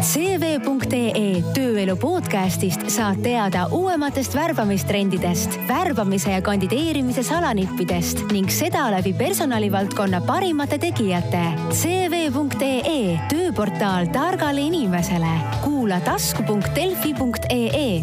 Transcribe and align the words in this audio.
CV.ee 0.00 1.42
tööelu 1.54 1.92
podcastist 2.00 2.86
saad 2.88 3.18
teada 3.20 3.66
uuematest 3.76 4.32
värbamistrendidest, 4.34 5.58
värbamise 5.68 6.30
ja 6.32 6.40
kandideerimise 6.42 7.22
salanippidest 7.22 8.22
ning 8.32 8.48
seda 8.48 8.86
läbi 8.94 9.12
personalivaldkonna 9.12 10.22
parimate 10.24 10.78
tegijate. 10.80 11.42
CV.ee 11.70 13.18
tööportaal 13.28 14.08
targale 14.12 14.60
inimesele. 14.60 15.34
kuula 15.64 16.00
tasku.delfi.ee. 16.00 18.00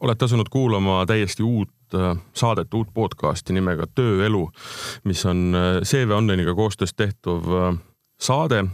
olete 0.00 0.24
asunud 0.24 0.46
kuulama 0.50 1.04
täiesti 1.06 1.42
uut 1.42 1.68
äh, 1.94 2.16
saadet, 2.32 2.74
uut 2.74 2.88
podcasti 2.94 3.52
nimega 3.52 3.84
Tööelu, 3.94 4.50
mis 5.04 5.26
on 5.26 5.54
äh, 5.54 5.82
CV 5.84 6.16
Online'iga 6.16 6.54
koostöös 6.54 6.94
tehtav 6.96 7.52
äh, 7.52 7.78
saade 8.20 8.64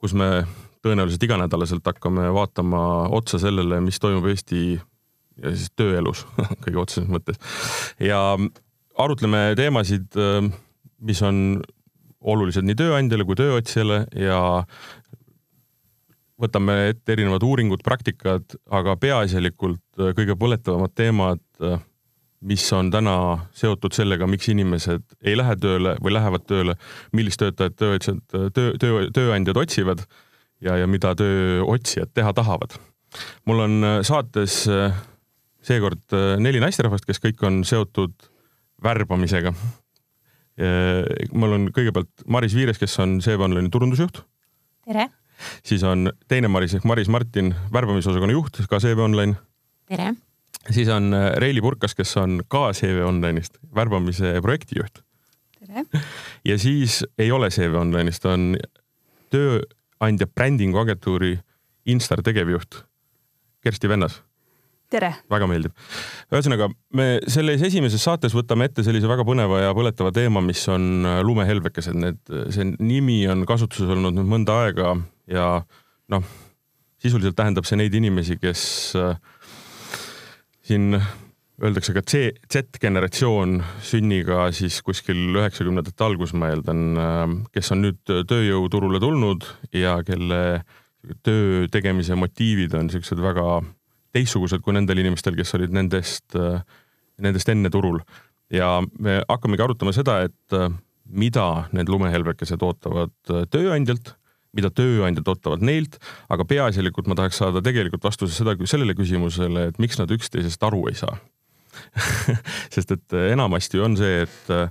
kus 0.00 0.14
me 0.16 0.44
tõenäoliselt 0.84 1.24
iganädalaselt 1.26 1.86
hakkame 1.88 2.28
vaatama 2.34 2.80
otsa 3.16 3.40
sellele, 3.42 3.80
mis 3.84 3.98
toimub 4.02 4.28
Eesti 4.30 4.76
ja 4.76 5.52
siis 5.52 5.72
tööelus 5.76 6.24
kõige 6.64 6.82
otseses 6.82 7.08
mõttes. 7.10 7.40
ja 8.00 8.20
arutleme 8.96 9.48
teemasid, 9.58 10.14
mis 11.04 11.22
on 11.26 11.58
olulised 12.20 12.64
nii 12.66 12.78
tööandjale 12.78 13.26
kui 13.26 13.38
tööotsijale 13.38 14.04
ja 14.18 14.38
võtame 16.40 16.76
ette 16.92 17.14
erinevad 17.16 17.44
uuringud, 17.44 17.82
praktikad, 17.84 18.56
aga 18.68 18.96
peaasjalikult 19.00 20.06
kõige 20.16 20.36
põletavamad 20.36 20.92
teemad, 20.94 21.42
mis 22.46 22.66
on 22.72 22.90
täna 22.94 23.16
seotud 23.56 23.94
sellega, 23.96 24.26
miks 24.30 24.48
inimesed 24.52 25.04
ei 25.26 25.34
lähe 25.38 25.56
tööle 25.60 25.96
või 26.02 26.14
lähevad 26.14 26.46
tööle, 26.46 26.76
millist 27.16 27.40
töötajat 27.42 27.76
tööotsijad, 27.80 28.22
töö, 28.54 28.72
töö, 28.80 29.06
tööandjad 29.14 29.58
otsivad 29.62 30.04
ja, 30.64 30.76
ja 30.80 30.86
mida 30.90 31.14
tööotsijad 31.18 32.12
teha 32.14 32.32
tahavad. 32.36 32.78
mul 33.46 33.64
on 33.64 33.84
äh, 33.84 33.98
saates 34.06 34.64
äh, 34.68 34.94
seekord 35.62 36.14
äh, 36.14 36.36
neli 36.42 36.62
naisterahvast, 36.62 37.06
kes 37.08 37.22
kõik 37.22 37.42
on 37.46 37.64
seotud 37.64 38.14
värbamisega. 38.82 39.54
mul 41.36 41.52
on 41.52 41.66
kõigepealt 41.74 42.22
Maris 42.32 42.54
Viires, 42.56 42.78
kes 42.80 42.94
on 43.02 43.18
CV 43.20 43.44
Online'i 43.44 43.70
turundusjuht. 43.72 44.22
tere! 44.84 45.08
siis 45.64 45.82
on 45.84 46.12
teine 46.28 46.48
Maris 46.48 46.74
ehk 46.74 46.84
Maris 46.88 47.08
Martin, 47.12 47.54
värbamisosakonna 47.72 48.32
juht, 48.32 48.62
ka 48.70 48.80
CV 48.80 49.04
Online. 49.04 49.36
tere! 49.88 50.14
Siis 50.70 50.88
on 50.88 51.14
äh, 51.14 51.32
Reili 51.40 51.62
Purkas, 51.62 51.94
kes 51.94 52.16
on 52.20 52.40
ka 52.48 52.70
CV 52.76 53.04
Online'ist, 53.06 53.58
värbamise 53.74 54.36
projektijuht. 54.42 55.02
tere! 55.60 55.84
ja 56.50 56.58
siis 56.58 57.04
ei 57.18 57.32
ole 57.32 57.50
CV 57.50 57.78
Online'ist, 57.80 58.26
on 58.28 58.54
tööandja 59.34 60.26
brändingu 60.26 60.80
agentuuri 60.82 61.36
Instar 61.86 62.22
tegevjuht 62.26 62.82
Kersti 63.62 63.88
Vennas. 63.88 64.20
tere! 64.90 65.12
väga 65.30 65.48
meeldib. 65.50 65.74
ühesõnaga, 66.30 66.70
me 66.94 67.06
selles 67.30 67.62
esimeses 67.66 68.02
saates 68.02 68.34
võtame 68.34 68.68
ette 68.68 68.84
sellise 68.86 69.08
väga 69.10 69.26
põneva 69.26 69.62
ja 69.64 69.74
põletava 69.74 70.12
teema, 70.14 70.42
mis 70.44 70.62
on 70.72 71.06
äh, 71.06 71.20
lumehelbekesed. 71.26 71.96
Need, 71.98 72.22
see 72.54 72.72
nimi 72.78 73.24
on 73.30 73.46
kasutuses 73.48 73.90
olnud 73.90 74.18
nüüd 74.18 74.30
mõnda 74.30 74.60
aega 74.66 74.96
ja 75.30 75.48
noh, 76.12 76.28
sisuliselt 77.02 77.36
tähendab 77.38 77.66
see 77.66 77.78
neid 77.80 77.94
inimesi, 77.94 78.38
kes 78.40 78.62
äh, 78.98 79.16
siin 80.66 80.96
öeldakse 81.62 81.94
ka 81.96 82.02
C, 82.04 82.32
Z-generatsioon 82.52 83.60
sünniga 83.84 84.48
siis 84.56 84.80
kuskil 84.84 85.38
üheksakümnendate 85.38 86.04
algus, 86.04 86.34
ma 86.36 86.50
eeldan, 86.52 86.82
kes 87.54 87.72
on 87.72 87.84
nüüd 87.86 88.02
tööjõuturule 88.28 89.00
tulnud 89.02 89.46
ja 89.76 89.96
kelle 90.06 90.40
töö 91.24 91.66
tegemise 91.72 92.18
motiivid 92.18 92.74
on 92.76 92.90
siuksed 92.92 93.20
väga 93.22 93.60
teistsugused 94.16 94.64
kui 94.64 94.74
nendel 94.76 95.00
inimestel, 95.00 95.36
kes 95.38 95.54
olid 95.56 95.72
nendest, 95.76 96.36
nendest 97.22 97.52
enne 97.52 97.72
turul. 97.72 98.00
ja 98.52 98.78
me 99.02 99.20
hakkamegi 99.26 99.62
arutama 99.64 99.92
seda, 99.94 100.20
et 100.26 100.54
mida 101.06 101.66
need 101.74 101.88
lumehelbekesed 101.90 102.62
ootavad 102.62 103.14
tööandjalt 103.50 104.14
mida 104.56 104.72
tööandjad 104.74 105.28
ootavad 105.32 105.64
neilt, 105.64 106.00
aga 106.32 106.48
peaasjalikult 106.48 107.10
ma 107.10 107.18
tahaks 107.18 107.40
saada 107.42 107.62
tegelikult 107.64 108.04
vastuse 108.06 108.34
seda, 108.36 108.56
sellele 108.64 108.96
küsimusele, 108.98 109.70
et 109.70 109.80
miks 109.82 110.00
nad 110.00 110.12
üksteisest 110.12 110.62
aru 110.66 110.86
ei 110.90 110.98
saa 110.98 111.16
sest 112.74 112.92
et 112.94 113.16
enamasti 113.34 113.80
on 113.84 113.96
see, 113.98 114.22
et 114.24 114.52
äh, 114.54 114.70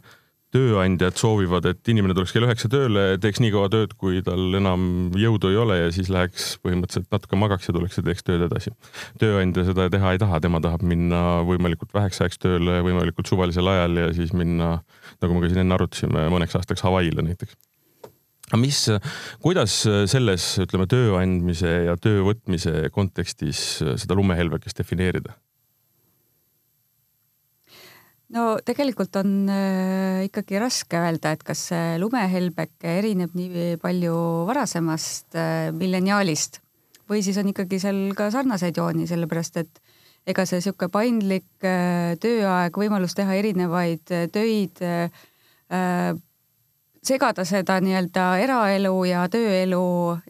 tööandjad 0.55 1.17
soovivad, 1.19 1.65
et 1.67 1.91
inimene 1.91 2.15
tuleks 2.15 2.33
kell 2.35 2.45
üheksa 2.47 2.69
tööle, 2.71 3.03
teeks 3.21 3.41
nii 3.43 3.51
kaua 3.53 3.69
tööd, 3.73 3.95
kui 3.99 4.21
tal 4.25 4.55
enam 4.55 5.11
jõudu 5.19 5.51
ei 5.51 5.59
ole 5.59 5.79
ja 5.81 5.91
siis 5.95 6.09
läheks 6.13 6.53
põhimõtteliselt 6.63 7.11
natuke 7.11 7.39
magaks 7.39 7.69
ja 7.69 7.75
tuleks 7.75 7.99
ja 7.99 8.05
teeks 8.05 8.25
tööd 8.27 8.45
edasi. 8.47 8.71
tööandja 9.21 9.65
seda 9.67 9.89
teha 9.91 10.15
ei 10.15 10.21
taha, 10.21 10.39
tema 10.43 10.61
tahab 10.63 10.85
minna 10.87 11.21
võimalikult 11.47 11.91
väheks 11.95 12.23
ajaks 12.23 12.41
tööle, 12.45 12.79
võimalikult 12.87 13.31
suvalisel 13.31 13.71
ajal 13.73 14.03
ja 14.05 14.09
siis 14.15 14.35
minna, 14.37 14.77
nagu 15.21 15.35
me 15.35 15.43
ka 15.43 15.51
siin 15.51 15.65
enne 15.65 15.79
arutasime, 15.79 16.27
mõneks 16.33 16.55
aastaks 16.61 16.85
Hawaii'le 16.87 17.25
näiteks 17.25 17.57
aga 18.51 18.61
mis, 18.61 18.83
kuidas 19.41 19.79
selles, 20.11 20.51
ütleme, 20.61 20.85
töö 20.91 21.15
andmise 21.17 21.71
ja 21.87 21.97
töö 21.97 22.21
võtmise 22.27 22.91
kontekstis 22.93 23.65
seda 23.81 24.17
lumehelbekest 24.17 24.83
defineerida? 24.83 25.33
no 28.33 28.55
tegelikult 28.65 29.15
on 29.21 29.49
äh, 29.51 30.25
ikkagi 30.27 30.59
raske 30.61 30.99
öelda, 30.99 31.35
et 31.35 31.43
kas 31.45 31.67
see 31.71 31.95
lumehelbeke 32.01 32.97
erineb 32.99 33.35
nii 33.37 33.75
palju 33.81 34.15
varasemast 34.49 35.37
äh, 35.37 35.71
milleniaalist 35.75 36.61
või 37.09 37.21
siis 37.25 37.37
on 37.41 37.51
ikkagi 37.51 37.79
seal 37.81 37.99
ka 38.17 38.31
sarnaseid 38.33 38.77
jooni, 38.79 39.05
sellepärast 39.09 39.61
et 39.61 39.81
ega 40.25 40.45
see 40.47 40.61
niisugune 40.61 40.91
paindlik 40.93 41.67
äh, 41.67 42.15
tööaeg, 42.21 42.77
võimalus 42.81 43.13
teha 43.17 43.37
erinevaid 43.37 44.15
töid 44.33 44.81
segada 47.05 47.45
seda 47.45 47.77
nii-öelda 47.83 48.23
eraelu 48.41 48.93
ja 49.05 49.25
tööelu 49.31 49.81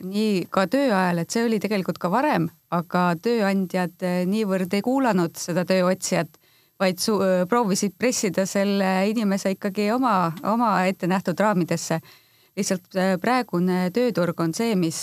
nii 0.04 0.48
ka 0.52 0.66
töö 0.72 0.90
ajal, 0.92 1.22
et 1.22 1.32
see 1.32 1.46
oli 1.48 1.60
tegelikult 1.64 2.00
ka 2.02 2.10
varem, 2.12 2.50
aga 2.76 3.06
tööandjad 3.22 4.04
eh, 4.04 4.24
niivõrd 4.30 4.74
ei 4.76 4.84
kuulanud 4.86 5.38
seda 5.40 5.64
tööotsijat, 5.68 6.36
vaid 6.82 7.00
su-, 7.00 7.22
eh, 7.24 7.46
proovisid 7.50 7.96
pressida 7.98 8.46
selle 8.50 8.92
inimese 9.12 9.56
ikkagi 9.56 9.88
oma, 9.96 10.34
oma 10.44 10.74
ette 10.90 11.08
nähtud 11.08 11.40
raamidesse. 11.40 12.02
lihtsalt 12.56 12.96
eh, 12.96 13.16
praegune 13.22 13.90
tööturg 13.96 14.40
on 14.40 14.54
see, 14.54 14.76
mis 14.76 15.00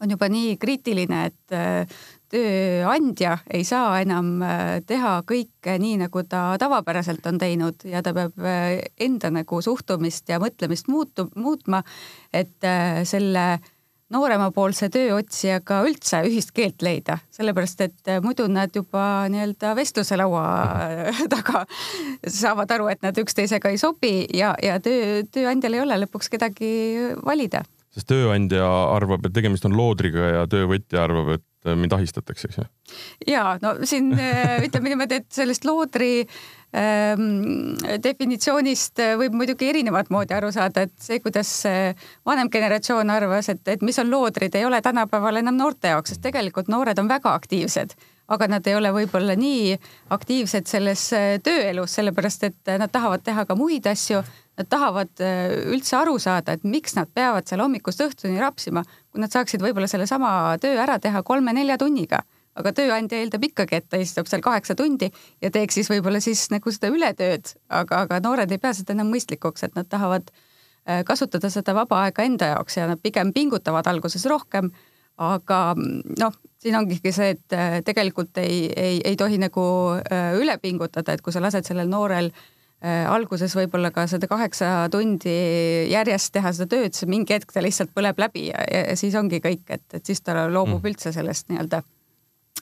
on 0.00 0.10
juba 0.10 0.28
nii 0.28 0.56
kriitiline, 0.60 1.24
et 1.30 1.92
tööandja 2.34 3.38
ei 3.52 3.64
saa 3.66 4.00
enam 4.02 4.38
äh, 4.42 4.80
teha 4.86 5.18
kõike 5.28 5.76
nii, 5.80 5.98
nagu 6.04 6.24
ta 6.28 6.54
tavapäraselt 6.60 7.26
on 7.30 7.38
teinud 7.40 7.86
ja 7.88 8.02
ta 8.04 8.14
peab 8.16 8.40
äh, 8.42 8.80
enda 9.00 9.30
nagu 9.34 9.60
suhtumist 9.64 10.28
ja 10.30 10.40
mõtlemist 10.42 10.90
muutu-, 10.90 11.30
muutma, 11.38 11.84
et 12.34 12.66
äh, 12.66 13.02
selle 13.08 13.46
nooremapoolse 14.14 14.90
tööotsijaga 14.92 15.80
üldse 15.88 16.20
ühist 16.28 16.52
keelt 16.54 16.82
leida, 16.84 17.16
sellepärast 17.34 17.80
et 17.86 18.10
muidu 18.22 18.46
nad 18.52 18.74
juba 18.76 19.24
nii-öelda 19.32 19.72
vestluse 19.78 20.18
laua 20.20 20.44
taga 21.34 21.64
saavad 22.22 22.74
aru, 22.76 22.90
et 22.92 23.02
nad 23.02 23.18
üksteisega 23.18 23.72
ei 23.72 23.80
sobi 23.80 24.16
ja, 24.36 24.52
ja 24.62 24.76
töö, 24.82 25.22
tööandjal 25.34 25.78
ei 25.78 25.86
ole 25.86 26.02
lõpuks 26.04 26.30
kedagi 26.34 26.74
valida. 27.24 27.64
Sest 27.94 28.10
tööandja 28.10 28.66
arvab, 28.94 29.26
et 29.26 29.34
tegemist 29.34 29.66
on 29.68 29.76
loodriga 29.78 30.30
ja 30.32 30.44
töövõtja 30.50 31.04
arvab, 31.04 31.36
et 31.36 31.68
äh, 31.68 31.76
mind 31.78 31.94
ahistatakse, 31.94 32.50
eks 32.50 32.58
ju? 32.58 32.66
ja 33.30 33.54
no 33.62 33.76
siin 33.86 34.10
äh, 34.18 34.58
ütleme 34.66 34.92
niimoodi, 34.92 35.20
et 35.22 35.28
sellest 35.34 35.66
loodri 35.68 36.24
ähm, 36.74 37.76
definitsioonist 38.02 39.02
äh, 39.04 39.14
võib 39.20 39.36
muidugi 39.38 39.70
erinevat 39.70 40.10
moodi 40.14 40.34
aru 40.36 40.50
saada, 40.54 40.88
et 40.88 40.94
see, 41.00 41.20
kuidas 41.24 41.52
vanem 42.26 42.50
generatsioon 42.52 43.14
arvas, 43.14 43.52
et, 43.54 43.62
et 43.70 43.86
mis 43.86 43.98
on 44.02 44.10
loodrid, 44.10 44.58
ei 44.58 44.66
ole 44.66 44.82
tänapäeval 44.82 45.42
enam 45.44 45.60
noorte 45.60 45.94
jaoks, 45.94 46.14
sest 46.14 46.26
tegelikult 46.26 46.72
noored 46.72 46.98
on 46.98 47.10
väga 47.10 47.36
aktiivsed 47.38 47.94
aga 48.34 48.46
nad 48.48 48.64
ei 48.64 48.72
ole 48.72 48.88
võib-olla 48.88 49.34
nii 49.36 49.74
aktiivsed 50.16 50.64
selles 50.64 51.02
tööelus, 51.44 51.92
sellepärast 51.98 52.46
et 52.48 52.70
nad 52.80 52.88
tahavad 52.88 53.20
teha 53.20 53.44
ka 53.44 53.56
muid 53.58 53.84
asju, 53.90 54.22
nad 54.54 54.68
tahavad 54.70 55.20
üldse 55.74 55.96
aru 55.98 56.14
saada, 56.22 56.54
et 56.54 56.64
miks 56.68 56.94
nad 56.94 57.10
peavad 57.10 57.48
seal 57.48 57.62
hommikust 57.64 58.04
õhtuni 58.04 58.38
rapsima, 58.38 58.84
kui 59.10 59.22
nad 59.22 59.32
saaksid 59.34 59.62
võib-olla 59.64 59.88
sellesama 59.90 60.30
töö 60.62 60.78
ära 60.78 61.00
teha 61.02 61.24
kolme-nelja 61.26 61.78
tunniga, 61.80 62.22
aga 62.58 62.72
tööandja 62.74 63.18
eeldab 63.20 63.44
ikkagi, 63.48 63.80
et 63.80 63.88
ta 63.90 64.00
istub 64.00 64.28
seal 64.30 64.42
kaheksa 64.44 64.76
tundi 64.78 65.10
ja 65.42 65.50
teeks 65.54 65.78
siis 65.78 65.90
võib-olla 65.90 66.22
siis 66.22 66.46
nagu 66.54 66.72
seda 66.74 66.90
ületööd, 66.94 67.54
aga, 67.68 68.04
aga 68.06 68.20
noored 68.22 68.54
ei 68.54 68.62
pea 68.62 68.74
seda 68.76 68.94
enam 68.94 69.10
mõistlikuks, 69.12 69.66
et 69.66 69.78
nad 69.78 69.88
tahavad 69.90 70.30
äh, 70.30 71.02
kasutada 71.06 71.50
seda 71.50 71.74
vaba 71.76 72.04
aega 72.06 72.26
enda 72.26 72.54
jaoks 72.54 72.78
ja 72.78 72.88
nad 72.90 73.02
pigem 73.02 73.34
pingutavad 73.34 73.86
alguses 73.90 74.26
rohkem. 74.30 74.70
aga 75.14 75.76
noh, 75.78 76.32
siin 76.58 76.74
ongi 76.74 76.98
see, 77.12 77.34
et 77.36 77.54
äh, 77.54 77.82
tegelikult 77.86 78.38
ei, 78.42 78.66
ei, 78.76 79.00
ei 79.04 79.16
tohi 79.16 79.38
nagu 79.38 79.62
äh, 79.98 80.34
üle 80.38 80.58
pingutada, 80.58 81.14
et 81.14 81.22
kui 81.22 81.32
sa 81.32 81.42
lased 81.42 81.66
sellel 81.66 81.90
noorel 81.90 82.32
äh, 82.32 82.53
alguses 82.84 83.54
võib-olla 83.56 83.88
ka 83.94 84.06
seda 84.10 84.28
kaheksa 84.28 84.70
tundi 84.92 85.32
järjest 85.88 86.34
teha 86.34 86.52
seda 86.52 86.68
tööd, 86.74 86.96
siis 86.96 87.08
mingi 87.08 87.32
hetk 87.36 87.52
ta 87.54 87.62
lihtsalt 87.64 87.94
põleb 87.96 88.18
läbi 88.20 88.48
ja, 88.50 88.64
ja 88.68 88.96
siis 89.00 89.16
ongi 89.18 89.40
kõik, 89.44 89.64
et, 89.72 89.84
et 89.96 90.04
siis 90.04 90.20
ta 90.20 90.36
loobub 90.44 90.82
mm. 90.82 90.90
üldse 90.90 91.12
sellest 91.16 91.48
nii-öelda 91.52 91.80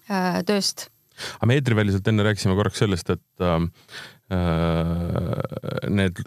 äh, 0.08 0.38
tööst. 0.46 0.88
aga 1.38 1.50
me 1.50 1.58
eetriväliselt 1.58 2.12
enne 2.12 2.26
rääkisime 2.28 2.54
korraks 2.58 2.84
sellest, 2.84 3.10
et 3.16 3.46
äh, 3.46 3.58
need, 5.90 6.22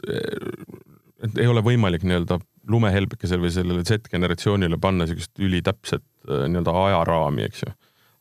et 1.23 1.39
ei 1.39 1.47
ole 1.49 1.63
võimalik 1.65 2.03
nii-öelda 2.05 2.39
lumehelbekesel 2.69 3.41
või 3.41 3.53
sellele 3.53 3.85
Z-generatsioonile 3.85 4.79
panna 4.81 5.05
niisugust 5.05 5.39
ülitäpset 5.39 6.03
äh, 6.27 6.45
nii-öelda 6.49 6.75
ajaraami, 6.83 7.47
eks 7.47 7.65
ju. 7.65 7.73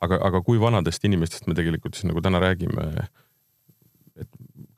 aga, 0.05 0.21
aga 0.31 0.43
kui 0.47 0.61
vanadest 0.61 1.05
inimestest 1.09 1.49
me 1.49 1.59
tegelikult 1.59 1.99
siis 1.99 2.09
nagu 2.11 2.23
täna 2.25 2.43
räägime? 2.43 2.91
et 3.03 3.24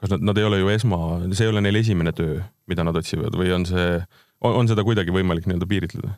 kas 0.07 0.15
nad, 0.15 0.23
nad 0.31 0.39
ei 0.39 0.47
ole 0.47 0.61
ju 0.61 0.71
esma, 0.71 1.01
see 1.33 1.49
ei 1.49 1.53
ole 1.53 1.65
neil 1.65 1.81
esimene 1.83 2.15
töö, 2.17 2.39
mida 2.71 2.87
nad 2.87 2.97
otsivad 2.97 3.35
või 3.39 3.51
on 3.57 3.67
see, 3.67 3.99
on 4.47 4.71
seda 4.71 4.85
kuidagi 4.87 5.15
võimalik 5.15 5.49
nii-öelda 5.49 5.69
piiritleda? 5.71 6.15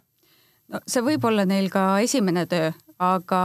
no 0.75 0.83
see 0.85 1.05
võib 1.07 1.25
olla 1.25 1.47
neil 1.49 1.71
ka 1.73 1.89
esimene 2.05 2.45
töö, 2.51 2.71
aga 3.01 3.43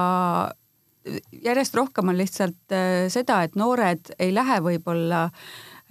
järjest 1.44 1.75
rohkem 1.80 2.12
on 2.12 2.19
lihtsalt 2.19 2.75
äh, 2.75 3.07
seda, 3.13 3.42
et 3.44 3.57
noored 3.60 4.13
ei 4.19 4.36
lähe 4.36 4.60
võib-olla 4.63 5.25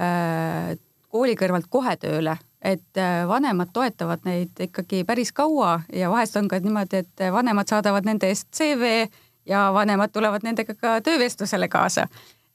äh, 0.01 0.73
kooli 1.13 1.37
kõrvalt 1.37 1.69
kohe 1.73 1.97
tööle 2.01 2.37
et 2.63 3.01
äh, 3.01 3.25
vanemad 3.29 3.73
toetavad 3.75 4.23
neid 4.29 4.61
ikkagi 4.69 5.03
päris 5.09 5.33
kaua 5.35 5.81
ja 5.93 6.11
vahest 6.13 6.37
on 6.39 6.49
ka 6.49 6.61
niimoodi, 6.63 7.03
et 7.03 7.27
vanemad 7.33 7.69
saadavad 7.69 8.07
nende 8.07 8.31
eest 8.31 8.53
CV 8.55 9.09
ja 9.49 9.71
vanemad 9.75 10.13
tulevad 10.15 10.45
nendega 10.47 10.75
ka 10.79 11.01
töövestlusele 11.01 11.69
kaasa. 11.69 12.07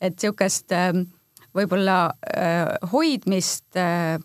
et 0.01 0.13
niisugust 0.13 0.71
ähm, 0.71 1.09
võib-olla 1.57 1.97
äh, 2.11 2.77
hoidmist 2.91 3.77
äh, 3.79 4.17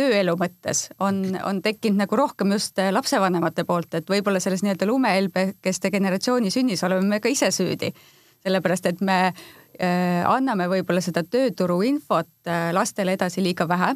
tööelu 0.00 0.34
mõttes 0.40 0.88
on, 1.02 1.22
on 1.44 1.60
tekkinud 1.62 2.00
nagu 2.00 2.16
rohkem 2.16 2.54
just 2.56 2.78
lapsevanemate 2.80 3.66
poolt, 3.68 3.94
et 3.98 4.08
võib-olla 4.08 4.40
selles 4.40 4.64
nii-öelda 4.64 4.88
lumehelbekeste 4.88 5.90
generatsiooni 5.92 6.52
sünnis 6.52 6.84
oleme 6.86 7.06
me 7.06 7.20
ka 7.20 7.28
ise 7.28 7.50
süüdi. 7.52 7.92
sellepärast, 8.40 8.86
et 8.86 9.00
me 9.04 9.34
anname 10.24 10.66
võib-olla 10.68 11.00
seda 11.04 11.20
tööturu 11.24 11.82
infot 11.84 12.48
lastele 12.72 13.12
edasi 13.12 13.42
liiga 13.44 13.66
vähe. 13.68 13.94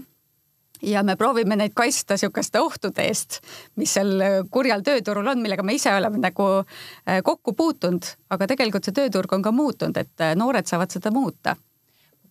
Ja 0.82 1.02
me 1.02 1.16
proovime 1.16 1.56
neid 1.56 1.72
kaitsta 1.74 2.18
niisuguste 2.18 2.60
ohtude 2.60 3.06
eest, 3.08 3.38
mis 3.80 3.92
seal 3.94 4.20
kurjal 4.52 4.82
tööturul 4.84 5.28
on, 5.32 5.40
millega 5.42 5.62
me 5.62 5.76
ise 5.78 5.92
oleme 5.94 6.18
nagu 6.20 6.48
äh, 6.60 7.20
kokku 7.24 7.54
puutunud, 7.56 8.08
aga 8.34 8.48
tegelikult 8.50 8.84
see 8.84 8.96
tööturg 8.96 9.32
on 9.32 9.44
ka 9.44 9.52
muutunud, 9.54 9.96
et 9.96 10.24
äh, 10.24 10.34
noored 10.36 10.68
saavad 10.68 10.92
seda 10.92 11.14
muuta 11.14 11.56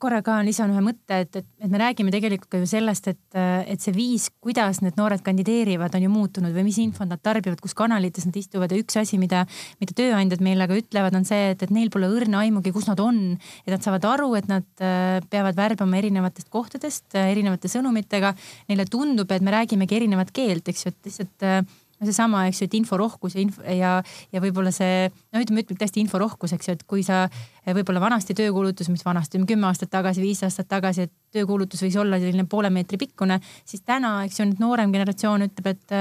korra 0.03 0.19
ka 0.25 0.39
lisan 0.45 0.73
ühe 0.73 0.83
mõtte, 0.83 1.21
et, 1.23 1.39
et, 1.39 1.47
et 1.63 1.71
me 1.71 1.79
räägime 1.81 2.11
tegelikult 2.13 2.51
ka 2.51 2.61
ju 2.61 2.67
sellest, 2.69 3.07
et, 3.13 3.37
et 3.39 3.83
see 3.83 3.93
viis, 3.95 4.27
kuidas 4.43 4.81
need 4.83 4.97
noored 4.99 5.23
kandideerivad, 5.25 5.95
on 5.95 6.05
ju 6.05 6.11
muutunud 6.11 6.55
või 6.55 6.67
mis 6.67 6.79
infot 6.83 7.09
nad 7.09 7.21
tarbivad, 7.23 7.61
kus 7.63 7.75
kanalites 7.77 8.27
nad 8.27 8.37
istuvad 8.39 8.73
ja 8.73 8.79
üks 8.81 8.97
asi, 8.99 9.19
mida, 9.21 9.45
mida 9.81 9.95
tööandjad 9.97 10.43
meile 10.43 10.67
ka 10.69 10.77
ütlevad, 10.79 11.15
on 11.17 11.27
see, 11.27 11.53
et, 11.53 11.63
et 11.63 11.73
neil 11.73 11.91
pole 11.93 12.09
õrna 12.11 12.43
aimugi, 12.43 12.73
kus 12.75 12.89
nad 12.89 12.99
on. 13.03 13.21
et 13.65 13.71
nad 13.71 13.83
saavad 13.85 14.07
aru, 14.09 14.33
et 14.39 14.49
nad 14.51 14.83
äh, 14.83 15.19
peavad 15.31 15.57
värbama 15.57 15.99
erinevatest 16.01 16.51
kohtadest, 16.53 17.05
äh, 17.15 17.31
erinevate 17.31 17.71
sõnumitega. 17.71 18.33
Neile 18.71 18.87
tundub, 18.89 19.31
et 19.31 19.45
me 19.45 19.53
räägimegi 19.55 20.01
erinevat 20.01 20.33
keelt, 20.35 20.67
eks 20.69 20.85
ju, 20.85 20.93
et 20.93 21.09
lihtsalt 21.09 21.47
äh, 21.47 21.63
seesama, 22.01 22.45
eks 22.49 22.61
ju, 22.61 22.67
et 22.67 22.77
inforohkus 22.79 23.35
ja 23.37 23.43
info 23.43 23.63
ja, 23.63 23.93
ja 24.33 24.41
võib-olla 24.43 24.73
see, 24.73 25.07
no 25.33 25.41
ütleme, 25.43 25.63
ütleme 25.63 25.79
tõesti 25.79 26.01
inforohkus, 26.03 26.55
eks 26.55 26.69
ju, 26.69 26.75
et 26.77 26.85
kui 26.89 27.03
sa 27.05 27.25
võib-olla 27.67 28.01
vanasti 28.03 28.35
töökuulutus, 28.37 28.89
mis 28.91 29.05
vanasti, 29.05 29.41
kümme 29.47 29.69
aastat 29.69 29.91
tagasi, 29.93 30.23
viis 30.23 30.43
aastat 30.43 30.69
tagasi, 30.71 31.07
et 31.07 31.13
töökuulutus 31.33 31.83
võis 31.85 31.97
olla 31.99 32.19
selline 32.21 32.45
poole 32.49 32.71
meetri 32.73 32.99
pikkune, 33.01 33.39
siis 33.65 33.85
täna, 33.87 34.21
eks 34.27 34.39
ju, 34.39 34.47
nüüd 34.49 34.63
noorem 34.63 34.93
generatsioon 34.93 35.47
ütleb, 35.47 35.69
et, 35.73 35.95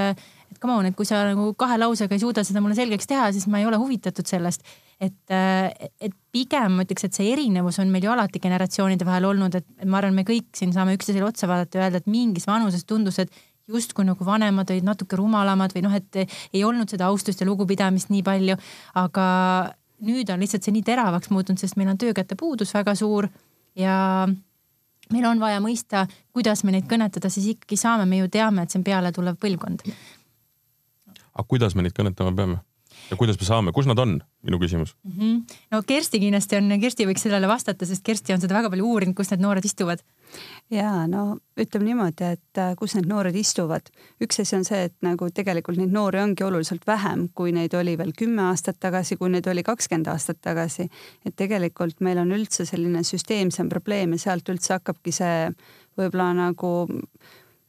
et 0.52 0.62
come 0.62 0.78
on, 0.80 0.88
et 0.88 0.96
kui 0.96 1.08
sa 1.08 1.22
nagu 1.28 1.52
kahe 1.58 1.78
lausega 1.80 2.16
ei 2.16 2.22
suuda 2.22 2.44
seda 2.46 2.62
mulle 2.64 2.78
selgeks 2.78 3.08
teha, 3.10 3.30
siis 3.34 3.46
ma 3.50 3.62
ei 3.62 3.68
ole 3.68 3.80
huvitatud 3.80 4.28
sellest. 4.28 4.66
et, 5.02 5.32
et 5.34 6.12
pigem 6.30 6.76
ma 6.76 6.84
ütleks, 6.84 7.08
et 7.08 7.16
see 7.16 7.32
erinevus 7.32 7.80
on 7.82 7.88
meil 7.90 8.04
ju 8.06 8.12
alati 8.12 8.38
generatsioonide 8.42 9.06
vahel 9.06 9.26
olnud, 9.32 9.56
et 9.58 9.66
ma 9.84 9.98
arvan, 9.98 10.14
me 10.14 10.22
kõik 10.22 10.52
siin 10.54 10.70
saame 10.72 10.94
üksteisele 10.94 11.26
otsa 11.26 11.48
vaadata 11.50 11.78
ja 11.80 11.88
öelda, 11.88 11.98
et 11.98 12.10
mingis 12.10 12.46
vanuses 12.46 12.86
tundus, 12.86 13.18
et 13.18 13.32
justkui 13.68 14.04
nagu 14.04 14.24
vanemad 14.26 14.70
olid 14.70 14.86
natuke 14.86 15.16
rumalamad 15.16 15.74
või 15.74 15.84
noh, 15.86 15.94
et 15.94 16.22
ei 16.24 16.64
olnud 16.64 16.90
seda 16.90 17.06
austust 17.10 17.40
ja 17.40 17.46
lugupidamist 17.46 18.10
nii 18.10 18.22
palju. 18.26 18.56
aga 18.94 19.26
nüüd 20.02 20.30
on 20.34 20.42
lihtsalt 20.42 20.66
see 20.66 20.74
nii 20.74 20.86
teravaks 20.86 21.30
muutunud, 21.30 21.60
sest 21.60 21.78
meil 21.78 21.92
on 21.92 22.00
töökäte 22.00 22.36
puudus 22.38 22.74
väga 22.74 22.94
suur 22.98 23.28
ja 23.78 24.26
meil 25.12 25.28
on 25.28 25.40
vaja 25.40 25.60
mõista, 25.62 26.06
kuidas 26.34 26.64
me 26.64 26.74
neid 26.74 26.88
kõnetada 26.90 27.30
siis 27.30 27.52
ikkagi 27.54 27.78
saame, 27.78 28.06
me 28.08 28.22
ju 28.22 28.28
teame, 28.32 28.64
et 28.64 28.72
see 28.72 28.80
on 28.80 28.86
pealetulev 28.86 29.38
põlvkond. 29.40 29.86
aga 31.32 31.48
kuidas 31.48 31.74
me 31.74 31.86
neid 31.86 31.96
kõnetama 31.96 32.34
peame? 32.36 32.60
ja 33.10 33.16
kuidas 33.16 33.38
me 33.40 33.46
saame, 33.46 33.72
kus 33.72 33.86
nad 33.88 33.98
on, 33.98 34.18
minu 34.42 34.58
küsimus 34.62 34.94
mm. 35.02 35.12
-hmm. 35.18 35.58
no 35.70 35.82
Kersti 35.86 36.20
kindlasti 36.20 36.56
on, 36.56 36.80
Kersti 36.80 37.06
võiks 37.06 37.24
sellele 37.26 37.48
vastata, 37.48 37.86
sest 37.86 38.04
Kersti 38.04 38.34
on 38.34 38.40
seda 38.40 38.54
väga 38.58 38.70
palju 38.70 38.86
uurinud, 38.86 39.16
kus 39.16 39.30
need 39.30 39.42
noored 39.44 39.64
istuvad 39.64 40.02
ja 40.70 41.06
no 41.11 41.38
ütleme 41.58 41.90
niimoodi, 41.90 42.31
et 42.37 42.61
äh, 42.61 42.73
kus 42.79 42.94
need 42.96 43.08
noored 43.11 43.37
istuvad. 43.37 43.90
üks 44.23 44.40
asi 44.40 44.56
on 44.56 44.64
see, 44.64 44.87
et 44.88 44.96
nagu 45.05 45.29
tegelikult 45.34 45.79
neid 45.79 45.93
noori 45.93 46.23
ongi 46.23 46.44
oluliselt 46.44 46.87
vähem, 46.87 47.29
kui 47.34 47.52
neid 47.52 47.75
oli 47.75 47.96
veel 47.99 48.14
kümme 48.17 48.49
aastat 48.49 48.81
tagasi, 48.81 49.17
kui 49.20 49.31
neid 49.32 49.46
oli 49.46 49.62
kakskümmend 49.62 50.08
aastat 50.12 50.40
tagasi. 50.40 50.88
et 51.26 51.37
tegelikult 51.37 52.00
meil 52.00 52.19
on 52.23 52.32
üldse 52.32 52.67
selline 52.69 53.05
süsteemsem 53.05 53.69
probleem 53.69 54.17
ja 54.17 54.26
sealt 54.29 54.49
üldse 54.49 54.79
hakkabki 54.79 55.12
see 55.12 55.38
võib-olla 55.99 56.32
nagu 56.37 56.73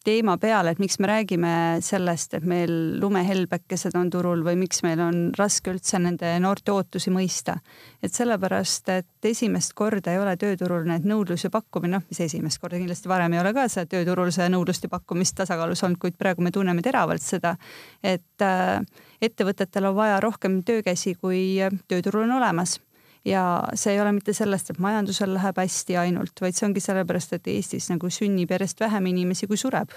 teema 0.03 0.35
peale, 0.37 0.73
et 0.73 0.79
miks 0.81 0.97
me 0.99 1.07
räägime 1.07 1.53
sellest, 1.83 2.33
et 2.37 2.45
meil 2.47 2.71
lumehelbekesed 2.99 3.95
on 3.95 4.09
turul 4.11 4.43
või 4.45 4.57
miks 4.59 4.83
meil 4.83 4.99
on 5.03 5.19
raske 5.37 5.71
üldse 5.71 5.99
nende 6.03 6.33
noorte 6.43 6.73
ootusi 6.73 7.11
mõista. 7.13 7.57
et 8.03 8.13
sellepärast, 8.13 8.89
et 8.89 9.25
esimest 9.25 9.73
korda 9.73 10.11
ei 10.11 10.19
ole 10.19 10.35
tööturul 10.37 10.83
need 10.87 11.05
nõudlus 11.07 11.43
ja 11.43 11.49
pakkumine, 11.49 11.97
noh, 11.97 12.03
mis 12.09 12.19
esimest 12.19 12.59
korda 12.59 12.77
kindlasti 12.77 13.09
varem 13.09 13.33
ei 13.33 13.39
ole 13.39 13.53
ka 13.53 13.67
seda 13.67 13.85
tööturul 13.85 14.31
seda 14.31 14.49
nõudlust 14.51 14.83
ja 14.83 14.89
pakkumist 14.89 15.35
tasakaalus 15.39 15.83
olnud, 15.83 15.99
kuid 15.99 16.17
praegu 16.19 16.43
me 16.43 16.51
tunneme 16.51 16.81
teravalt 16.81 17.23
seda, 17.23 17.55
et 18.03 18.43
äh, 18.43 18.81
ettevõtetel 19.21 19.87
on 19.87 19.95
vaja 19.95 20.19
rohkem 20.19 20.63
töökäsi, 20.63 21.15
kui 21.15 21.61
tööturul 21.87 22.27
on 22.27 22.41
olemas 22.41 22.79
ja 23.25 23.43
see 23.73 23.93
ei 23.93 24.01
ole 24.01 24.11
mitte 24.11 24.33
sellest, 24.33 24.73
et 24.73 24.79
majandusel 24.83 25.33
läheb 25.33 25.59
hästi 25.61 25.97
ainult, 25.97 26.41
vaid 26.41 26.57
see 26.57 26.67
ongi 26.67 26.83
sellepärast, 26.83 27.37
et 27.37 27.47
Eestis 27.47 27.89
nagu 27.91 28.09
sünnib 28.11 28.51
järjest 28.51 28.79
vähem 28.83 29.11
inimesi, 29.13 29.47
kui 29.47 29.57
sureb. 29.57 29.93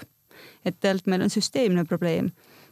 et 0.65 0.75
tegelikult 0.79 1.07
meil 1.09 1.23
on 1.25 1.31
süsteemne 1.33 1.83
probleem 1.89 2.27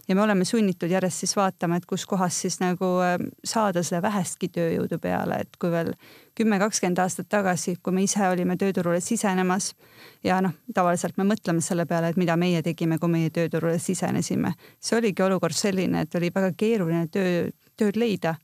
ja 0.08 0.16
me 0.16 0.22
oleme 0.22 0.46
sunnitud 0.46 0.90
järjest 0.90 1.24
siis 1.24 1.36
vaatama, 1.36 1.76
et 1.76 1.86
kuskohast 1.86 2.42
siis 2.46 2.60
nagu 2.60 2.86
äh, 3.02 3.16
saada 3.44 3.84
seda 3.84 4.02
vähestki 4.02 4.50
tööjõudu 4.54 5.00
peale, 5.02 5.40
et 5.42 5.58
kui 5.60 5.72
veel 5.74 5.94
kümme, 6.38 6.60
kakskümmend 6.62 7.02
aastat 7.02 7.30
tagasi, 7.30 7.76
kui 7.82 7.94
me 7.94 8.06
ise 8.06 8.28
olime 8.30 8.58
tööturule 8.62 9.02
sisenemas 9.02 9.74
ja 10.24 10.40
noh, 10.46 10.54
tavaliselt 10.74 11.18
me 11.18 11.26
mõtleme 11.26 11.62
selle 11.62 11.88
peale, 11.90 12.14
et 12.14 12.22
mida 12.22 12.38
meie 12.38 12.62
tegime, 12.66 13.00
kui 13.02 13.10
meie 13.10 13.34
tööturule 13.34 13.80
sisenesime, 13.80 14.54
see 14.80 14.98
oligi 15.00 15.26
olukord 15.26 15.58
selline, 15.58 16.06
et 16.06 16.22
oli 16.22 16.32
väga 16.36 16.54
keeruline 16.58 17.08
töö, 17.12 17.50
tööd 17.78 17.98
leida 17.98 18.36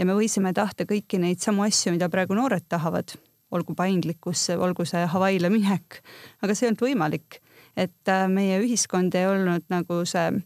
ja 0.00 0.08
me 0.08 0.16
võisime 0.16 0.54
tahta 0.56 0.86
kõiki 0.88 1.20
neid 1.20 1.42
samu 1.44 1.66
asju, 1.66 1.92
mida 1.92 2.08
praegu 2.12 2.36
noored 2.38 2.64
tahavad, 2.72 3.12
olgu 3.52 3.74
paindlikkusse, 3.76 4.56
olgu 4.56 4.86
see 4.88 5.04
Hawaii'le 5.12 5.50
minek, 5.52 6.00
aga 6.40 6.56
see 6.56 6.66
ei 6.66 6.72
olnud 6.72 6.86
võimalik. 6.88 7.40
et 7.76 8.08
äh, 8.08 8.26
meie 8.28 8.58
ühiskond 8.60 9.14
ei 9.14 9.28
olnud 9.30 9.62
nagu 9.70 10.00
see 10.04 10.40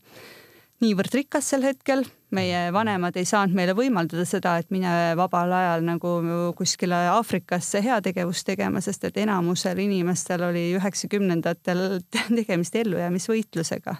niivõrd 0.84 1.14
rikas 1.16 1.46
sel 1.48 1.64
hetkel, 1.64 2.04
meie 2.34 2.66
vanemad 2.74 3.16
ei 3.16 3.24
saanud 3.28 3.56
meile 3.56 3.72
võimaldada 3.78 4.26
seda, 4.28 4.58
et 4.58 4.70
mine 4.74 5.14
vabal 5.16 5.52
ajal 5.56 5.84
nagu 5.86 6.12
kuskile 6.58 6.98
Aafrikasse 7.14 7.80
heategevust 7.84 8.46
tegema, 8.46 8.82
sest 8.84 9.06
et 9.08 9.16
enamusel 9.22 9.80
inimestel 9.80 10.44
oli 10.50 10.66
üheksakümnendatel 10.76 12.02
tegemist 12.40 12.76
ellujäämisvõitlusega. 12.82 13.96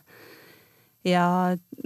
Ja 1.08 1.25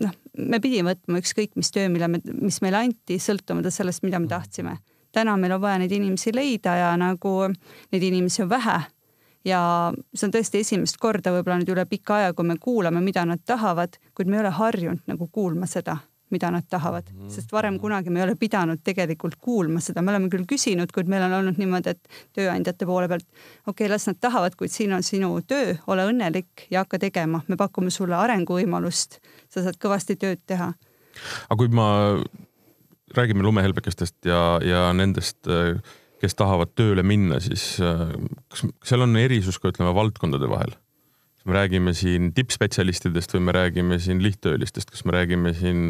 noh, 0.02 0.18
me 0.38 0.60
pidime 0.62 0.94
võtma 0.94 1.22
ükskõik 1.22 1.56
mis 1.58 1.72
töö, 1.74 1.88
mille 1.92 2.08
me, 2.08 2.20
mis 2.40 2.60
meile 2.64 2.82
anti, 2.84 3.18
sõltumata 3.22 3.72
sellest, 3.74 4.04
mida 4.06 4.20
me 4.22 4.30
tahtsime. 4.30 4.78
täna 5.12 5.36
meil 5.36 5.52
on 5.56 5.60
vaja 5.60 5.78
neid 5.78 5.92
inimesi 5.92 6.34
leida 6.34 6.76
ja 6.76 6.92
nagu 6.96 7.34
neid 7.92 8.02
inimesi 8.02 8.42
on 8.42 8.48
vähe. 8.48 8.80
ja 9.44 9.92
see 10.14 10.26
on 10.26 10.32
tõesti 10.34 10.60
esimest 10.60 10.96
korda 10.98 11.32
võib-olla 11.32 11.58
nüüd 11.58 11.72
üle 11.72 11.86
pika 11.86 12.16
aja, 12.16 12.32
kui 12.34 12.44
me 12.44 12.56
kuulame, 12.60 13.00
mida 13.00 13.24
nad 13.24 13.40
tahavad, 13.46 13.98
kuid 14.14 14.28
me 14.28 14.36
ei 14.36 14.40
ole 14.40 14.50
harjunud 14.50 15.02
nagu 15.06 15.28
kuulma 15.32 15.66
seda 15.66 15.98
mida 16.34 16.50
nad 16.54 16.66
tahavad, 16.70 17.08
mhm. 17.12 17.28
sest 17.32 17.52
varem 17.52 17.78
kunagi 17.80 18.12
me 18.12 18.20
ei 18.22 18.26
ole 18.26 18.36
pidanud 18.40 18.82
tegelikult 18.84 19.38
kuulma 19.42 19.82
seda, 19.84 20.02
me 20.02 20.14
oleme 20.14 20.30
küll 20.32 20.46
küsinud, 20.48 20.92
kuid 20.94 21.10
meil 21.10 21.26
on 21.28 21.38
olnud 21.40 21.60
niimoodi, 21.60 21.94
et 21.94 22.18
tööandjate 22.36 22.88
poole 22.88 23.08
pealt, 23.10 23.26
okei 23.66 23.86
okay,, 23.86 23.92
las 23.92 24.08
nad 24.10 24.20
tahavad, 24.20 24.56
kuid 24.58 24.74
siin 24.74 24.92
on 24.96 25.06
sinu 25.06 25.32
töö, 25.46 25.76
ole 25.86 26.08
õnnelik 26.10 26.68
ja 26.72 26.84
hakka 26.84 27.00
tegema, 27.08 27.42
me 27.48 27.60
pakume 27.60 27.92
sulle 27.94 28.18
arenguvõimalust, 28.18 29.20
sa 29.48 29.64
saad 29.64 29.80
kõvasti 29.80 30.18
tööd 30.20 30.42
teha. 30.46 30.72
aga 31.48 31.58
kui 31.58 31.72
ma, 31.74 31.88
räägime 33.16 33.42
lumehelbekestest 33.42 34.28
ja, 34.28 34.42
ja 34.64 34.88
nendest 34.92 35.48
äh, 35.48 35.78
kes 36.22 36.34
tahavad 36.38 36.74
tööle 36.78 37.04
minna, 37.06 37.38
siis 37.42 37.76
kas 37.78 38.64
seal 38.86 39.06
on 39.06 39.16
erisus 39.20 39.58
ka 39.62 39.72
ütleme 39.72 39.94
valdkondade 39.96 40.50
vahel? 40.50 40.74
Me 41.48 41.56
räägime 41.56 41.94
siin 41.96 42.32
tippspetsialistidest 42.36 43.34
või 43.34 43.46
me 43.48 43.54
räägime 43.56 43.98
siin 44.02 44.20
lihttöölistest, 44.22 44.92
kas 44.92 45.04
me 45.08 45.16
räägime 45.16 45.54
siin, 45.56 45.88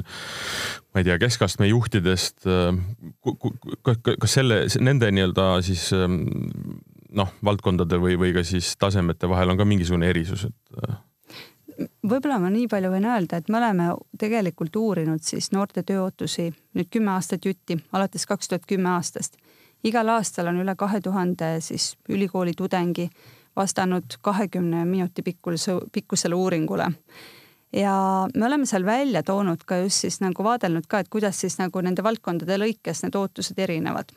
ma 0.94 1.02
ei 1.02 1.08
tea, 1.08 1.18
keskastme 1.20 1.68
juhtidest, 1.70 2.46
kas 3.88 4.38
selle, 4.38 4.62
nende 4.80 5.10
nii-öelda 5.14 5.50
siis 5.66 5.90
noh, 5.92 7.34
valdkondade 7.44 7.98
või, 8.00 8.16
või 8.20 8.32
ka 8.36 8.46
siis 8.46 8.74
tasemete 8.80 9.30
vahel 9.30 9.54
on 9.54 9.60
ka 9.60 9.68
mingisugune 9.68 10.10
erisus, 10.12 10.46
et 10.48 10.88
võib-olla 12.02 12.38
ma 12.42 12.50
nii 12.52 12.66
palju 12.70 12.90
võin 12.92 13.06
öelda, 13.08 13.38
et 13.38 13.50
me 13.52 13.58
oleme 13.60 13.88
tegelikult 14.18 14.76
uurinud 14.76 15.22
siis 15.24 15.50
noorte 15.54 15.84
tööootusi 15.86 16.48
nüüd 16.78 16.90
kümme 16.92 17.14
aastat 17.14 17.46
jutti, 17.46 17.78
alates 17.92 18.26
kaks 18.26 18.48
tuhat 18.48 18.66
kümme 18.66 18.90
aastast. 18.96 19.36
igal 19.84 20.08
aastal 20.10 20.48
on 20.50 20.58
üle 20.58 20.74
kahe 20.76 21.00
tuhande 21.00 21.60
siis 21.60 21.96
ülikooli 22.08 22.52
tudengi 22.56 23.10
vastanud 23.58 24.18
kahekümne 24.22 24.84
minuti 24.88 25.22
pikkuse, 25.26 25.74
pikkusele 25.92 26.34
uuringule. 26.34 26.92
ja 27.72 27.94
me 28.34 28.46
oleme 28.46 28.66
seal 28.66 28.84
välja 28.84 29.22
toonud 29.22 29.64
ka 29.66 29.76
just 29.82 30.06
siis 30.06 30.20
nagu 30.24 30.44
vaadelnud 30.44 30.86
ka, 30.88 31.02
et 31.02 31.08
kuidas 31.08 31.40
siis 31.40 31.58
nagu 31.58 31.80
nende 31.84 32.02
valdkondade 32.02 32.56
lõikes 32.56 33.04
need 33.04 33.14
ootused 33.14 33.58
erinevad. 33.58 34.14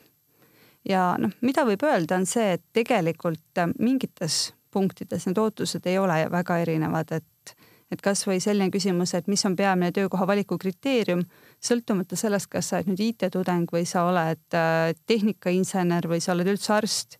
ja 0.88 1.12
noh, 1.18 1.34
mida 1.40 1.66
võib 1.68 1.84
öelda, 1.84 2.16
on 2.16 2.26
see, 2.26 2.52
et 2.52 2.64
tegelikult 2.72 3.66
mingites 3.78 4.52
punktides 4.72 5.26
need 5.28 5.38
ootused 5.38 5.86
ei 5.86 5.98
ole 5.98 6.24
väga 6.32 6.58
erinevad, 6.64 7.12
et 7.12 7.56
et 7.92 8.00
kasvõi 8.00 8.38
selline 8.40 8.72
küsimus, 8.72 9.12
et 9.16 9.26
mis 9.28 9.42
on 9.44 9.56
peamine 9.56 9.92
töökoha 9.92 10.26
valiku 10.28 10.56
kriteerium, 10.60 11.26
sõltumata 11.62 12.16
sellest, 12.16 12.48
kas 12.52 12.70
sa 12.70 12.78
oled 12.78 12.88
nüüd 12.92 13.02
IT-tudeng 13.10 13.68
või 13.72 13.84
sa 13.88 14.06
oled 14.08 14.56
äh, 14.56 14.94
tehnikainsener 15.06 16.08
või 16.08 16.22
sa 16.24 16.32
oled 16.32 16.48
üldse 16.54 16.72
arst, 16.72 17.18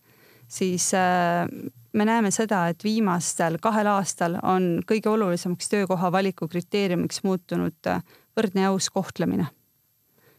siis 0.49 0.89
äh, 0.97 1.45
me 1.93 2.05
näeme 2.05 2.31
seda, 2.31 2.67
et 2.67 2.83
viimastel 2.83 3.57
kahel 3.61 3.87
aastal 3.87 4.39
on 4.43 4.81
kõige 4.89 5.09
olulisemaks 5.09 5.69
töökoha 5.69 6.11
valiku 6.11 6.47
kriteeriumiks 6.47 7.23
muutunud 7.23 7.87
äh, 7.87 8.01
võrdne 8.37 8.65
ja 8.67 8.73
aus 8.73 8.89
kohtlemine. 8.89 9.47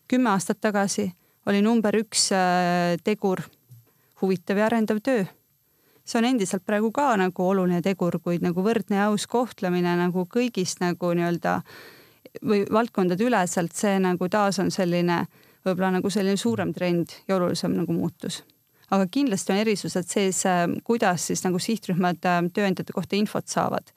kümme 0.09 0.31
aastat 0.31 0.61
tagasi 0.61 1.13
oli 1.47 1.63
number 1.63 1.97
üks 1.97 2.29
tegur 3.05 3.41
huvitav 4.23 4.59
ja 4.59 4.67
arendav 4.67 5.01
töö 5.01 5.25
see 6.05 6.19
on 6.21 6.29
endiselt 6.29 6.65
praegu 6.67 6.93
ka 6.93 7.15
nagu 7.17 7.49
oluline 7.49 7.81
tegur, 7.83 8.19
kuid 8.21 8.45
nagu 8.45 8.63
võrdne 8.65 9.01
ja 9.01 9.09
aus 9.09 9.27
kohtlemine 9.31 9.97
nagu 9.99 10.27
kõigist 10.31 10.83
nagu 10.85 11.13
nii-öelda 11.17 11.59
või 12.45 12.65
valdkondade 12.73 13.25
üleselt, 13.25 13.73
see 13.77 13.99
nagu 14.03 14.29
taas 14.29 14.59
on 14.61 14.71
selline 14.75 15.25
võib-olla 15.65 15.95
nagu 15.99 16.11
selline 16.11 16.37
suurem 16.41 16.75
trend 16.77 17.15
ja 17.29 17.39
olulisem 17.39 17.77
nagu 17.77 17.95
muutus. 17.97 18.43
Aga 18.91 19.07
kindlasti 19.11 19.55
on 19.55 19.63
erisused 19.63 20.09
sees, 20.11 20.43
kuidas 20.85 21.29
siis 21.31 21.45
nagu 21.47 21.61
sihtrühmad 21.63 22.25
äh, 22.29 22.41
tööandjate 22.55 22.97
kohta 22.97 23.17
infot 23.17 23.49
saavad. 23.49 23.93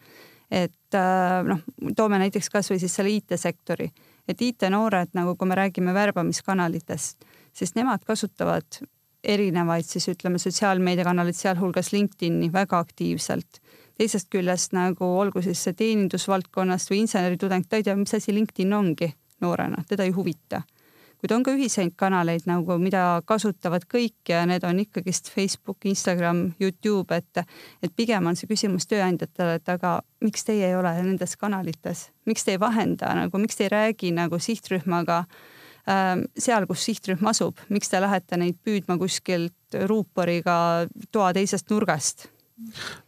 et 0.51 0.95
äh, 0.95 1.43
noh, 1.43 1.63
toome 1.95 2.21
näiteks 2.21 2.49
kasvõi 2.49 2.79
siis 2.79 2.93
selle 2.95 3.11
IT-sektori, 3.17 3.89
et 4.27 4.41
IT-noored 4.41 5.11
nagu, 5.13 5.35
kui 5.35 5.47
me 5.47 5.57
räägime 5.59 5.93
värbamiskanalitest, 5.93 7.25
siis 7.53 7.75
nemad 7.75 8.05
kasutavad 8.07 8.79
erinevaid 9.23 9.85
siis 9.87 10.07
ütleme 10.11 10.39
sotsiaalmeediakanaleid, 10.39 11.35
sealhulgas 11.35 11.91
LinkedIni 11.91 12.51
väga 12.53 12.79
aktiivselt. 12.79 13.61
teisest 13.97 14.27
küljest 14.29 14.75
nagu 14.77 15.07
olgu 15.19 15.41
siis 15.41 15.63
see 15.63 15.73
teenindusvaldkonnast 15.73 16.91
või 16.91 16.99
inseneritudeng, 17.01 17.65
ta 17.65 17.79
ei 17.79 17.83
tea, 17.83 17.95
mis 17.97 18.13
asi 18.13 18.33
LinkedIn 18.33 18.73
ongi 18.77 19.09
noorena, 19.41 19.83
teda 19.89 20.05
ei 20.05 20.13
huvita. 20.13 20.61
Kuid 21.17 21.33
on 21.33 21.43
ka 21.45 21.53
ühiseid 21.57 21.95
kanaleid 21.97 22.45
nagu, 22.49 22.77
mida 22.81 23.21
kasutavad 23.25 23.87
kõik 23.89 24.29
ja 24.29 24.43
need 24.49 24.63
on 24.67 24.79
ikkagist 24.83 25.31
Facebook, 25.33 25.85
Instagram, 25.89 26.51
Youtube, 26.61 27.15
et, 27.15 27.43
et 27.83 27.93
pigem 27.95 28.29
on 28.29 28.37
see 28.37 28.49
küsimus 28.49 28.85
tööandjatele, 28.89 29.57
et 29.57 29.69
aga 29.73 29.99
miks 30.23 30.45
teie 30.47 30.69
ei 30.69 30.77
ole 30.77 30.93
nendes 31.01 31.37
kanalites, 31.37 32.07
miks 32.29 32.45
te 32.45 32.55
ei 32.55 32.61
vahenda 32.61 33.13
nagu, 33.17 33.41
miks 33.41 33.57
te 33.57 33.67
ei 33.67 33.73
räägi 33.73 34.13
nagu 34.15 34.39
sihtrühmaga 34.41 35.23
äh, 35.25 35.45
Ähm, 35.87 36.25
seal, 36.35 36.65
kus 36.67 36.81
sihtrühm 36.83 37.29
asub, 37.29 37.61
miks 37.71 37.87
te 37.87 37.99
lähete 38.03 38.35
neid 38.35 38.57
püüdma 38.59 38.97
kuskilt 38.99 39.77
ruuporiga 39.87 40.57
toa 41.15 41.29
teisest 41.37 41.71
nurgast? 41.71 42.27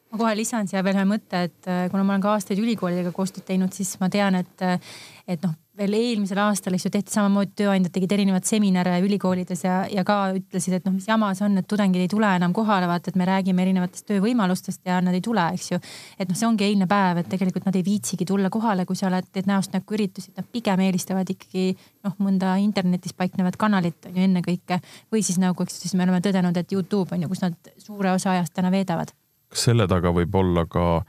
ma 0.10 0.18
kohe 0.22 0.32
lisan 0.39 0.70
siia 0.70 0.80
veel 0.86 0.96
ühe 0.96 1.04
mõtte, 1.10 1.42
et 1.50 1.68
äh, 1.68 1.82
kuna 1.92 2.06
ma 2.06 2.16
olen 2.16 2.24
ka 2.24 2.32
aastaid 2.38 2.62
ülikoolidega 2.62 3.12
koostööd 3.13 3.44
teinud, 3.50 3.75
siis 3.75 3.92
ma 4.00 4.08
tean, 4.13 4.38
et, 4.39 4.63
äh, 4.63 4.80
et 5.28 5.44
noh, 5.44 5.58
veel 5.79 5.95
eelmisel 5.95 6.39
aastal, 6.43 6.75
eks 6.75 6.86
ju, 6.88 6.91
tehti 6.91 7.13
samamoodi, 7.13 7.53
tööandjad 7.62 7.93
tegid 7.95 8.13
erinevaid 8.15 8.48
seminare 8.48 8.98
ülikoolides 9.05 9.63
ja, 9.63 9.77
ja 9.91 10.03
ka 10.07 10.17
ütlesid, 10.36 10.75
et 10.79 10.88
noh, 10.88 10.95
mis 10.95 11.07
jama 11.07 11.29
see 11.38 11.45
on, 11.48 11.55
et 11.62 11.67
tudengid 11.69 12.03
ei 12.03 12.09
tule 12.12 12.29
enam 12.36 12.53
kohale, 12.55 12.88
vaata, 12.89 13.12
et 13.12 13.19
me 13.19 13.27
räägime 13.27 13.63
erinevatest 13.63 14.07
töövõimalustest 14.09 14.83
ja 14.89 15.00
nad 15.03 15.15
ei 15.15 15.24
tule, 15.24 15.45
eks 15.55 15.69
ju. 15.71 15.79
et 16.19 16.27
noh, 16.29 16.38
see 16.39 16.48
ongi 16.50 16.67
eilne 16.67 16.88
päev, 16.89 17.21
et 17.21 17.29
tegelikult 17.31 17.69
nad 17.69 17.77
ei 17.79 17.86
viitsigi 17.86 18.27
tulla 18.27 18.51
kohale, 18.53 18.86
kui 18.89 19.00
sa 19.00 19.07
oled, 19.07 19.29
teed 19.31 19.48
näost 19.50 19.75
näkku 19.75 19.95
üritusi, 19.95 20.33
nad 20.38 20.48
pigem 20.51 20.83
eelistavad 20.83 21.31
ikkagi 21.31 21.69
noh, 22.07 22.17
mõnda 22.19 22.57
internetis 22.63 23.15
paiknevat 23.15 23.59
kanalit 23.59 24.09
on 24.09 24.19
ju 24.19 24.25
ennekõike. 24.27 24.81
või 25.13 25.24
siis 25.24 25.39
nagu, 25.39 25.63
eks 25.63 25.79
siis 25.86 25.95
me 25.95 26.03
oleme 26.07 26.19
tõdenud, 26.25 26.57
et 26.59 26.75
Youtube 26.75 27.15
on 27.15 27.24
ju, 27.24 27.31
kus 27.31 27.45
nad 27.45 27.71
suure 27.77 28.12
osa 28.12 28.36
ajast 28.36 28.53
täna 28.53 28.71
veedavad. 28.71 29.15
kas 29.50 29.69
selle 29.71 29.88
taga 29.88 30.12
võib 30.12 30.36
olla 30.36 30.65
ka 30.67 31.05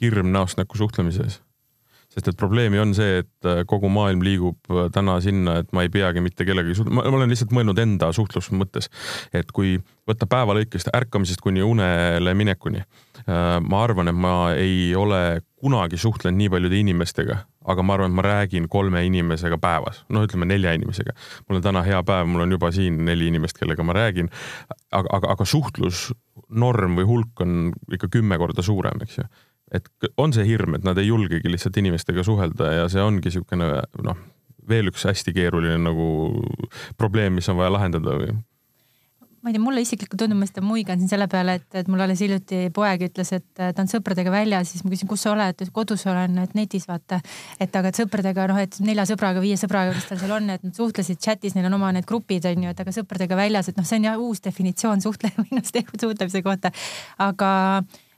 hirm 0.00 0.30
näost 0.32 0.60
näkku 0.60 0.78
suhtlemises? 0.78 1.42
Sest 2.14 2.30
et 2.30 2.38
probleemi 2.38 2.78
on 2.78 2.94
see, 2.96 3.22
et 3.24 3.48
äh, 3.48 3.62
kogu 3.68 3.90
maailm 3.92 4.22
liigub 4.24 4.70
äh, 4.70 4.86
täna 4.94 5.16
sinna, 5.24 5.58
et 5.62 5.72
ma 5.74 5.84
ei 5.84 5.90
peagi 5.92 6.22
mitte 6.24 6.46
kellegagi 6.46 6.76
suht-, 6.78 6.92
ma 6.94 7.02
olen 7.10 7.30
lihtsalt 7.32 7.54
mõelnud 7.54 7.80
enda 7.82 8.12
suhtluse 8.14 8.54
mõttes, 8.54 8.90
et 9.34 9.50
kui 9.54 9.76
võtta 10.08 10.28
päeva 10.30 10.54
lõikest 10.58 10.92
ärkamisest 10.94 11.42
kuni 11.42 11.64
unele 11.64 12.34
minekuni. 12.38 12.84
Äh, 13.24 13.56
ma 13.64 13.82
arvan, 13.82 14.10
et 14.12 14.18
ma 14.18 14.36
ei 14.58 14.92
ole 14.98 15.40
kunagi 15.64 15.98
suhtlenud 15.98 16.38
nii 16.38 16.50
paljude 16.52 16.78
inimestega, 16.78 17.38
aga 17.72 17.86
ma 17.86 17.96
arvan, 17.96 18.12
et 18.12 18.18
ma 18.18 18.26
räägin 18.26 18.68
kolme 18.70 19.00
inimesega 19.08 19.58
päevas, 19.58 20.02
no 20.12 20.22
ütleme 20.26 20.46
nelja 20.50 20.74
inimesega. 20.76 21.16
mul 21.48 21.58
on 21.58 21.64
täna 21.64 21.82
hea 21.86 22.02
päev, 22.06 22.28
mul 22.30 22.44
on 22.44 22.54
juba 22.54 22.70
siin 22.74 23.00
neli 23.08 23.30
inimest, 23.32 23.58
kellega 23.58 23.82
ma 23.82 23.96
räägin. 23.96 24.30
aga, 24.92 25.08
aga, 25.18 25.32
aga 25.34 25.48
suhtlusnorm 25.48 27.00
või 27.00 27.08
hulk 27.08 27.42
on 27.42 27.72
ikka 27.96 28.12
kümme 28.12 28.38
korda 28.38 28.62
suurem, 28.62 29.02
eks 29.02 29.18
ju 29.18 29.26
et 29.74 30.14
on 30.20 30.32
see 30.34 30.46
hirm, 30.48 30.78
et 30.78 30.86
nad 30.86 30.98
ei 31.00 31.10
julgegi 31.10 31.50
lihtsalt 31.50 31.76
inimestega 31.82 32.24
suhelda 32.26 32.72
ja 32.78 32.88
see 32.92 33.02
ongi 33.02 33.28
niisugune 33.28 33.68
noh, 34.06 34.24
veel 34.68 34.90
üks 34.92 35.04
hästi 35.08 35.34
keeruline 35.36 35.78
nagu 35.82 36.08
probleem, 37.00 37.38
mis 37.38 37.48
on 37.52 37.60
vaja 37.60 37.72
lahendada 37.74 38.18
või? 38.20 38.34
ma 39.44 39.50
ei 39.50 39.58
tea, 39.58 39.60
mulle 39.60 39.82
isiklikult 39.84 40.16
tundub, 40.22 40.38
ma 40.40 40.46
seda 40.48 40.62
muigan 40.64 40.96
siin 40.96 41.10
selle 41.10 41.26
peale, 41.28 41.58
et, 41.58 41.66
et 41.76 41.88
mul 41.92 42.00
alles 42.00 42.22
hiljuti 42.24 42.70
poeg 42.72 43.02
ütles, 43.10 43.28
et 43.36 43.44
ta 43.60 43.82
on 43.82 43.90
sõpradega 43.90 44.32
väljas, 44.32 44.70
siis 44.72 44.86
ma 44.86 44.92
küsin, 44.94 45.10
kus 45.10 45.26
sa 45.26 45.34
oled, 45.34 45.60
kodus 45.76 46.06
olen, 46.08 46.38
et 46.40 46.54
netis 46.56 46.88
vaata. 46.88 47.18
et 47.60 47.76
aga 47.76 47.92
et 47.92 48.00
sõpradega 48.00 48.46
noh, 48.48 48.62
et 48.64 48.78
nelja 48.80 49.04
sõbraga, 49.10 49.42
viie 49.44 49.58
sõbraga, 49.60 49.92
kes 49.98 50.08
tal 50.08 50.22
seal 50.22 50.32
on, 50.38 50.48
et 50.54 50.64
nad 50.64 50.80
suhtlesid 50.80 51.20
chatis, 51.20 51.52
neil 51.58 51.68
on 51.68 51.76
oma 51.76 51.92
need 51.92 52.08
grupid 52.08 52.48
on 52.48 52.64
ju, 52.64 52.72
et 52.72 52.80
aga 52.86 52.96
sõpradega 52.96 53.36
väljas, 53.36 53.68
et 53.68 53.76
noh, 53.76 53.84
see 53.84 54.00
on 54.00 54.08
jah 54.08 54.24
uus 54.30 54.40
definitsioon 54.48 55.04
suhtle- 55.04 55.34
või 55.42 55.60
noh, 55.60 55.68
suhtlemise 55.68 56.40
kohta. 56.46 56.72
aga 57.28 57.52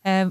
äh, 0.06 0.28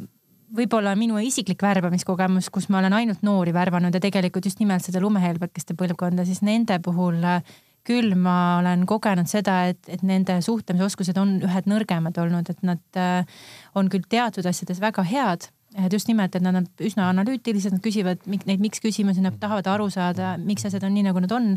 võib-olla 0.56 0.96
minu 0.98 1.20
isiklik 1.22 1.62
värbamiskogemus, 1.64 2.50
kus 2.54 2.70
ma 2.72 2.80
olen 2.82 2.96
ainult 2.98 3.24
noori 3.26 3.54
värvanud 3.56 3.94
ja 3.96 4.02
tegelikult 4.04 4.48
just 4.48 4.62
nimelt 4.62 4.86
seda 4.86 5.02
lumehelbekeste 5.04 5.76
põlvkonda, 5.78 6.26
siis 6.28 6.42
nende 6.46 6.80
puhul 6.84 7.20
äh, 7.24 7.56
küll 7.86 8.16
ma 8.18 8.60
olen 8.60 8.86
kogenud 8.90 9.30
seda, 9.30 9.60
et, 9.72 9.82
et 9.92 10.02
nende 10.06 10.40
suhtlemisoskused 10.44 11.18
on 11.22 11.38
ühed 11.46 11.70
nõrgemad 11.70 12.18
olnud, 12.22 12.50
et 12.50 12.66
nad 12.66 13.00
äh, 13.00 13.44
on 13.78 13.92
küll 13.94 14.06
teatud 14.10 14.46
asjades 14.50 14.82
väga 14.82 15.06
head, 15.06 15.50
et 15.86 15.94
just 15.94 16.10
nimelt, 16.10 16.36
et 16.36 16.46
nad 16.46 16.58
on 16.58 16.68
üsna 16.88 17.10
analüütilised, 17.12 17.76
nad 17.76 17.84
küsivad 17.84 18.24
neid 18.32 18.64
miks 18.64 18.82
küsimusi, 18.84 19.24
nad 19.24 19.38
tahavad 19.42 19.68
aru 19.76 19.90
saada, 19.94 20.36
miks 20.42 20.66
asjad 20.68 20.86
on 20.88 20.96
nii, 20.96 21.10
nagu 21.10 21.26
nad 21.26 21.36
on. 21.36 21.56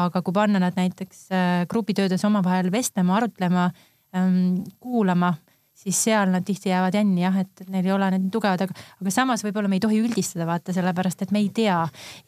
aga 0.00 0.20
kui 0.22 0.30
panna 0.30 0.60
nad 0.62 0.76
näiteks 0.78 1.22
äh, 1.34 1.46
grupitöödes 1.66 2.22
omavahel 2.24 2.68
vestlema, 2.70 3.16
arutlema, 3.16 3.64
ähm, 4.14 4.60
kuulama 4.78 5.32
siis 5.80 5.96
seal 6.04 6.28
nad 6.32 6.44
tihti 6.44 6.68
jäävad 6.68 6.94
jänni 6.94 7.22
jah, 7.22 7.36
et 7.40 7.62
neil 7.72 7.86
ei 7.88 7.92
ole 7.94 8.10
need 8.12 8.28
tugevad, 8.32 8.60
aga, 8.66 8.74
aga 9.00 9.12
samas 9.14 9.44
võib-olla 9.44 9.68
me 9.70 9.78
ei 9.78 9.84
tohi 9.84 10.00
üldistada 10.02 10.44
vaata 10.48 10.74
sellepärast, 10.76 11.24
et 11.24 11.32
me 11.32 11.40
ei 11.40 11.48
tea. 11.54 11.78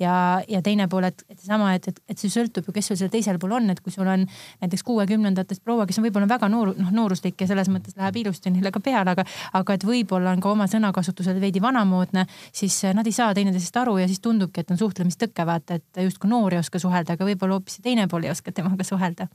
ja, 0.01 0.15
ja 0.49 0.63
teine 0.65 0.89
pool, 0.89 1.05
et, 1.11 1.25
et 1.29 1.39
seesama, 1.39 1.75
et, 1.77 1.89
et, 1.89 2.01
et 2.09 2.19
see 2.19 2.33
sõltub 2.33 2.69
ju, 2.69 2.75
kes 2.75 2.89
sul 2.93 2.99
seal 3.01 3.13
teisel 3.13 3.39
pool 3.43 3.53
on, 3.59 3.69
et 3.75 3.83
kui 3.85 3.93
sul 3.93 4.09
on 4.09 4.25
näiteks 4.63 4.87
kuuekümnendatest 4.89 5.65
proua, 5.65 5.87
kes 5.87 6.01
on 6.01 6.07
võib-olla 6.09 6.31
väga 6.31 6.49
noor, 6.53 6.73
noh 6.79 6.95
nooruslik 6.95 7.45
ja 7.45 7.51
selles 7.51 7.69
mõttes 7.73 7.97
läheb 7.99 8.23
ilusti 8.25 8.55
neile 8.55 8.73
ka 8.73 8.81
peale, 8.81 9.17
aga, 9.17 9.27
aga 9.61 9.77
et 9.77 9.87
võib-olla 9.87 10.33
on 10.33 10.43
ka 10.43 10.53
oma 10.53 10.69
sõnakasutusel 10.71 11.41
veidi 11.43 11.63
vanamoodne, 11.63 12.27
siis 12.53 12.81
nad 12.97 13.07
ei 13.07 13.17
saa 13.17 13.37
teineteisest 13.37 13.77
aru 13.85 13.99
ja 14.01 14.09
siis 14.09 14.25
tundubki, 14.25 14.65
et 14.65 14.73
on 14.73 14.81
suhtlemistõke 14.81 15.47
vaata, 15.47 15.81
et 15.81 16.05
justkui 16.09 16.33
noor 16.33 16.57
ei 16.57 16.65
oska 16.65 16.81
suhelda, 16.81 17.19
aga 17.19 17.29
võib-olla 17.29 17.61
hoopis 17.61 17.83
teine 17.85 18.09
pool 18.09 18.29
ei 18.29 18.33
oska 18.33 18.55
temaga 18.57 18.87
suhelda 18.87 19.29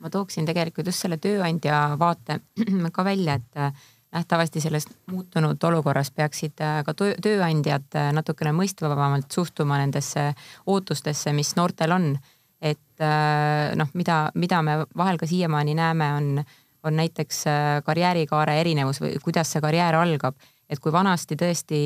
ma 0.00 0.10
tooksin 0.10 0.48
tegelikult 0.48 0.88
just 0.90 1.04
selle 1.04 1.18
tööandja 1.20 1.80
vaate 2.00 2.40
ka 2.96 3.04
välja, 3.06 3.36
et 3.40 3.60
äh, 3.60 3.88
nähtavasti 4.10 4.60
selles 4.60 4.88
muutunud 5.10 5.62
olukorras 5.68 6.10
peaksid 6.14 6.60
äh, 6.64 6.80
ka 6.86 6.94
tööandjad 6.96 7.98
äh, 7.98 8.10
natukene 8.16 8.54
mõistvamalt 8.56 9.30
suhtuma 9.32 9.78
nendesse 9.82 10.30
ootustesse, 10.66 11.34
mis 11.36 11.54
noortel 11.58 11.96
on. 11.96 12.12
et 12.60 13.00
noh, 13.80 13.88
mida, 13.96 14.14
mida 14.36 14.58
me 14.60 14.72
vahel 14.96 15.16
ka 15.16 15.24
siiamaani 15.26 15.72
näeme, 15.74 16.08
on, 16.12 16.42
on 16.84 16.98
näiteks 16.98 17.38
karjäärikaare 17.86 18.58
erinevus 18.60 19.00
või 19.00 19.14
kuidas 19.24 19.48
see 19.54 19.62
karjäär 19.64 19.96
algab 19.96 20.36
et 20.70 20.78
kui 20.78 20.92
vanasti 20.92 21.34
tõesti 21.34 21.80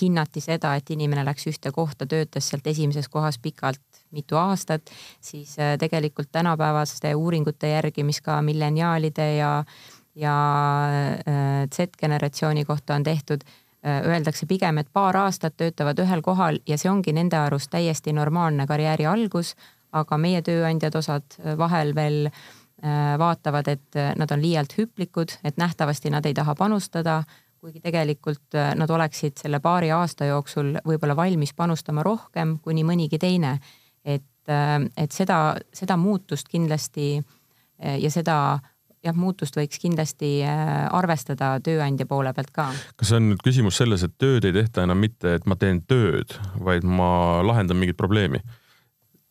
hinnati 0.00 0.40
seda, 0.40 0.76
et 0.78 0.90
inimene 0.94 1.24
läks 1.26 1.48
ühte 1.50 1.72
kohta, 1.74 2.06
töötas 2.06 2.48
sealt 2.48 2.66
esimeses 2.70 3.08
kohas 3.10 3.40
pikalt 3.42 3.82
mitu 4.14 4.38
aastat, 4.38 4.90
siis 5.20 5.56
tegelikult 5.78 6.30
tänapäevaste 6.32 7.14
uuringute 7.14 7.74
järgi, 7.74 8.06
mis 8.06 8.22
ka 8.22 8.38
milleniaalide 8.42 9.28
ja, 9.36 9.52
ja 10.14 10.36
Z-generatsiooni 11.74 12.64
kohta 12.64 12.94
on 12.94 13.02
tehtud 13.04 13.42
Äh, 13.86 14.02
öeldakse 14.02 14.46
pigem, 14.50 14.80
et 14.80 14.88
paar 14.92 15.14
aastat 15.20 15.54
töötavad 15.60 16.00
ühel 16.02 16.22
kohal 16.24 16.56
ja 16.66 16.78
see 16.80 16.88
ongi 16.90 17.12
nende 17.14 17.36
arust 17.38 17.70
täiesti 17.70 18.10
normaalne 18.16 18.64
karjääri 18.66 19.06
algus, 19.06 19.52
aga 19.94 20.16
meie 20.18 20.40
tööandjad 20.42 20.96
osad 20.98 21.36
äh, 21.38 21.54
vahel 21.60 21.92
veel 21.94 22.26
äh, 22.26 23.14
vaatavad, 23.20 23.68
et 23.70 23.98
nad 24.18 24.32
on 24.34 24.42
liialt 24.42 24.74
hüplikud, 24.78 25.36
et 25.44 25.60
nähtavasti 25.60 26.10
nad 26.10 26.26
ei 26.26 26.34
taha 26.34 26.56
panustada, 26.58 27.20
kuigi 27.60 27.80
tegelikult 27.82 28.56
nad 28.78 28.90
oleksid 28.90 29.40
selle 29.40 29.60
paari 29.64 29.90
aasta 29.94 30.28
jooksul 30.28 30.76
võib-olla 30.86 31.16
valmis 31.16 31.54
panustama 31.56 32.04
rohkem 32.06 32.58
kui 32.62 32.76
nii 32.76 32.86
mõnigi 32.86 33.18
teine. 33.18 33.58
et, 34.04 34.52
et 34.96 35.12
seda, 35.12 35.56
seda 35.74 35.96
muutust 35.96 36.48
kindlasti 36.48 37.16
ja 37.76 38.10
seda 38.10 38.36
jah, 39.06 39.16
muutust 39.16 39.56
võiks 39.56 39.80
kindlasti 39.82 40.40
äh, 40.46 40.86
arvestada 40.94 41.56
tööandja 41.64 42.06
poole 42.08 42.32
pealt 42.36 42.52
ka. 42.54 42.68
kas 42.98 43.10
see 43.10 43.20
on 43.20 43.30
nüüd 43.32 43.42
küsimus 43.44 43.78
selles, 43.80 44.04
et 44.06 44.14
tööd 44.20 44.46
ei 44.48 44.54
tehta 44.56 44.86
enam 44.86 45.00
mitte, 45.02 45.36
et 45.38 45.48
ma 45.48 45.58
teen 45.60 45.82
tööd, 45.88 46.36
vaid 46.62 46.86
ma 46.86 47.42
lahendan 47.46 47.80
mingit 47.80 47.98
probleemi? 47.98 48.42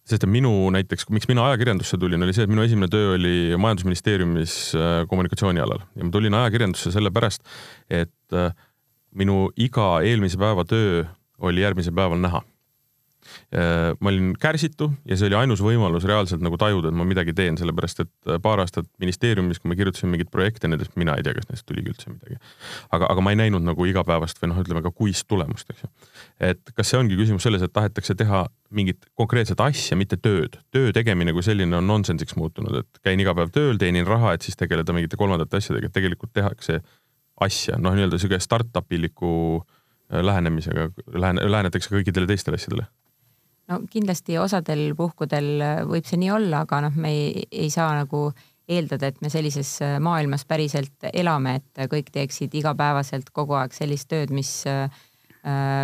Sest 0.05 0.25
et 0.25 0.29
minu 0.29 0.51
näiteks, 0.73 1.07
miks 1.13 1.27
mina 1.29 1.47
ajakirjandusse 1.49 1.97
tulin, 2.01 2.21
oli 2.21 2.33
see, 2.35 2.45
et 2.45 2.51
minu 2.51 2.65
esimene 2.65 2.89
töö 2.93 3.15
oli 3.15 3.35
majandusministeeriumis 3.57 4.57
äh, 4.77 4.97
kommunikatsiooni 5.09 5.63
alal. 5.63 5.81
Ja 5.97 6.05
ma 6.05 6.13
tulin 6.13 6.37
ajakirjandusse 6.37 6.93
sellepärast, 6.93 7.45
et 7.89 8.37
äh, 8.37 8.51
minu 9.17 9.49
iga 9.57 9.95
eelmise 10.05 10.37
päeva 10.41 10.65
töö 10.69 11.05
oli 11.45 11.65
järgmisel 11.65 11.95
päeval 11.97 12.21
näha. 12.21 12.43
Äh, 12.45 12.54
ma 14.01 14.11
olin 14.11 14.33
kärsitu 14.39 14.89
ja 15.07 15.17
see 15.17 15.29
oli 15.29 15.37
ainus 15.39 15.61
võimalus 15.63 16.05
reaalselt 16.07 16.43
nagu 16.43 16.57
tajuda, 16.59 16.89
et 16.91 16.97
ma 16.97 17.05
midagi 17.07 17.33
teen, 17.35 17.57
sellepärast 17.59 18.01
et 18.03 18.11
äh, 18.29 18.39
paar 18.41 18.61
aastat 18.63 18.87
ministeeriumis, 19.01 19.61
kui 19.61 19.71
me 19.71 19.77
kirjutasime 19.79 20.13
mingeid 20.13 20.31
projekte, 20.33 20.69
nendest 20.71 20.95
mina 20.99 21.15
ei 21.17 21.25
tea, 21.25 21.35
kas 21.37 21.47
nendest 21.49 21.67
tuligi 21.69 21.91
üldse 21.93 22.11
midagi. 22.11 22.39
aga, 22.95 23.09
aga 23.11 23.25
ma 23.25 23.33
ei 23.33 23.39
näinud 23.43 23.65
nagu 23.65 23.87
igapäevast 23.89 24.41
või 24.41 24.51
noh, 24.51 24.61
ütleme 24.63 24.83
ka 24.85 24.91
kuist 24.95 25.27
tulemust, 25.31 25.69
eks 25.71 25.85
ju. 25.85 25.91
et 26.51 26.75
kas 26.75 26.91
see 26.91 26.99
ongi 26.99 27.17
küsimus 27.19 27.45
selles, 27.47 27.63
et 27.65 27.73
tahetakse 27.75 28.17
teha 28.17 28.45
mingit 28.75 29.07
konkreetset 29.15 29.61
asja, 29.63 29.97
mitte 29.99 30.17
tööd. 30.17 30.59
töö 30.75 30.91
tegemine 30.95 31.33
kui 31.35 31.45
selline 31.45 31.79
on 31.79 31.87
nonsensiks 31.87 32.35
muutunud, 32.39 32.81
et 32.81 33.01
käin 33.05 33.21
iga 33.21 33.35
päev 33.37 33.53
tööl, 33.55 33.79
teenin 33.81 34.07
raha, 34.07 34.35
et 34.35 34.45
siis 34.45 34.59
tegeleda 34.59 34.93
mingite 34.95 35.19
kolmandate 35.19 35.61
asjadega, 35.61 35.91
tegelikult 35.93 36.33
tehakse 36.35 36.81
asja, 37.45 37.79
noh, 37.81 37.95
nii-öelda 37.95 38.19
sihuke 38.21 38.39
startup 38.43 38.91
iliku 38.95 39.31
äh, 39.59 40.21
lähenemisega, 40.23 40.89
lähene, 41.13 41.49
lähenetakse 41.51 41.91
kõikidele 41.91 42.29
teistele 42.31 42.61
asjadele 42.61 42.87
no 43.71 43.79
kindlasti 43.91 44.37
osadel 44.41 44.91
puhkudel 44.97 45.63
võib 45.89 46.05
see 46.07 46.19
nii 46.21 46.31
olla, 46.35 46.63
aga 46.65 46.83
noh, 46.87 46.99
me 47.01 47.13
ei, 47.13 47.47
ei 47.51 47.71
saa 47.73 47.93
nagu 47.97 48.29
eeldada, 48.65 49.11
et 49.11 49.19
me 49.21 49.29
sellises 49.29 49.77
maailmas 50.01 50.45
päriselt 50.49 51.09
elame, 51.13 51.59
et 51.59 51.85
kõik 51.91 52.09
teeksid 52.13 52.53
igapäevaselt 52.57 53.29
kogu 53.33 53.57
aeg 53.59 53.75
sellist 53.77 54.09
tööd, 54.09 54.33
mis 54.33 54.63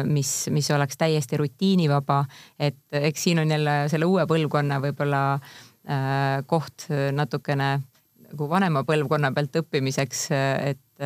mis, 0.10 0.30
mis 0.50 0.68
oleks 0.74 0.98
täiesti 0.98 1.38
rutiinivaba, 1.38 2.24
et 2.58 2.96
eks 2.98 3.28
siin 3.28 3.44
on 3.44 3.52
jälle 3.54 3.76
selle 3.94 4.08
uue 4.10 4.24
põlvkonna 4.26 4.80
võib-olla 4.82 5.20
äh, 5.38 6.42
koht 6.50 6.88
natukene 6.90 7.68
nagu 8.32 8.48
vanema 8.50 8.84
põlvkonna 8.88 9.32
pealt 9.36 9.60
õppimiseks, 9.62 10.24
et, 10.72 11.04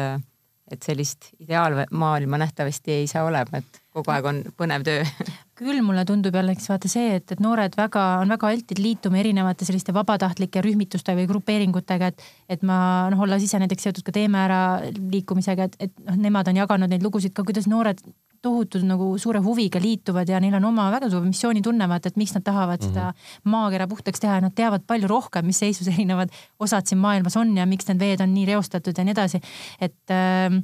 et 0.71 0.85
sellist 0.85 1.31
ideaalmaailma 1.41 2.39
nähtavasti 2.41 2.99
ei 2.99 3.07
saa 3.09 3.25
olema, 3.27 3.61
et 3.61 3.81
kogu 3.95 4.11
aeg 4.11 4.29
on 4.29 4.41
põnev 4.59 4.85
töö 4.87 5.03
küll 5.59 5.79
mulle 5.85 6.03
tundub 6.07 6.35
jällegi 6.35 6.65
vaata 6.67 6.89
see, 6.91 7.15
et, 7.19 7.31
et 7.31 7.41
noored 7.43 7.77
väga, 7.79 8.03
on 8.19 8.33
väga 8.33 8.49
altid 8.51 8.81
liituma 8.83 9.21
erinevate 9.21 9.67
selliste 9.67 9.95
vabatahtlike 9.95 10.63
rühmituste 10.65 11.15
või 11.15 11.29
grupeeringutega, 11.29 12.11
et, 12.11 12.25
et 12.51 12.65
ma 12.67 12.77
noh, 13.13 13.23
olles 13.23 13.45
ise 13.45 13.59
näiteks 13.61 13.87
seotud 13.87 14.05
ka 14.05 14.15
Teeme 14.15 14.41
Ära 14.43 14.61
liikumisega, 14.99 15.69
et, 15.69 15.77
et 15.87 15.93
noh, 16.03 16.19
nemad 16.27 16.51
on 16.51 16.59
jaganud 16.59 16.91
neid 16.91 17.05
lugusid 17.05 17.35
ka, 17.35 17.45
kuidas 17.47 17.69
noored 17.71 18.03
tohutud 18.45 18.83
nagu 18.85 19.07
suure 19.21 19.39
huviga 19.41 19.79
liituvad 19.81 20.29
ja 20.29 20.41
neil 20.43 20.57
on 20.59 20.67
oma 20.69 20.89
väga 20.93 21.09
suur 21.09 21.23
missioonitunne, 21.25 21.87
vaata, 21.89 22.11
et 22.11 22.19
miks 22.19 22.35
nad 22.35 22.43
tahavad 22.45 22.83
mm 22.83 22.91
-hmm. 22.91 22.93
seda 22.93 23.51
maakera 23.55 23.87
puhtaks 23.87 24.19
teha 24.19 24.35
ja 24.35 24.43
nad 24.43 24.55
teavad 24.55 24.83
palju 24.87 25.07
rohkem, 25.07 25.45
mis 25.45 25.59
seisus 25.63 25.87
erinevad 25.93 26.35
osad 26.59 26.85
siin 26.85 26.99
maailmas 26.99 27.37
on 27.37 27.55
ja 27.57 27.65
miks 27.65 27.87
need 27.87 27.99
veed 27.99 28.21
on 28.21 28.33
nii 28.33 28.45
reostatud 28.51 28.97
ja 28.97 29.03
nii 29.03 29.15
edasi. 29.17 29.41
et, 29.79 30.03
ähm, 30.11 30.61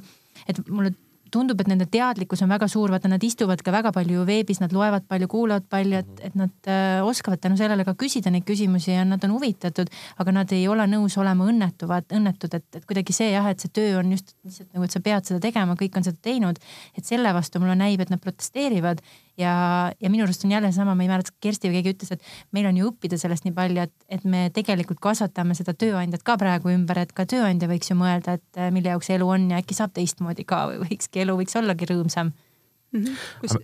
et 0.48 0.68
mulle 0.68 0.92
tundub, 1.32 1.60
et 1.62 1.70
nende 1.70 1.86
teadlikkus 1.90 2.42
on 2.44 2.50
väga 2.52 2.68
suur, 2.70 2.92
vaata 2.92 3.10
nad 3.10 3.22
istuvad 3.24 3.62
ka 3.64 3.74
väga 3.74 3.92
palju 3.94 4.26
veebis, 4.28 4.60
nad 4.62 4.74
loevad 4.74 5.06
palju, 5.10 5.28
kuulavad 5.32 5.66
palju, 5.72 6.02
et, 6.02 6.22
et 6.28 6.36
nad 6.38 6.70
äh, 6.70 7.00
oskavad 7.06 7.42
tänu 7.42 7.58
sellele 7.60 7.86
ka 7.88 7.96
küsida 7.98 8.32
neid 8.32 8.46
küsimusi 8.48 8.92
ja 8.92 9.06
nad 9.08 9.24
on 9.26 9.34
huvitatud, 9.36 9.90
aga 10.22 10.36
nad 10.38 10.52
ei 10.56 10.66
ole 10.70 10.86
nõus 10.90 11.16
olema 11.20 11.48
õnnetuvad, 11.48 12.08
õnnetud, 12.18 12.56
et, 12.58 12.68
et 12.78 12.86
kuidagi 12.88 13.16
see 13.16 13.32
jah, 13.32 13.48
et 13.50 13.62
see 13.62 13.72
töö 13.72 13.98
on 14.00 14.14
just 14.14 14.34
lihtsalt 14.44 14.70
nagu, 14.72 14.86
et 14.86 14.96
sa 14.96 15.04
pead 15.04 15.28
seda 15.30 15.42
tegema, 15.42 15.76
kõik 15.78 15.98
on 15.98 16.08
seda 16.08 16.20
teinud. 16.22 16.60
et 16.96 17.04
selle 17.08 17.32
vastu 17.34 17.60
mulle 17.62 17.76
näib, 17.78 18.00
et 18.00 18.12
nad 18.12 18.20
protesteerivad 18.22 19.00
ja, 19.38 19.54
ja 20.00 20.10
minu 20.12 20.26
arust 20.26 20.44
on 20.44 20.52
jälle 20.52 20.72
sama, 20.72 20.94
ma 20.94 21.04
ei 21.04 21.10
mäleta, 21.10 21.34
Kersti 21.40 21.70
või 21.70 21.80
keegi 21.80 21.94
ütles, 21.96 22.12
et 22.14 22.52
meil 22.52 22.68
on 22.68 22.78
ju 22.78 22.90
õppida 22.90 23.18
sellest 23.20 23.46
nii 23.46 23.54
palju, 23.56 23.86
et, 23.86 23.94
et 24.12 24.26
me 24.28 24.44
tegelikult 24.54 25.00
kasvatame 25.02 25.56
seda 25.58 25.74
tööandjat 25.78 26.24
ka 26.26 26.36
praegu 26.40 26.72
ümber, 26.74 27.02
et 27.02 27.14
ka 27.16 27.26
tööandja 27.28 27.70
võiks 27.70 27.92
ju 27.92 27.96
mõelda, 27.98 28.36
et 28.40 28.60
äh, 28.60 28.70
mille 28.74 28.92
jaoks 28.92 29.10
elu 29.14 29.32
on 29.36 29.48
ja 29.54 29.62
äkki 29.62 29.78
saab 29.78 29.94
teistmoodi 29.96 30.46
ka 30.48 30.66
või 30.70 30.84
võikski 30.86 31.24
elu 31.24 31.38
võiks 31.40 31.58
ollagi 31.60 31.88
rõõmsam 31.90 32.32
mm. 32.32 33.00
-hmm. 33.00 33.26
Kus... 33.42 33.58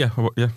jah, 0.00 0.22
jah 0.36 0.54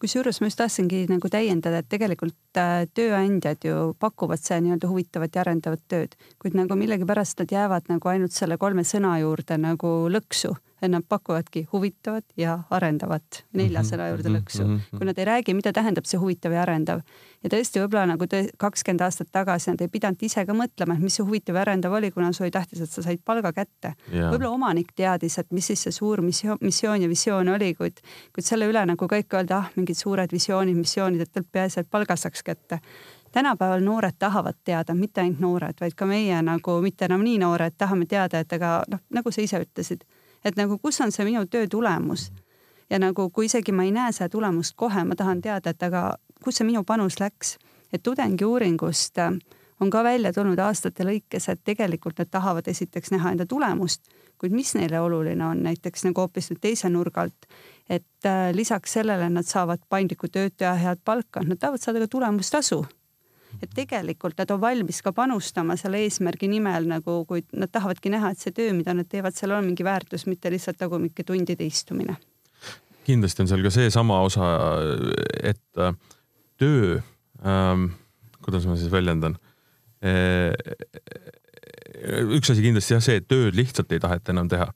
kusjuures 0.00 0.40
ma 0.40 0.48
just 0.48 0.58
tahtsingi 0.58 1.04
nagu 1.10 1.28
täiendada, 1.30 1.80
et 1.80 1.88
tegelikult 1.92 2.60
äh, 2.60 2.84
tööandjad 2.96 3.64
ju 3.64 3.94
pakuvad 4.00 4.42
seda 4.42 4.60
nii-öelda 4.64 4.90
huvitavat 4.90 5.36
ja 5.36 5.44
arendavat 5.44 5.82
tööd, 5.88 6.16
kuid 6.42 6.56
nagu 6.58 6.76
millegipärast 6.78 7.40
nad 7.42 7.52
jäävad 7.52 7.90
nagu 7.92 8.12
ainult 8.12 8.36
selle 8.36 8.58
kolme 8.60 8.84
sõna 8.86 9.16
juurde 9.22 9.58
nagu 9.60 9.94
lõksu 10.12 10.54
nad 10.88 11.04
pakuvadki 11.08 11.66
huvitavat 11.72 12.24
ja 12.36 12.58
arendavat 12.70 13.44
nelja 13.52 13.80
mhm, 13.80 13.88
sõna 13.88 14.08
juurde 14.10 14.28
mhm, 14.28 14.38
lõksu, 14.38 14.64
mhm, 14.64 14.98
kui 14.98 15.08
nad 15.08 15.20
ei 15.20 15.28
räägi, 15.28 15.54
mida 15.56 15.72
tähendab 15.76 16.08
see 16.08 16.20
huvitav 16.20 16.54
ja 16.56 16.62
arendav. 16.62 17.02
ja 17.44 17.50
tõesti 17.52 17.82
võib-olla 17.82 18.06
nagu 18.14 18.28
kakskümmend 18.58 19.04
aastat 19.04 19.28
tagasi 19.32 19.70
nad 19.70 19.84
ei 19.84 19.88
pidanud 19.92 20.22
ise 20.24 20.46
ka 20.46 20.56
mõtlema, 20.56 20.96
et 20.96 21.04
mis 21.04 21.18
see 21.18 21.26
huvitav 21.26 21.58
ja 21.58 21.64
arendav 21.66 21.92
oli, 21.92 22.10
kuna 22.10 22.32
su 22.32 22.44
oli 22.44 22.54
tähtis, 22.54 22.80
et 22.80 22.90
sa 22.90 23.02
said 23.04 23.20
palga 23.24 23.52
kätte. 23.52 23.94
Võib-olla 24.10 24.50
omanik 24.54 24.94
teadis, 24.96 25.38
et 25.38 25.50
mis 25.52 25.66
siis 25.66 25.84
see 25.86 25.92
suur 25.92 26.22
missioon, 26.24 26.58
missioon 26.60 27.04
ja 27.04 27.08
visioon 27.08 27.52
oli, 27.54 27.74
kuid, 27.74 28.00
kuid 28.34 28.46
selle 28.46 28.68
üle 28.70 28.86
nagu 28.88 29.08
kõik 29.10 29.36
öelda, 29.36 29.60
ah 29.60 29.70
mingid 29.76 29.98
suured 29.98 30.32
visioonid, 30.32 30.76
missioonid, 30.78 31.20
et 31.26 31.52
peaasi, 31.52 31.84
et 31.84 31.90
palga 31.90 32.16
saaks 32.16 32.42
kätte. 32.42 32.80
Tänapäeval 33.34 33.80
noored 33.82 34.14
tahavad 34.18 34.54
teada, 34.64 34.94
mitte 34.94 35.20
ainult 35.20 35.40
noored, 35.42 35.80
vaid 35.80 35.96
ka 35.98 36.06
meie 36.06 36.38
nagu 36.46 36.76
mitte 36.84 37.08
enam 37.08 37.24
nii 37.26 37.40
noored 37.42 37.74
tahame 37.78 38.06
teada, 38.06 38.44
et 38.44 38.52
aga 38.54 38.76
noh, 38.88 39.00
nagu 39.10 39.32
sa 39.34 39.42
ise 39.42 39.58
ütlesid, 39.64 40.04
et 40.44 40.56
nagu 40.56 40.78
kus 40.78 41.00
on 41.00 41.12
see 41.12 41.24
minu 41.24 41.46
töö 41.46 41.66
tulemus. 41.70 42.32
ja 42.90 42.98
nagu, 42.98 43.30
kui 43.30 43.46
isegi 43.46 43.72
ma 43.72 43.84
ei 43.84 43.92
näe 43.92 44.12
seda 44.12 44.28
tulemust 44.28 44.76
kohe, 44.76 45.04
ma 45.04 45.16
tahan 45.16 45.40
teada, 45.42 45.70
et 45.70 45.82
aga 45.82 46.14
kus 46.44 46.60
see 46.60 46.66
minu 46.66 46.84
panus 46.84 47.20
läks. 47.20 47.56
et 47.92 48.02
tudengiuuringust 48.02 49.18
äh, 49.18 49.38
on 49.80 49.90
ka 49.90 50.04
välja 50.04 50.32
tulnud 50.32 50.58
aastate 50.58 51.04
lõikes, 51.04 51.48
et 51.48 51.60
tegelikult 51.64 52.18
nad 52.18 52.30
tahavad 52.30 52.68
esiteks 52.68 53.10
näha 53.10 53.32
enda 53.32 53.46
tulemust, 53.46 54.02
kuid 54.38 54.52
mis 54.52 54.74
neile 54.74 55.00
oluline 55.00 55.46
on 55.46 55.62
näiteks 55.62 56.04
nagu 56.04 56.20
hoopis 56.20 56.50
nüüd 56.50 56.60
teise 56.60 56.90
nurga 56.90 57.26
alt, 57.26 57.48
et 57.88 58.26
äh, 58.26 58.50
lisaks 58.52 58.98
sellele 58.98 59.30
nad 59.30 59.46
saavad 59.46 59.82
paindlikku 59.88 60.28
tööd 60.28 60.56
teha, 60.56 60.74
head 60.74 61.00
palka, 61.04 61.42
nad 61.42 61.58
tahavad 61.58 61.80
saada 61.80 62.04
ka 62.04 62.08
tulemustasu 62.08 62.84
et 63.62 63.70
tegelikult 63.74 64.38
nad 64.38 64.50
on 64.54 64.60
valmis 64.60 65.00
ka 65.02 65.12
panustama 65.12 65.76
selle 65.80 66.02
eesmärgi 66.04 66.48
nimel 66.50 66.88
nagu, 66.90 67.22
kuid 67.28 67.46
nad 67.52 67.72
tahavadki 67.72 68.12
näha, 68.14 68.32
et 68.34 68.42
see 68.42 68.54
töö, 68.54 68.72
mida 68.76 68.94
nad 68.96 69.08
teevad, 69.10 69.36
seal 69.36 69.54
on 69.56 69.66
mingi 69.66 69.86
väärtus, 69.86 70.26
mitte 70.30 70.52
lihtsalt 70.52 70.80
tagumike 70.80 71.24
tundide 71.24 71.66
istumine. 71.66 72.16
kindlasti 73.04 73.44
on 73.44 73.48
seal 73.48 73.62
ka 73.64 73.70
seesama 73.70 74.20
osa, 74.24 74.52
et 75.42 75.80
äh, 75.80 75.92
töö 76.58 77.00
ähm,, 77.44 77.90
kuidas 78.44 78.66
ma 78.68 78.76
siis 78.76 78.92
väljendan 78.92 79.36
e 80.04 80.14
üks 82.34 82.50
asi 82.52 82.64
kindlasti 82.64 82.94
jah, 82.94 83.02
see, 83.04 83.20
et 83.20 83.26
tööd 83.30 83.56
lihtsalt 83.56 83.92
ei 83.94 84.02
taheta 84.02 84.32
enam 84.34 84.48
teha, 84.50 84.66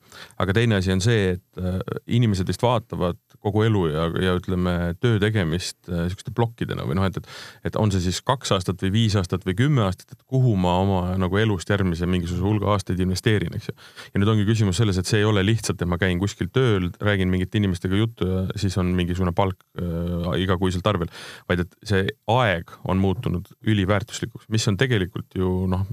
aga 0.41 0.55
teine 0.57 0.79
asi 0.79 0.93
on 0.95 1.03
see, 1.05 1.35
et 1.37 1.61
äh, 1.61 1.81
inimesed 2.19 2.49
vist 2.49 2.63
vaatavad 2.65 3.19
kogu 3.49 3.65
elu 3.67 3.83
ja, 3.91 4.07
ja 4.23 4.37
ütleme 4.39 4.75
töö 5.03 5.19
tegemist 5.23 5.91
äh, 5.91 6.07
siukeste 6.13 6.33
plokkidena 6.37 6.87
või 6.89 6.99
noh, 6.99 7.09
et, 7.09 7.19
et, 7.21 7.29
et 7.71 7.79
on 7.81 7.93
see 7.95 8.05
siis 8.05 8.21
kaks 8.27 8.53
aastat 8.57 8.85
või 8.85 8.93
viis 8.95 9.17
aastat 9.19 9.47
või 9.49 9.57
kümme 9.59 9.85
aastat, 9.87 10.15
et 10.15 10.25
kuhu 10.29 10.55
ma 10.61 10.77
oma 10.85 11.01
nagu 11.21 11.41
elust 11.41 11.71
järgmise 11.73 12.09
mingisuguse 12.11 12.45
hulga 12.45 12.73
aastaid 12.75 13.01
investeerin, 13.05 13.55
eks 13.59 13.71
ju. 13.71 13.77
ja 14.15 14.23
nüüd 14.23 14.33
ongi 14.35 14.49
küsimus 14.49 14.81
selles, 14.81 15.01
et 15.01 15.11
see 15.11 15.23
ei 15.23 15.29
ole 15.29 15.45
lihtsalt, 15.47 15.81
et 15.83 15.91
ma 15.91 16.01
käin 16.01 16.21
kuskil 16.23 16.51
tööl, 16.55 16.91
räägin 17.05 17.33
mingite 17.33 17.61
inimestega 17.61 17.99
juttu 17.99 18.29
ja 18.29 18.45
siis 18.61 18.77
on 18.81 18.93
mingisugune 18.99 19.35
palk 19.37 19.61
äh, 19.81 20.35
igakuiselt 20.45 20.87
arvel, 20.91 21.11
vaid 21.51 21.65
et 21.65 21.81
see 21.89 22.05
aeg 22.35 22.77
on 22.89 23.01
muutunud 23.03 23.49
üliväärtuslikuks, 23.67 24.51
mis 24.53 24.69
on 24.71 24.79
tegelikult 24.81 25.39
ju 25.39 25.65
noh 25.71 25.89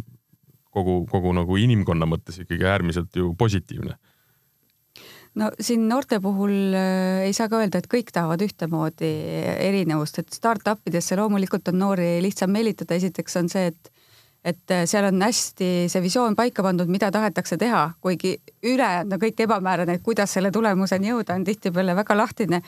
kogu, 0.75 0.99
kogu 1.11 1.31
nagu 1.35 1.57
inimkonna 1.59 2.07
mõttes 2.09 2.41
ikkagi 2.43 2.67
äärmiselt 2.67 3.15
ju 3.15 3.31
positiivne 3.39 3.95
no 5.35 5.49
siin 5.59 5.87
noorte 5.89 6.19
puhul 6.23 6.75
äh, 6.75 7.25
ei 7.27 7.33
saa 7.33 7.49
ka 7.51 7.59
öelda, 7.63 7.81
et 7.81 7.89
kõik 7.91 8.13
tahavad 8.15 8.41
ühtemoodi 8.45 9.11
erinevust, 9.67 10.21
et 10.21 10.33
startup 10.33 10.87
idesse 10.87 11.17
loomulikult 11.19 11.73
on 11.73 11.79
noori 11.81 12.15
lihtsam 12.23 12.53
meelitada, 12.55 12.97
esiteks 12.99 13.41
on 13.41 13.51
see, 13.51 13.67
et 13.73 13.91
et 14.45 14.71
äh, 14.71 14.83
seal 14.85 15.07
on 15.09 15.23
hästi 15.25 15.67
see 15.89 16.01
visioon 16.03 16.35
paika 16.37 16.63
pandud, 16.63 16.89
mida 16.91 17.09
tahetakse 17.11 17.57
teha, 17.57 17.87
kuigi 18.01 18.35
ülejäänud 18.61 19.17
on 19.17 19.21
kõik 19.23 19.41
ebamäärane, 19.47 19.97
et 19.97 20.05
kuidas 20.05 20.35
selle 20.37 20.51
tulemuseni 20.53 21.09
jõuda, 21.09 21.33
on 21.39 21.45
tihtipeale 21.47 21.95
väga 21.97 22.17
lahtine. 22.17 22.61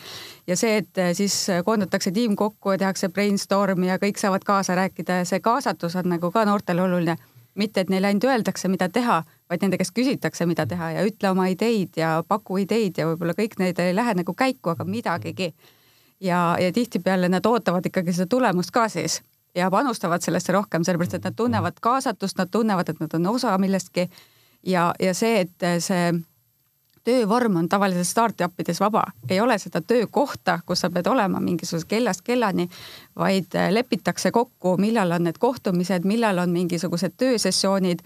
ja 0.47 0.57
see, 0.57 0.77
et 0.81 0.97
äh, 0.97 1.13
siis 1.13 1.35
koondatakse 1.65 2.11
tiim 2.11 2.35
kokku 2.35 2.73
ja 2.73 2.81
tehakse 2.81 3.09
brainstorm'i 3.13 3.91
ja 3.91 3.99
kõik 4.01 4.17
saavad 4.17 4.43
kaasa 4.43 4.75
rääkida 4.75 5.21
ja 5.21 5.25
see 5.25 5.39
kaasatus 5.39 5.95
on 6.01 6.09
nagu 6.15 6.31
ka 6.31 6.45
noortele 6.45 6.81
oluline. 6.81 7.17
mitte, 7.55 7.81
et 7.81 7.89
neile 7.89 8.07
ainult 8.07 8.23
öeldakse, 8.23 8.67
mida 8.67 8.89
teha 8.89 9.23
vaid 9.49 9.63
nende 9.63 9.79
käest 9.79 9.95
küsitakse, 9.95 10.45
mida 10.45 10.65
teha 10.67 10.91
ja 10.97 11.05
ütle 11.07 11.31
oma 11.31 11.47
ideid 11.51 11.97
ja 11.97 12.23
paku 12.27 12.59
ideid 12.63 12.99
ja 12.99 13.07
võib-olla 13.07 13.35
kõik 13.37 13.57
need 13.61 13.79
ei 13.79 13.95
lähe 13.95 14.13
nagu 14.19 14.33
käiku, 14.33 14.73
aga 14.75 14.85
midagigi. 14.85 15.53
ja, 16.19 16.57
ja 16.59 16.71
tihtipeale 16.73 17.29
nad 17.29 17.45
ootavad 17.45 17.85
ikkagi 17.85 18.13
seda 18.13 18.27
tulemust 18.27 18.71
ka 18.71 18.89
siis 18.89 19.21
ja 19.55 19.71
panustavad 19.71 20.21
sellesse 20.21 20.53
rohkem, 20.53 20.83
sellepärast 20.83 21.13
et 21.17 21.23
nad 21.23 21.35
tunnevad 21.35 21.79
kaasatust, 21.81 22.37
nad 22.37 22.49
tunnevad, 22.51 22.89
et 22.89 22.99
nad 22.99 23.13
on 23.13 23.27
osa 23.27 23.57
millestki. 23.57 24.09
ja, 24.63 24.93
ja 24.99 25.13
see, 25.13 25.39
et 25.39 25.83
see 25.83 26.13
töövorm 27.07 27.55
on 27.55 27.69
tavaliselt 27.69 28.07
startup 28.07 28.59
ides 28.59 28.79
vaba, 28.83 29.05
ei 29.29 29.39
ole 29.39 29.55
seda 29.59 29.81
töökohta, 29.81 30.59
kus 30.65 30.83
sa 30.83 30.89
pead 30.91 31.07
olema 31.07 31.39
mingisuguse 31.39 31.87
kellast 31.87 32.21
kellani, 32.27 32.67
vaid 33.15 33.55
lepitakse 33.71 34.31
kokku, 34.31 34.75
millal 34.77 35.15
on 35.15 35.23
need 35.29 35.39
kohtumised, 35.39 36.03
millal 36.03 36.43
on 36.43 36.51
mingisugused 36.51 37.15
töösessioonid 37.17 38.03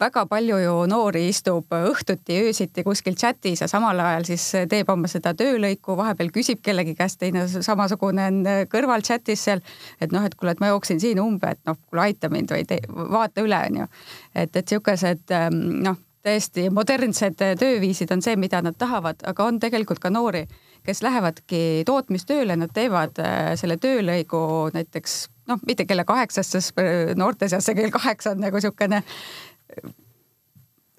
väga 0.00 0.26
palju 0.28 0.58
ju 0.60 0.72
noori 0.90 1.22
istub 1.30 1.72
õhtuti, 1.72 2.36
öösiti 2.44 2.82
kuskil 2.84 3.14
chatis 3.16 3.62
ja 3.64 3.68
samal 3.72 4.00
ajal 4.00 4.26
siis 4.28 4.44
teeb 4.68 4.90
oma 4.92 5.08
seda 5.08 5.32
töölõiku, 5.34 5.96
vahepeal 5.96 6.28
küsib 6.34 6.60
kellegi 6.62 6.92
käest, 6.98 7.18
teine 7.22 7.46
samasugune 7.48 8.26
on 8.28 8.42
kõrval 8.68 9.00
chatis 9.06 9.46
seal. 9.48 9.64
et 10.00 10.12
noh, 10.12 10.24
et 10.24 10.34
kuule, 10.34 10.52
et 10.52 10.60
ma 10.60 10.68
jooksin 10.74 11.00
siin 11.00 11.20
umbe, 11.20 11.54
et 11.56 11.60
noh, 11.64 11.78
kuule 11.88 12.10
aita 12.10 12.28
mind 12.28 12.52
või 12.52 12.68
tee, 12.68 12.84
vaata 12.88 13.40
üle, 13.40 13.62
onju. 13.70 13.88
et, 14.34 14.56
et 14.56 14.68
sihukesed 14.68 15.32
ähm, 15.32 15.60
noh, 15.88 15.96
täiesti 16.22 16.68
modernsed 16.70 17.40
tööviisid 17.60 18.12
on 18.12 18.22
see, 18.22 18.36
mida 18.36 18.60
nad 18.62 18.76
tahavad, 18.78 19.22
aga 19.24 19.46
on 19.48 19.60
tegelikult 19.60 20.02
ka 20.02 20.12
noori, 20.12 20.44
kes 20.86 21.02
lähevadki 21.02 21.82
tootmistööle, 21.86 22.56
nad 22.56 22.72
teevad 22.74 23.18
äh, 23.22 23.52
selle 23.60 23.76
töölõigu 23.80 24.42
näiteks 24.74 25.22
noh, 25.50 25.60
mitte 25.66 25.86
kella 25.88 26.04
kaheksast, 26.08 26.56
sest 26.56 26.80
äh, 26.80 27.12
noorte 27.18 27.48
seas 27.48 27.68
see 27.68 27.78
kell 27.78 27.92
kaheksa 27.94 28.34
on 28.34 28.44
nagu 28.44 28.60
niisugune 28.60 29.02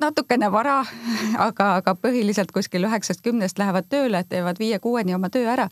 natukene 0.02 0.50
vara, 0.52 0.80
aga, 1.48 1.76
aga 1.82 1.96
põhiliselt 2.00 2.52
kuskil 2.56 2.88
üheksast 2.90 3.24
kümnest 3.26 3.62
lähevad 3.62 3.90
tööle, 3.90 4.24
teevad 4.30 4.62
viie-kuueni 4.62 5.16
oma 5.18 5.30
töö 5.34 5.50
ära 5.54 5.70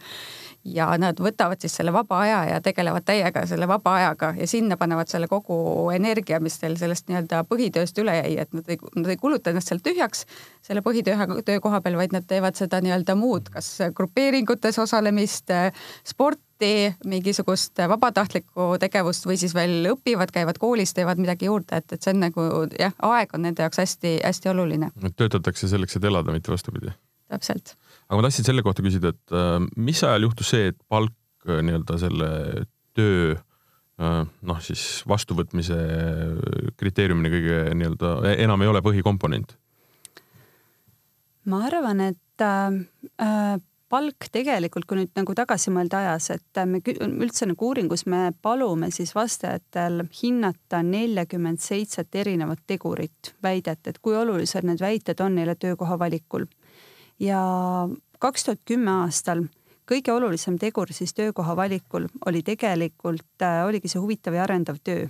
ja 0.65 0.89
nad 0.99 1.19
võtavad 1.23 1.61
siis 1.61 1.75
selle 1.79 1.93
vaba 1.93 2.19
aja 2.23 2.39
ja 2.49 2.57
tegelevad 2.63 3.05
täiega 3.07 3.45
selle 3.47 3.67
vaba 3.67 3.95
ajaga 3.99 4.33
ja 4.37 4.47
sinna 4.47 4.77
panevad 4.77 5.07
selle 5.11 5.27
kogu 5.31 5.89
energia, 5.95 6.39
mis 6.43 6.59
teil 6.59 6.75
sellest 6.79 7.07
nii-öelda 7.09 7.43
põhitööst 7.49 7.97
üle 8.03 8.15
jäi, 8.17 8.35
et 8.43 8.53
nad 8.53 8.67
ei, 8.69 8.79
nad 8.95 9.09
ei 9.09 9.17
kuluta 9.21 9.53
ennast 9.53 9.71
seal 9.71 9.81
tühjaks 9.85 10.25
selle 10.65 10.83
põhitöö, 10.85 11.15
töö 11.45 11.59
koha 11.63 11.81
peal, 11.81 11.97
vaid 11.99 12.13
nad 12.15 12.27
teevad 12.27 12.59
seda 12.59 12.81
nii-öelda 12.83 13.15
muud, 13.19 13.49
kas 13.53 13.71
grupeeringutes 13.95 14.79
osalemist, 14.83 15.53
sporti, 16.07 16.73
mingisugust 17.07 17.79
vabatahtlikku 17.89 18.73
tegevust 18.83 19.27
või 19.29 19.39
siis 19.39 19.55
veel 19.55 19.93
õpivad, 19.93 20.33
käivad 20.35 20.59
koolis, 20.59 20.93
teevad 20.93 21.21
midagi 21.21 21.47
juurde, 21.47 21.79
et, 21.79 21.93
et 21.95 22.03
see 22.03 22.15
on 22.15 22.25
nagu 22.27 22.49
jah, 22.75 22.95
aeg 23.13 23.35
on 23.37 23.47
nende 23.47 23.63
jaoks 23.63 23.79
hästi-hästi 23.85 24.51
oluline. 24.51 24.91
töötatakse 25.15 25.71
selleks, 25.71 25.95
et 25.95 26.11
elada, 26.11 26.35
mitte 26.35 26.51
vastupidi. 26.51 26.91
täpselt 27.29 27.77
aga 28.09 28.17
ma 28.17 28.25
tahtsin 28.25 28.47
selle 28.47 28.65
kohta 28.65 28.83
küsida, 28.85 29.13
et 29.13 29.35
äh, 29.37 29.59
mis 29.77 30.01
ajal 30.03 30.25
juhtus 30.25 30.49
see, 30.55 30.71
et 30.73 30.79
palk 30.89 31.13
äh, 31.47 31.61
nii-öelda 31.65 31.99
selle 32.01 32.29
töö 32.97 33.35
äh, 33.37 34.23
noh, 34.25 34.61
siis 34.65 35.03
vastuvõtmise 35.09 35.77
kriteeriumina 36.79 37.33
kõige 37.35 37.63
nii-öelda 37.77 38.35
enam 38.35 38.65
ei 38.65 38.71
ole 38.73 38.83
põhikomponent? 38.85 39.55
ma 41.49 41.63
arvan, 41.65 42.01
et 42.11 42.43
äh, 42.45 43.57
palk 43.89 44.27
tegelikult, 44.33 44.85
kui 44.89 44.99
nüüd 44.99 45.13
nagu 45.17 45.33
tagasi 45.37 45.71
mõelda 45.73 46.03
ajas, 46.03 46.29
et 46.35 46.61
me 46.69 46.81
üldse 46.81 47.47
nagu 47.49 47.69
uuringus 47.69 48.05
me 48.09 48.29
palume 48.41 48.91
siis 48.93 49.15
vastajatel 49.17 50.03
hinnata 50.21 50.81
neljakümmend 50.85 51.61
seitset 51.61 52.17
erinevat 52.21 52.61
tegurit, 52.69 53.33
väidet, 53.43 53.85
et 53.89 53.97
kui 54.01 54.17
olulised 54.17 54.65
need 54.65 54.81
väited 54.81 55.21
on 55.25 55.37
neile 55.37 55.57
töökoha 55.57 55.97
valikul 56.01 56.45
ja 57.19 57.41
kaks 58.19 58.45
tuhat 58.45 58.61
kümme 58.67 58.91
aastal 59.03 59.45
kõige 59.89 60.13
olulisem 60.13 60.57
tegur 60.61 60.91
siis 60.93 61.13
töökoha 61.17 61.55
valikul 61.57 62.07
oli 62.29 62.43
tegelikult 62.45 63.41
äh,, 63.41 63.63
oligi 63.67 63.91
see 63.91 64.01
huvitav 64.01 64.37
ja 64.37 64.45
arendav 64.45 64.79
töö. 64.83 65.07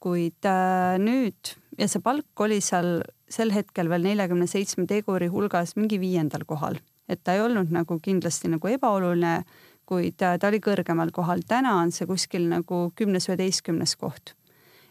kuid 0.00 0.44
äh, 0.44 0.98
nüüd 1.00 1.54
ja 1.78 1.88
see 1.88 2.02
palk 2.04 2.40
oli 2.40 2.60
seal 2.60 3.00
sel 3.30 3.50
hetkel 3.50 3.88
veel 3.90 4.04
neljakümne 4.04 4.46
seitsme 4.46 4.86
teguri 4.86 5.30
hulgas 5.32 5.74
mingi 5.76 5.98
viiendal 6.00 6.44
kohal, 6.46 6.76
et 7.08 7.24
ta 7.24 7.34
ei 7.34 7.40
olnud 7.40 7.72
nagu 7.74 7.98
kindlasti 8.02 8.50
nagu 8.52 8.68
ebaoluline, 8.68 9.40
kuid 9.86 10.22
äh, 10.22 10.36
ta 10.38 10.50
oli 10.50 10.60
kõrgemal 10.60 11.10
kohal. 11.12 11.42
täna 11.48 11.78
on 11.80 11.92
see 11.92 12.06
kuskil 12.06 12.48
nagu 12.52 12.90
kümnes-üheteistkümnes 12.94 13.96
koht. 13.96 14.36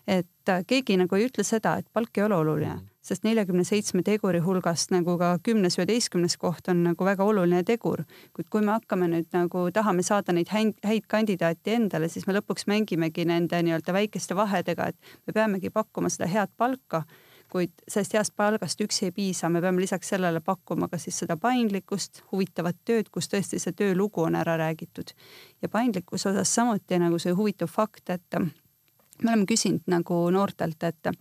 et 0.08 0.56
keegi 0.68 0.98
nagu 0.98 1.16
ei 1.16 1.30
ütle 1.30 1.44
seda, 1.44 1.78
et 1.78 1.88
palk 1.94 2.18
ei 2.18 2.26
ole 2.26 2.36
oluline 2.36 2.82
sest 3.06 3.26
neljakümne 3.28 3.64
seitsme 3.68 4.02
teguri 4.06 4.42
hulgast 4.42 4.92
nagu 4.94 5.18
ka 5.22 5.36
kümnes, 5.46 5.78
üheteistkümnes 5.78 6.38
koht 6.42 6.70
on 6.72 6.82
nagu 6.88 7.06
väga 7.06 7.24
oluline 7.24 7.64
tegur. 7.64 8.04
kuid 8.34 8.50
kui 8.50 8.66
me 8.66 8.74
hakkame 8.74 9.08
nüüd 9.12 9.30
nagu 9.34 9.68
tahame 9.74 10.04
saada 10.04 10.34
neid 10.34 10.50
häid, 10.50 10.74
häid 10.84 11.06
kandidaate 11.08 11.78
endale, 11.78 12.10
siis 12.10 12.28
me 12.28 12.34
lõpuks 12.38 12.66
mängimegi 12.72 13.26
nende 13.30 13.62
nii-öelda 13.62 13.94
väikeste 13.94 14.36
vahedega, 14.36 14.90
et 14.90 15.16
me 15.28 15.34
peamegi 15.34 15.70
pakkuma 15.70 16.10
seda 16.10 16.30
head 16.32 16.52
palka 16.58 17.06
kuid 17.52 17.72
sellest 17.88 18.14
heast 18.18 18.34
palgast 18.36 18.82
üksi 18.82 19.06
ei 19.08 19.14
piisa, 19.16 19.50
me 19.50 19.62
peame 19.62 19.80
lisaks 19.84 20.10
sellele 20.12 20.42
pakkuma 20.44 20.90
ka 20.92 20.98
siis 21.00 21.22
seda 21.22 21.38
paindlikkust, 21.38 22.24
huvitavat 22.32 22.82
tööd, 22.86 23.12
kus 23.14 23.30
tõesti 23.32 23.62
see 23.62 23.76
töölugu 23.78 24.26
on 24.26 24.36
ära 24.36 24.58
räägitud. 24.60 25.14
ja 25.62 25.70
paindlikkuse 25.70 26.30
osas 26.30 26.56
samuti 26.56 27.00
nagu 27.00 27.20
see 27.20 27.32
huvitav 27.38 27.70
fakt, 27.72 28.10
et 28.10 28.40
me 28.40 29.32
oleme 29.32 29.46
küsinud 29.46 29.86
nagu 29.88 30.18
noortelt, 30.32 30.84
et 30.84 31.12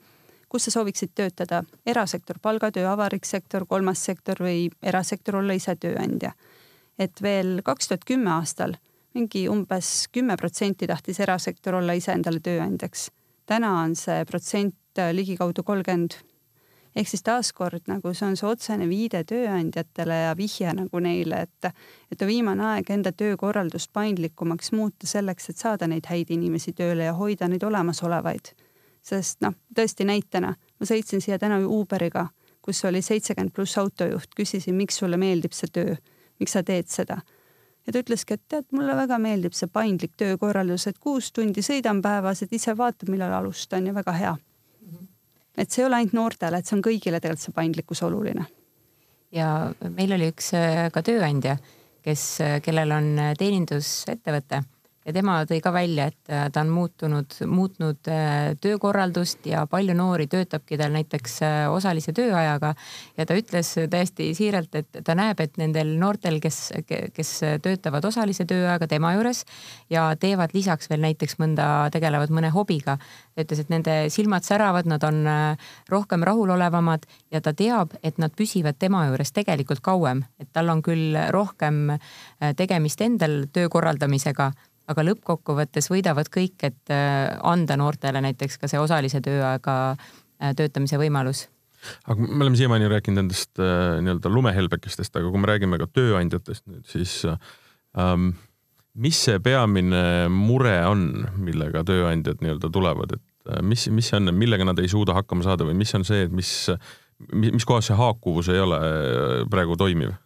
kus 0.55 0.69
sa 0.69 0.71
sooviksid 0.71 1.11
töötada, 1.19 1.65
erasektor, 1.87 2.39
palgatöö, 2.43 2.87
avalik 2.87 3.25
sektor, 3.27 3.65
kolmas 3.67 4.05
sektor 4.07 4.39
või 4.39 4.69
erasektor, 4.87 5.41
olla 5.41 5.57
ise 5.59 5.75
tööandja. 5.75 6.31
et 6.99 7.23
veel 7.23 7.59
kaks 7.67 7.89
tuhat 7.89 8.05
kümme 8.07 8.31
aastal 8.31 8.77
mingi 9.15 9.49
umbes 9.51 9.89
kümme 10.13 10.37
protsenti 10.37 10.87
tahtis 10.87 11.19
erasektor 11.21 11.75
olla 11.75 11.97
ise 11.99 12.13
endale 12.13 12.39
tööandjaks. 12.41 13.11
täna 13.47 13.73
on 13.83 13.97
see 13.97 14.25
protsent 14.25 15.01
ligikaudu 15.13 15.63
kolmkümmend. 15.63 16.15
ehk 16.97 17.09
siis 17.09 17.23
taaskord 17.23 17.91
nagu 17.91 18.15
see 18.15 18.29
on 18.29 18.37
see 18.37 18.47
otsene 18.49 18.89
viide 18.89 19.25
tööandjatele 19.25 20.21
ja 20.21 20.37
vihje 20.37 20.73
nagu 20.73 21.01
neile, 21.01 21.41
et, 21.49 21.75
et 22.13 22.23
on 22.23 22.29
viimane 22.29 22.65
aeg 22.65 22.91
enda 22.91 23.13
töökorraldust 23.13 23.91
paindlikumaks 23.93 24.71
muuta 24.73 25.07
selleks, 25.07 25.51
et 25.51 25.57
saada 25.57 25.87
neid 25.87 26.07
häid 26.07 26.31
inimesi 26.31 26.73
tööle 26.73 27.11
ja 27.11 27.13
hoida 27.19 27.49
neid 27.49 27.63
olemasolevaid 27.63 28.55
sest 29.05 29.43
noh, 29.45 29.53
tõesti 29.77 30.07
näitena 30.09 30.55
ma 30.81 30.89
sõitsin 30.89 31.23
siia 31.25 31.39
täna 31.41 31.59
Uberiga, 31.65 32.29
kus 32.65 32.83
oli 32.89 33.03
seitsekümmend 33.05 33.55
pluss 33.55 33.79
autojuht, 33.81 34.33
küsisin, 34.37 34.77
miks 34.77 34.99
sulle 35.01 35.19
meeldib 35.21 35.55
see 35.57 35.71
töö, 35.73 35.97
miks 36.41 36.57
sa 36.57 36.63
teed 36.63 36.91
seda. 36.93 37.21
ja 37.87 37.93
ta 37.93 38.01
ütleski, 38.01 38.35
et 38.35 38.43
tead, 38.49 38.67
mulle 38.73 38.97
väga 38.97 39.19
meeldib 39.21 39.53
see 39.53 39.69
paindlik 39.69 40.15
töökorraldus, 40.17 40.87
et 40.89 40.99
kuus 40.99 41.31
tundi 41.33 41.63
sõidan 41.63 42.01
päevas, 42.03 42.43
et 42.43 42.53
ise 42.53 42.77
vaatab, 42.77 43.11
millal 43.13 43.33
alustan 43.33 43.87
ja 43.87 43.95
väga 43.95 44.13
hea. 44.13 44.37
et 45.57 45.71
see 45.71 45.83
ei 45.83 45.87
ole 45.87 45.97
ainult 45.97 46.13
noortele, 46.13 46.59
et 46.59 46.67
see 46.67 46.77
on 46.77 46.83
kõigile 46.83 47.21
tegelikult 47.21 47.47
see 47.47 47.57
paindlikkus 47.57 48.03
oluline. 48.03 48.47
ja 49.33 49.73
meil 49.89 50.13
oli 50.13 50.31
üks 50.33 50.53
äh, 50.55 50.91
ka 50.93 51.03
tööandja, 51.03 51.59
kes, 52.03 52.41
äh, 52.41 52.61
kellel 52.63 52.93
on 52.93 53.19
äh, 53.19 53.35
teenindusettevõte 53.39 54.65
ja 55.05 55.13
tema 55.13 55.37
tõi 55.49 55.61
ka 55.65 55.73
välja, 55.75 56.09
et 56.11 56.33
äh, 56.33 56.47
ta 56.53 56.63
on 56.65 56.71
muutunud, 56.73 57.37
muutnud 57.51 58.09
äh, 58.11 58.55
töökorraldust 58.61 59.47
ja 59.49 59.65
palju 59.71 59.97
noori 59.97 60.27
töötabki 60.31 60.79
tal 60.81 60.95
näiteks 60.95 61.37
äh, 61.45 61.57
osalise 61.73 62.15
tööajaga. 62.17 62.75
ja 63.17 63.27
ta 63.27 63.37
ütles 63.37 63.75
täiesti 63.91 64.31
siiralt, 64.35 64.75
et 64.75 65.01
ta 65.05 65.15
näeb, 65.15 65.41
et 65.41 65.59
nendel 65.61 65.95
noortel, 66.01 66.41
kes, 66.41 66.73
kes 67.15 67.33
töötavad 67.63 68.05
osalise 68.05 68.47
tööajaga 68.49 68.89
tema 68.89 69.13
juures 69.15 69.45
ja 69.91 70.09
teevad 70.17 70.55
lisaks 70.55 70.91
veel 70.91 71.05
näiteks 71.05 71.39
mõnda, 71.39 71.91
tegelevad 71.93 72.33
mõne 72.33 72.51
hobiga. 72.55 72.99
ta 73.35 73.45
ütles, 73.45 73.61
et 73.61 73.71
nende 73.71 73.97
silmad 74.11 74.45
säravad, 74.45 74.87
nad 74.87 75.05
on 75.05 75.25
rohkem 75.91 76.23
rahulolevamad 76.23 77.07
ja 77.31 77.41
ta 77.41 77.53
teab, 77.53 77.93
et 78.03 78.19
nad 78.19 78.33
püsivad 78.33 78.79
tema 78.79 79.07
juures 79.09 79.33
tegelikult 79.33 79.81
kauem, 79.81 80.25
et 80.39 80.49
tal 80.53 80.69
on 80.69 80.83
küll 80.83 81.17
rohkem 81.31 81.99
tegemist 82.57 83.01
endal 83.01 83.45
töö 83.53 83.69
korraldamisega 83.69 84.53
aga 84.93 85.07
lõppkokkuvõttes 85.09 85.89
võidavad 85.93 86.29
kõik, 86.33 86.59
et 86.67 86.93
anda 86.93 87.77
noortele 87.81 88.21
näiteks 88.21 88.59
ka 88.61 88.69
see 88.69 88.81
osalise 88.83 89.23
tööaega 89.25 89.97
töötamise 90.57 90.99
võimalus 91.01 91.47
aga 92.09 92.21
me 92.21 92.45
oleme 92.45 92.59
siiamaani 92.59 92.89
rääkinud 92.93 93.23
nendest 93.23 93.61
äh, 93.63 94.01
nii-öelda 94.05 94.33
lumehelbekestest, 94.33 95.15
aga 95.17 95.31
kui 95.31 95.43
me 95.43 95.51
räägime 95.51 95.79
ka 95.81 95.89
tööandjatest 95.91 96.67
nüüd, 96.71 96.85
siis 96.89 97.17
ähm, 97.29 98.33
mis 98.95 99.21
see 99.27 99.41
peamine 99.45 100.03
mure 100.33 100.77
on, 100.89 101.07
millega 101.45 101.85
tööandjad 101.87 102.45
nii-öelda 102.45 102.71
tulevad, 102.75 103.17
et 103.19 103.53
äh, 103.53 103.63
mis, 103.67 103.87
mis 103.95 104.11
see 104.11 104.21
on, 104.21 104.35
millega 104.39 104.67
nad 104.69 104.81
ei 104.83 104.91
suuda 104.91 105.17
hakkama 105.19 105.47
saada 105.47 105.69
või 105.69 105.77
mis 105.81 105.95
on 105.99 106.07
see, 106.09 106.27
et 106.29 106.35
mis, 106.35 106.53
mis 107.35 107.69
kohas 107.69 107.91
see 107.91 107.99
haakuvus 107.99 108.51
ei 108.53 108.63
ole 108.65 108.81
äh, 108.81 109.41
praegu 109.51 109.79
toimiv? 109.81 110.17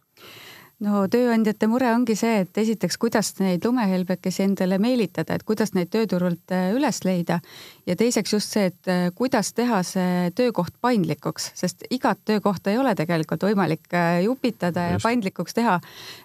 No 0.85 1.01
tööandjate 1.11 1.67
mure 1.69 1.89
ongi 1.91 2.15
see, 2.17 2.43
et 2.45 2.59
esiteks, 2.61 2.97
kuidas 3.01 3.33
neid 3.41 3.65
lumehelbekesi 3.67 4.45
endale 4.45 4.79
meelitada, 4.81 5.35
et 5.35 5.43
kuidas 5.47 5.73
neid 5.75 5.91
tööturult 5.91 6.53
äh, 6.55 6.69
üles 6.75 7.01
leida 7.05 7.39
ja 7.89 7.97
teiseks 7.99 8.33
just 8.35 8.55
see, 8.55 8.69
et 8.71 8.91
äh, 8.91 9.09
kuidas 9.15 9.51
teha 9.57 9.81
see 9.87 10.31
töökoht 10.37 10.75
paindlikuks, 10.81 11.51
sest 11.59 11.83
igat 11.91 12.23
töökohta 12.27 12.71
ei 12.71 12.79
ole 12.79 12.95
tegelikult 12.99 13.43
võimalik 13.49 13.91
äh, 13.91 14.21
jupitada 14.27 14.89
just. 14.93 15.03
ja 15.03 15.03
paindlikuks 15.09 15.59
teha. 15.59 15.77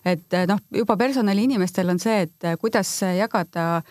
et 0.07 0.40
noh, 0.51 0.62
juba 0.75 0.97
personaliinimestel 1.01 1.90
on 1.90 2.03
see, 2.03 2.25
et 2.29 2.51
kuidas 2.61 2.97
jagada 3.19 3.83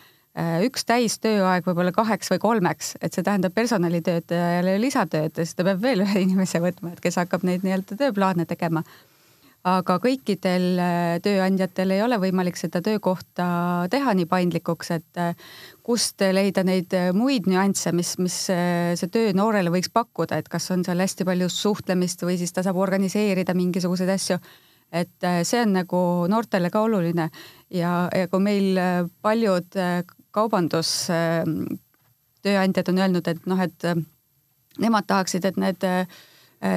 üks 0.65 0.81
täistööaeg 0.89 1.67
võib-olla 1.67 1.91
kaheks 1.93 2.31
või 2.31 2.39
kolmeks, 2.41 2.95
et 3.05 3.13
see 3.13 3.21
tähendab 3.21 3.53
personalitöötajale 3.53 4.79
lisatööd 4.81 5.29
ja 5.29 5.45
siis 5.45 5.53
ta 5.53 5.65
peab 5.67 5.83
veel 5.83 6.01
ühe 6.01 6.23
inimese 6.25 6.57
võtma, 6.63 6.95
et 6.95 7.03
kes 7.03 7.19
hakkab 7.21 7.45
neid 7.45 7.61
nii-öelda 7.61 7.99
tööplaane 7.99 8.47
tegema 8.49 8.81
aga 9.67 9.97
kõikidel 10.03 10.79
äh, 10.81 11.19
tööandjatel 11.23 11.91
ei 11.95 12.01
ole 12.03 12.17
võimalik 12.19 12.57
seda 12.59 12.81
töökohta 12.83 13.45
teha 13.91 14.13
nii 14.17 14.25
paindlikuks, 14.27 14.89
et 14.91 15.19
äh, 15.21 15.35
kust 15.87 16.19
leida 16.35 16.63
neid 16.67 16.93
äh, 16.97 17.13
muid 17.15 17.47
nüansse, 17.47 17.93
mis, 17.95 18.17
mis 18.19 18.35
see 18.51 19.07
töö 19.13 19.31
noorele 19.35 19.69
võiks 19.71 19.89
pakkuda, 19.93 20.37
et 20.39 20.49
kas 20.51 20.71
on 20.75 20.83
seal 20.83 20.99
hästi 20.99 21.23
palju 21.27 21.47
suhtlemist 21.51 22.23
või 22.27 22.37
siis 22.41 22.53
ta 22.55 22.63
saab 22.65 22.77
organiseerida 22.83 23.53
mingisuguseid 23.55 24.09
asju. 24.11 24.37
et 24.93 25.25
see 25.47 25.61
on 25.63 25.71
nagu 25.73 26.27
noortele 26.29 26.69
ka 26.69 26.81
oluline 26.85 27.29
ja, 27.73 28.09
ja 28.13 28.27
kui 28.29 28.39
meil 28.43 28.77
paljud 29.21 29.65
kaubandustööandjad 30.31 32.89
on 32.91 32.97
öelnud, 32.99 33.27
et 33.27 33.45
noh, 33.49 33.61
et 33.63 33.83
nemad 34.77 35.05
tahaksid, 35.07 35.45
et 35.45 35.57
need 35.57 35.83
Äh, 35.83 36.07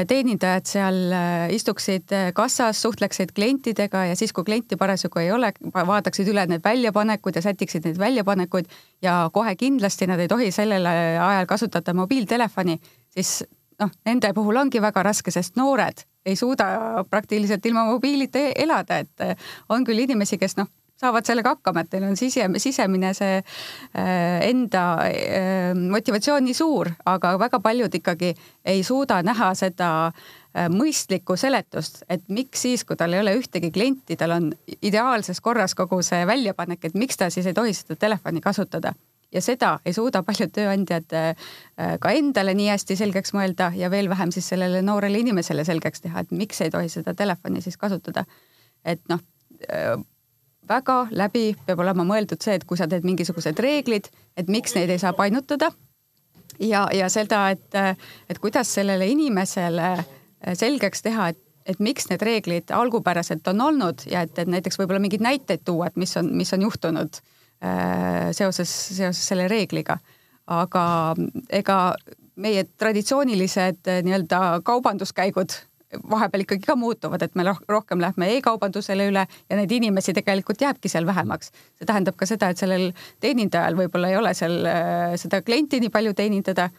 teenindajad 0.08 0.66
seal 0.66 0.96
äh, 1.14 1.52
istuksid 1.54 2.10
äh, 2.12 2.30
kassas, 2.34 2.80
suhtleksid 2.82 3.30
klientidega 3.36 4.06
ja 4.10 4.16
siis, 4.18 4.32
kui 4.34 4.44
klienti 4.44 4.76
parasjagu 4.76 5.20
ei 5.22 5.30
ole, 5.32 5.52
vaataksid 5.74 6.26
üle 6.32 6.46
need 6.50 6.64
väljapanekud 6.64 7.38
ja 7.38 7.42
sätiksid 7.44 7.86
neid 7.86 8.00
väljapanekuid 8.02 8.66
ja 9.06 9.18
kohe 9.32 9.54
kindlasti 9.56 10.08
nad 10.10 10.22
ei 10.22 10.30
tohi 10.32 10.50
sellel 10.54 10.86
ajal 10.86 11.46
kasutada 11.46 11.94
mobiiltelefoni, 11.94 12.80
siis 13.14 13.44
noh, 13.78 13.92
nende 14.08 14.32
puhul 14.34 14.58
ongi 14.58 14.82
väga 14.82 15.06
raske, 15.06 15.30
sest 15.30 15.54
noored 15.60 16.02
ei 16.26 16.34
suuda 16.36 17.04
praktiliselt 17.10 17.66
ilma 17.70 17.84
mobiilita 17.86 18.42
elada, 18.58 18.98
et 18.98 19.38
on 19.70 19.86
küll 19.86 20.02
inimesi, 20.02 20.40
kes 20.42 20.56
noh, 20.58 20.66
saavad 21.00 21.28
sellega 21.28 21.52
hakkama, 21.56 21.84
et 21.84 21.94
neil 21.94 22.08
on 22.08 22.16
sise, 22.18 22.46
sisemine 22.62 23.12
see 23.16 23.36
äh, 23.36 24.46
enda 24.48 24.84
äh, 25.04 25.72
motivatsioon 25.76 26.46
nii 26.46 26.56
suur, 26.56 26.90
aga 27.08 27.34
väga 27.40 27.60
paljud 27.64 27.94
ikkagi 28.00 28.32
ei 28.64 28.82
suuda 28.86 29.20
näha 29.26 29.50
seda 29.58 29.90
äh, 30.06 30.70
mõistlikku 30.72 31.36
seletust, 31.40 32.02
et 32.08 32.24
miks 32.32 32.64
siis, 32.64 32.86
kui 32.88 32.96
tal 32.96 33.16
ei 33.16 33.20
ole 33.24 33.36
ühtegi 33.36 33.72
klienti, 33.74 34.16
tal 34.16 34.38
on 34.38 34.48
ideaalses 34.80 35.42
korras 35.44 35.76
kogu 35.76 36.00
see 36.06 36.24
väljapanek, 36.28 36.88
et 36.88 36.96
miks 36.96 37.20
ta 37.20 37.30
siis 37.32 37.50
ei 37.50 37.56
tohi 37.56 37.76
seda 37.76 37.98
telefoni 38.06 38.40
kasutada 38.44 38.94
ja 39.34 39.42
seda 39.42 39.76
ei 39.84 39.92
suuda 39.92 40.22
paljud 40.24 40.52
tööandjad 40.54 41.12
ka 42.00 42.12
endale 42.14 42.54
nii 42.56 42.68
hästi 42.70 42.94
selgeks 42.96 43.34
mõelda 43.34 43.72
ja 43.76 43.90
veel 43.90 44.06
vähem 44.08 44.30
siis 44.32 44.46
sellele 44.48 44.80
noorele 44.86 45.18
inimesele 45.18 45.64
selgeks 45.66 46.04
teha, 46.04 46.22
et 46.22 46.30
miks 46.30 46.62
ei 46.62 46.70
tohi 46.72 46.88
seda 46.88 47.12
telefoni 47.14 47.60
siis 47.60 47.76
kasutada. 47.76 48.24
et 48.86 49.02
noh 49.10 49.20
väga 50.68 51.06
läbi 51.10 51.54
peab 51.66 51.80
olema 51.84 52.04
mõeldud 52.06 52.42
see, 52.42 52.56
et 52.58 52.64
kui 52.64 52.78
sa 52.78 52.88
teed 52.90 53.06
mingisugused 53.06 53.58
reeglid, 53.62 54.08
et 54.36 54.48
miks 54.52 54.74
neid 54.76 54.90
ei 54.90 54.98
saa 55.02 55.12
painutada. 55.16 55.70
ja, 56.60 56.86
ja 56.92 57.08
seda, 57.12 57.50
et, 57.50 57.98
et 58.30 58.38
kuidas 58.38 58.74
sellele 58.74 59.06
inimesele 59.06 59.96
selgeks 60.54 61.02
teha, 61.02 61.28
et, 61.28 61.40
et 61.66 61.80
miks 61.80 62.10
need 62.10 62.22
reeglid 62.22 62.70
algupäraselt 62.70 63.48
on 63.48 63.60
olnud 63.60 64.06
ja 64.10 64.22
et, 64.26 64.38
et 64.38 64.48
näiteks 64.48 64.78
võib-olla 64.78 65.00
mingeid 65.02 65.24
näiteid 65.24 65.64
tuua, 65.64 65.90
et 65.90 65.96
mis 65.96 66.16
on, 66.16 66.30
mis 66.36 66.52
on 66.54 66.62
juhtunud 66.62 67.18
äh, 67.18 68.30
seoses, 68.32 68.70
seoses 68.96 69.26
selle 69.32 69.48
reegliga. 69.48 69.98
aga 70.46 71.14
ega 71.50 71.96
meie 72.36 72.64
traditsioonilised 72.78 73.88
nii-öelda 74.06 74.60
kaubanduskäigud 74.62 75.56
vahepeal 76.10 76.44
ikkagi 76.44 76.66
ka 76.66 76.76
muutuvad, 76.76 77.22
et 77.22 77.34
me 77.38 77.44
rohkem 77.46 78.00
lähme 78.02 78.28
e-kaubandusele 78.36 79.08
üle 79.10 79.26
ja 79.26 79.58
neid 79.58 79.72
inimesi 79.72 80.14
tegelikult 80.16 80.60
jääbki 80.62 80.88
seal 80.92 81.06
vähemaks. 81.06 81.52
see 81.78 81.86
tähendab 81.86 82.16
ka 82.16 82.26
seda, 82.26 82.50
et 82.50 82.58
sellel 82.58 82.92
teenindajal 83.20 83.78
võib-olla 83.78 84.10
ei 84.12 84.16
ole 84.16 84.34
seal 84.34 84.64
äh, 84.66 85.16
seda 85.20 85.42
klienti 85.42 85.80
nii 85.80 85.92
palju 85.94 86.14
teenindada 86.14 86.70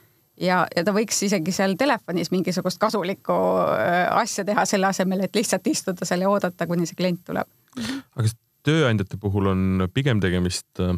ja, 0.41 0.63
ja 0.75 0.83
ta 0.85 0.93
võiks 0.95 1.19
isegi 1.27 1.53
seal 1.55 1.75
telefonis 1.79 2.31
mingisugust 2.33 2.81
kasulikku 2.81 3.37
äh, 3.75 4.07
asja 4.21 4.45
teha 4.47 4.65
selle 4.69 4.89
asemel, 4.91 5.25
et 5.25 5.35
lihtsalt 5.35 5.67
istuda 5.67 6.07
seal 6.07 6.25
ja 6.25 6.33
oodata, 6.33 6.67
kuni 6.69 6.89
see 6.89 6.97
klient 6.97 7.23
tuleb. 7.27 7.49
aga 7.77 8.25
kas 8.25 8.37
tööandjate 8.67 9.19
puhul 9.21 9.47
on 9.53 9.87
pigem 9.93 10.21
tegemist 10.23 10.81
äh, 10.83 10.97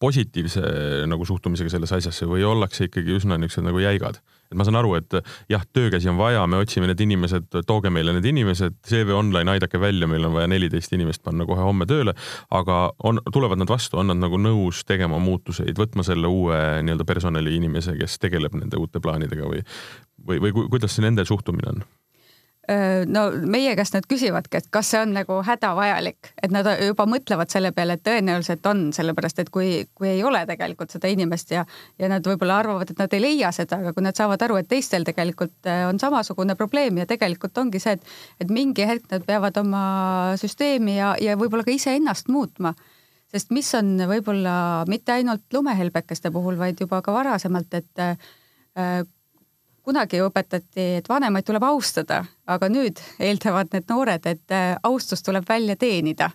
positiivse 0.00 0.62
nagu 1.10 1.26
suhtumisega 1.26 1.72
sellesse 1.72 2.00
asjasse 2.00 2.28
või 2.30 2.46
ollakse 2.46 2.88
ikkagi 2.88 3.18
üsna 3.18 3.38
niisugused 3.40 3.68
nagu 3.68 3.82
jäigad? 3.82 4.20
Et 4.54 4.58
ma 4.60 4.66
saan 4.66 4.78
aru, 4.78 4.94
et 5.00 5.18
jah, 5.50 5.64
töökäsi 5.74 6.08
on 6.12 6.18
vaja, 6.20 6.44
me 6.50 6.60
otsime 6.62 6.88
need 6.90 7.02
inimesed, 7.02 7.50
tooge 7.66 7.90
meile 7.92 8.14
need 8.16 8.28
inimesed, 8.30 8.78
CV 8.86 9.16
Online, 9.16 9.56
aidake 9.56 9.80
välja, 9.82 10.08
meil 10.10 10.24
on 10.28 10.36
vaja 10.36 10.50
neliteist 10.50 10.94
inimest 10.94 11.24
panna 11.26 11.46
kohe 11.48 11.66
homme 11.66 11.88
tööle, 11.90 12.14
aga 12.54 12.78
on, 13.04 13.20
tulevad 13.34 13.60
nad 13.60 13.70
vastu, 13.70 13.98
on 14.00 14.12
nad 14.12 14.22
nagu 14.22 14.38
nõus 14.40 14.84
tegema 14.86 15.18
muutuseid, 15.22 15.74
võtma 15.78 16.06
selle 16.06 16.30
uue 16.30 16.60
nii-öelda 16.86 17.06
personaliinimese, 17.08 17.98
kes 17.98 18.18
tegeleb 18.22 18.54
nende 18.60 18.80
uute 18.80 19.02
plaanidega 19.02 19.50
või, 19.50 19.64
või, 20.24 20.40
või 20.46 20.70
kuidas 20.70 20.94
see 20.94 21.04
nende 21.06 21.26
suhtumine 21.28 21.74
on? 21.74 21.84
No 23.06 23.24
meie 23.50 23.74
käest 23.76 23.96
nad 23.96 24.06
küsivadki, 24.08 24.58
et 24.60 24.68
kas 24.72 24.88
see 24.94 25.00
on 25.04 25.12
nagu 25.12 25.36
hädavajalik, 25.44 26.30
et 26.42 26.52
nad 26.54 26.68
juba 26.80 27.04
mõtlevad 27.08 27.52
selle 27.52 27.74
peale, 27.76 27.98
et 27.98 28.04
tõenäoliselt 28.06 28.64
on, 28.70 28.86
sellepärast 28.96 29.42
et 29.42 29.50
kui, 29.52 29.84
kui 29.94 30.08
ei 30.08 30.22
ole 30.24 30.44
tegelikult 30.48 30.94
seda 30.94 31.10
inimest 31.12 31.52
ja, 31.52 31.66
ja 32.00 32.08
nad 32.08 32.24
võib-olla 32.24 32.62
arvavad, 32.62 32.90
et 32.90 33.02
nad 33.02 33.12
ei 33.16 33.20
leia 33.20 33.52
seda, 33.52 33.82
aga 33.82 33.92
kui 33.96 34.06
nad 34.06 34.16
saavad 34.16 34.42
aru, 34.46 34.56
et 34.60 34.68
teistel 34.70 35.04
tegelikult 35.04 35.68
on 35.90 36.00
samasugune 36.00 36.56
probleem 36.56 37.02
ja 37.02 37.08
tegelikult 37.10 37.58
ongi 37.60 37.82
see, 37.82 37.98
et, 37.98 38.14
et 38.40 38.52
mingi 38.52 38.86
hetk 38.88 39.10
nad 39.12 39.26
peavad 39.28 39.60
oma 39.60 39.84
süsteemi 40.40 40.96
ja, 40.96 41.14
ja 41.20 41.36
võib-olla 41.40 41.66
ka 41.66 41.74
iseennast 41.74 42.32
muutma. 42.32 42.74
sest 43.34 43.50
mis 43.50 43.68
on 43.74 43.98
võib-olla 44.08 44.84
mitte 44.88 45.12
ainult 45.12 45.52
lumehelbekeste 45.52 46.30
puhul, 46.32 46.56
vaid 46.56 46.80
juba 46.80 47.02
ka 47.02 47.12
varasemalt, 47.12 47.74
et 47.74 48.04
kunagi 49.84 50.20
õpetati, 50.24 50.86
et 51.00 51.08
vanemaid 51.08 51.44
tuleb 51.46 51.64
austada, 51.68 52.22
aga 52.48 52.70
nüüd 52.72 53.00
eeldavad 53.22 53.72
need 53.74 53.86
noored, 53.90 54.26
et 54.26 54.54
äh, 54.54 54.72
austus 54.82 55.22
tuleb 55.24 55.46
välja 55.48 55.76
teenida. 55.76 56.30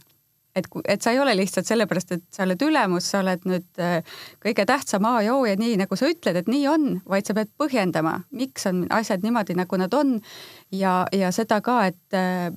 et, 0.56 0.66
et 0.88 1.02
sa 1.02 1.12
ei 1.14 1.20
ole 1.20 1.36
lihtsalt 1.38 1.68
sellepärast, 1.70 2.12
et 2.12 2.24
sa 2.34 2.44
oled 2.44 2.62
ülemus, 2.66 3.06
sa 3.12 3.22
oled 3.22 3.46
nüüd 3.48 3.80
äh, 3.80 4.02
kõige 4.44 4.66
tähtsam 4.68 5.06
A 5.06 5.22
ja 5.24 5.36
O 5.36 5.46
ja 5.46 5.56
nii, 5.56 5.78
nagu 5.80 5.96
sa 5.96 6.10
ütled, 6.10 6.36
et 6.36 6.50
nii 6.50 6.68
on, 6.68 6.88
vaid 7.10 7.26
sa 7.26 7.36
pead 7.38 7.52
põhjendama, 7.58 8.16
miks 8.32 8.66
on 8.70 8.84
asjad 8.90 9.24
niimoodi, 9.24 9.56
nagu 9.58 9.78
nad 9.78 9.94
on. 9.94 10.20
ja, 10.72 11.06
ja 11.16 11.32
seda 11.32 11.62
ka, 11.62 11.86
et 11.94 12.18
äh, 12.18 12.50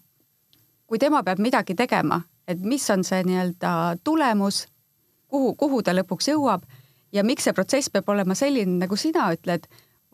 kui 0.87 0.99
tema 0.99 1.23
peab 1.23 1.39
midagi 1.41 1.77
tegema, 1.79 2.23
et 2.49 2.61
mis 2.61 2.85
on 2.91 3.05
see 3.05 3.23
nii-öelda 3.29 3.99
tulemus, 4.05 4.67
kuhu, 5.33 5.55
kuhu 5.57 5.83
ta 5.83 5.95
lõpuks 5.97 6.29
jõuab 6.33 6.67
ja 7.13 7.25
miks 7.25 7.47
see 7.47 7.57
protsess 7.57 7.93
peab 7.93 8.09
olema 8.13 8.37
selline, 8.37 8.81
nagu 8.83 8.97
sina 8.97 9.31
ütled 9.33 9.69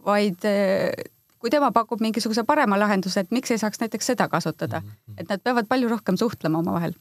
vaid 0.07 0.45
eh, 0.49 0.93
kui 1.39 1.51
tema 1.51 1.71
pakub 1.75 2.03
mingisuguse 2.03 2.45
parema 2.45 2.79
lahenduse, 2.79 3.23
et 3.23 3.35
miks 3.35 3.51
ei 3.55 3.61
saaks 3.61 3.81
näiteks 3.83 4.15
seda 4.15 4.29
kasutada, 4.29 4.81
mhm. 4.81 5.19
et 5.19 5.29
nad 5.29 5.45
peavad 5.45 5.69
palju 5.71 5.91
rohkem 5.95 6.19
suhtlema 6.21 6.63
omavahel 6.63 6.97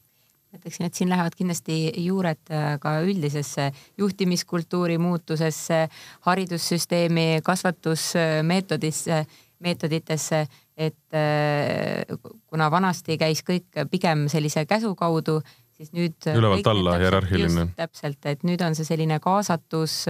ütleksin, 0.55 0.85
et 0.87 0.95
siin 0.95 1.09
lähevad 1.11 1.35
kindlasti 1.37 1.75
juured 2.01 2.51
äh, 2.51 2.77
ka 2.79 2.97
üldisesse 3.05 3.71
juhtimiskultuuri 3.99 4.97
muutusesse, 4.97 5.87
haridussüsteemi 6.27 7.41
kasvatusmeetodisse, 7.43 9.25
meetoditesse, 9.59 10.45
et 10.77 11.17
äh, 11.17 12.17
kuna 12.47 12.71
vanasti 12.71 13.17
käis 13.17 13.43
kõik 13.45 13.83
pigem 13.91 14.27
sellise 14.31 14.65
käsu 14.69 14.95
kaudu, 14.95 15.41
siis 15.77 15.93
nüüd. 15.93 16.15
ülevalt 16.33 16.67
alla 16.67 16.95
hierarhiline. 16.97 17.67
täpselt, 17.77 18.19
et 18.25 18.43
nüüd 18.47 18.61
on 18.65 18.75
see 18.77 18.87
selline 18.87 19.19
kaasatus 19.23 20.05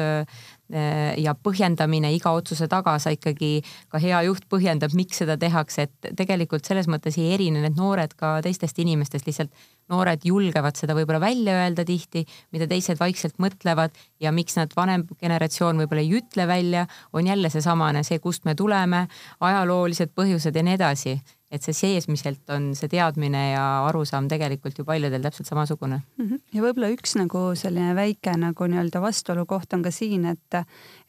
ja 1.17 1.33
põhjendamine 1.39 2.09
iga 2.15 2.33
otsuse 2.35 2.67
taga, 2.71 2.97
sa 2.99 3.13
ikkagi, 3.15 3.61
ka 3.91 4.01
hea 4.03 4.19
juht 4.27 4.47
põhjendab, 4.51 4.91
miks 4.97 5.21
seda 5.23 5.37
tehakse, 5.39 5.87
et 5.87 6.09
tegelikult 6.19 6.67
selles 6.67 6.89
mõttes 6.91 7.15
ei 7.19 7.31
erine 7.35 7.63
need 7.63 7.79
noored 7.79 8.15
ka 8.19 8.37
teistest 8.43 8.79
inimestest, 8.83 9.27
lihtsalt 9.29 9.53
noored 9.91 10.25
julgevad 10.27 10.75
seda 10.79 10.95
võib-olla 10.97 11.21
välja 11.23 11.55
öelda 11.61 11.85
tihti, 11.87 12.25
mida 12.51 12.67
teised 12.67 12.99
vaikselt 12.99 13.39
mõtlevad 13.39 13.95
ja 14.23 14.33
miks 14.35 14.59
nad 14.59 14.75
vanem 14.75 15.05
generatsioon 15.21 15.79
võib-olla 15.83 16.03
ei 16.03 16.19
ütle 16.19 16.47
välja, 16.47 16.83
on 17.15 17.27
jälle 17.27 17.51
seesamane, 17.53 18.03
see, 18.07 18.19
kust 18.19 18.43
me 18.47 18.55
tuleme, 18.55 19.05
ajaloolised 19.39 20.11
põhjused 20.15 20.55
ja 20.55 20.67
nii 20.67 20.79
edasi 20.79 21.15
et 21.51 21.63
see 21.63 21.75
seesmiselt 21.75 22.49
on 22.51 22.71
see 22.75 22.89
teadmine 22.91 23.43
ja 23.53 23.63
arusaam 23.87 24.27
tegelikult 24.27 24.79
ju 24.79 24.85
paljudel 24.87 25.23
täpselt 25.23 25.47
samasugune. 25.47 26.01
-hmm. 26.17 26.41
ja 26.53 26.63
võib-olla 26.63 26.91
üks 26.91 27.15
nagu 27.19 27.43
selline 27.55 27.95
väike 27.95 28.35
nagu 28.37 28.67
nii-öelda 28.67 29.01
vastuolu 29.01 29.45
koht 29.45 29.73
on 29.73 29.83
ka 29.83 29.91
siin, 29.91 30.25
et, 30.25 30.59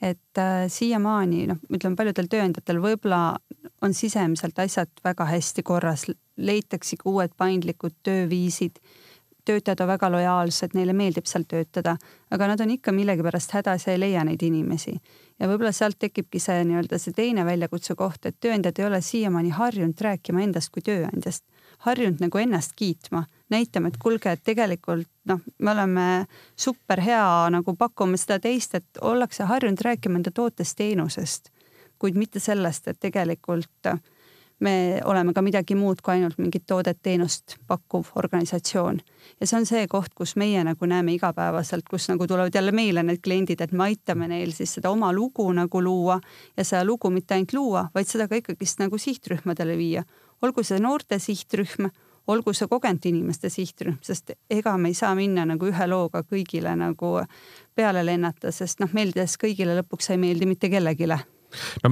et 0.00 0.38
äh, 0.38 0.68
siiamaani 0.68 1.46
noh, 1.50 1.58
ütleme 1.70 1.96
paljudel 1.96 2.30
tööandjatel 2.30 2.78
võib-olla 2.82 3.38
on 3.82 3.94
sisemiselt 3.94 4.58
asjad 4.58 4.90
väga 5.04 5.24
hästi 5.24 5.62
korras, 5.62 6.06
leitakse 6.36 6.96
ka 6.96 7.10
uued 7.10 7.34
paindlikud 7.36 7.94
tööviisid 8.02 8.78
töötajad 9.48 9.80
on 9.84 9.88
väga 9.88 10.10
lojaalsed, 10.12 10.74
neile 10.76 10.94
meeldib 10.96 11.28
seal 11.28 11.46
töötada, 11.48 11.96
aga 12.30 12.50
nad 12.50 12.60
on 12.60 12.74
ikka 12.74 12.92
millegipärast 12.92 13.54
hädas 13.56 13.86
ja 13.86 13.94
ei 13.94 14.02
leia 14.02 14.24
neid 14.28 14.42
inimesi. 14.44 14.94
Ja 15.40 15.48
võib-olla 15.48 15.72
sealt 15.72 15.98
tekibki 16.02 16.40
see 16.42 16.64
nii-öelda 16.68 16.98
see 17.00 17.16
teine 17.16 17.44
väljakutse 17.46 17.96
koht, 17.98 18.26
et 18.26 18.36
tööandjad 18.42 18.80
ei 18.80 18.88
ole 18.88 19.00
siiamaani 19.04 19.54
harjunud 19.56 20.00
rääkima 20.08 20.42
endast 20.44 20.72
kui 20.74 20.84
tööandjast, 20.84 21.44
harjunud 21.86 22.20
nagu 22.24 22.42
ennast 22.42 22.74
kiitma, 22.76 23.24
näitama, 23.54 23.88
et 23.88 24.00
kuulge, 24.02 24.32
et 24.34 24.44
tegelikult 24.44 25.08
noh, 25.30 25.40
me 25.58 25.72
oleme 25.72 26.08
super 26.56 27.00
hea 27.04 27.24
nagu 27.54 27.76
pakume 27.78 28.18
seda 28.20 28.40
teist, 28.42 28.74
et 28.74 29.00
ollakse 29.00 29.46
harjunud 29.48 29.80
rääkima 29.84 30.20
enda 30.20 30.34
tootest-teenusest, 30.34 31.52
kuid 31.98 32.18
mitte 32.18 32.42
sellest, 32.42 32.90
et 32.90 33.00
tegelikult 33.00 33.94
me 34.60 35.00
oleme 35.04 35.32
ka 35.34 35.42
midagi 35.42 35.76
muud 35.78 36.00
kui 36.02 36.16
ainult 36.16 36.38
mingit 36.38 36.64
toodet-teenust 36.66 37.58
pakkuv 37.66 38.10
organisatsioon. 38.18 39.00
ja 39.40 39.46
see 39.46 39.58
on 39.58 39.66
see 39.66 39.86
koht, 39.86 40.14
kus 40.14 40.34
meie 40.36 40.64
nagu 40.64 40.86
näeme 40.86 41.14
igapäevaselt, 41.14 41.86
kus 41.90 42.08
nagu 42.08 42.26
tulevad 42.26 42.54
jälle 42.54 42.72
meile 42.72 43.02
need 43.02 43.22
kliendid, 43.22 43.60
et 43.60 43.72
me 43.72 43.84
aitame 43.84 44.28
neil 44.28 44.52
siis 44.52 44.74
seda 44.74 44.90
oma 44.90 45.12
lugu 45.12 45.46
nagu 45.52 45.82
luua 45.82 46.20
ja 46.56 46.64
seda 46.64 46.84
lugu 46.84 47.10
mitte 47.10 47.34
ainult 47.34 47.52
luua, 47.52 47.86
vaid 47.94 48.10
seda 48.10 48.28
ka 48.28 48.40
ikkagist 48.40 48.82
nagu 48.82 48.98
sihtrühmadele 48.98 49.78
viia. 49.78 50.04
olgu 50.42 50.62
see 50.62 50.78
noorte 50.78 51.18
sihtrühm, 51.18 51.90
olgu 52.26 52.52
see 52.52 52.68
kogenud 52.68 53.06
inimeste 53.06 53.50
sihtrühm, 53.50 53.98
sest 54.02 54.34
ega 54.50 54.76
me 54.78 54.88
ei 54.88 54.94
saa 54.94 55.14
minna 55.14 55.46
nagu 55.46 55.66
ühe 55.66 55.86
looga 55.86 56.22
kõigile 56.22 56.76
nagu 56.76 57.18
peale 57.74 58.04
lennata, 58.06 58.52
sest 58.52 58.80
noh, 58.80 58.90
meeldides 58.92 59.38
kõigile 59.38 59.78
lõpuks 59.80 60.10
ei 60.10 60.18
meeldi 60.18 60.46
mitte 60.46 60.70
kellelegi 60.70 61.08
no 61.84 61.90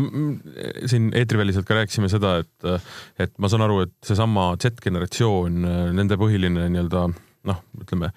siin 0.90 1.10
eetriväliselt 1.16 1.66
ka 1.68 1.80
rääkisime 1.80 2.10
seda, 2.12 2.36
et, 2.42 2.86
et 3.22 3.34
ma 3.42 3.50
saan 3.52 3.64
aru, 3.66 3.82
et 3.86 3.94
seesama 4.06 4.50
Z-generatsioon, 4.60 5.60
nende 5.96 6.18
põhiline 6.20 6.68
nii-öelda 6.72 7.06
noh, 7.46 7.62
ütleme 7.80 8.12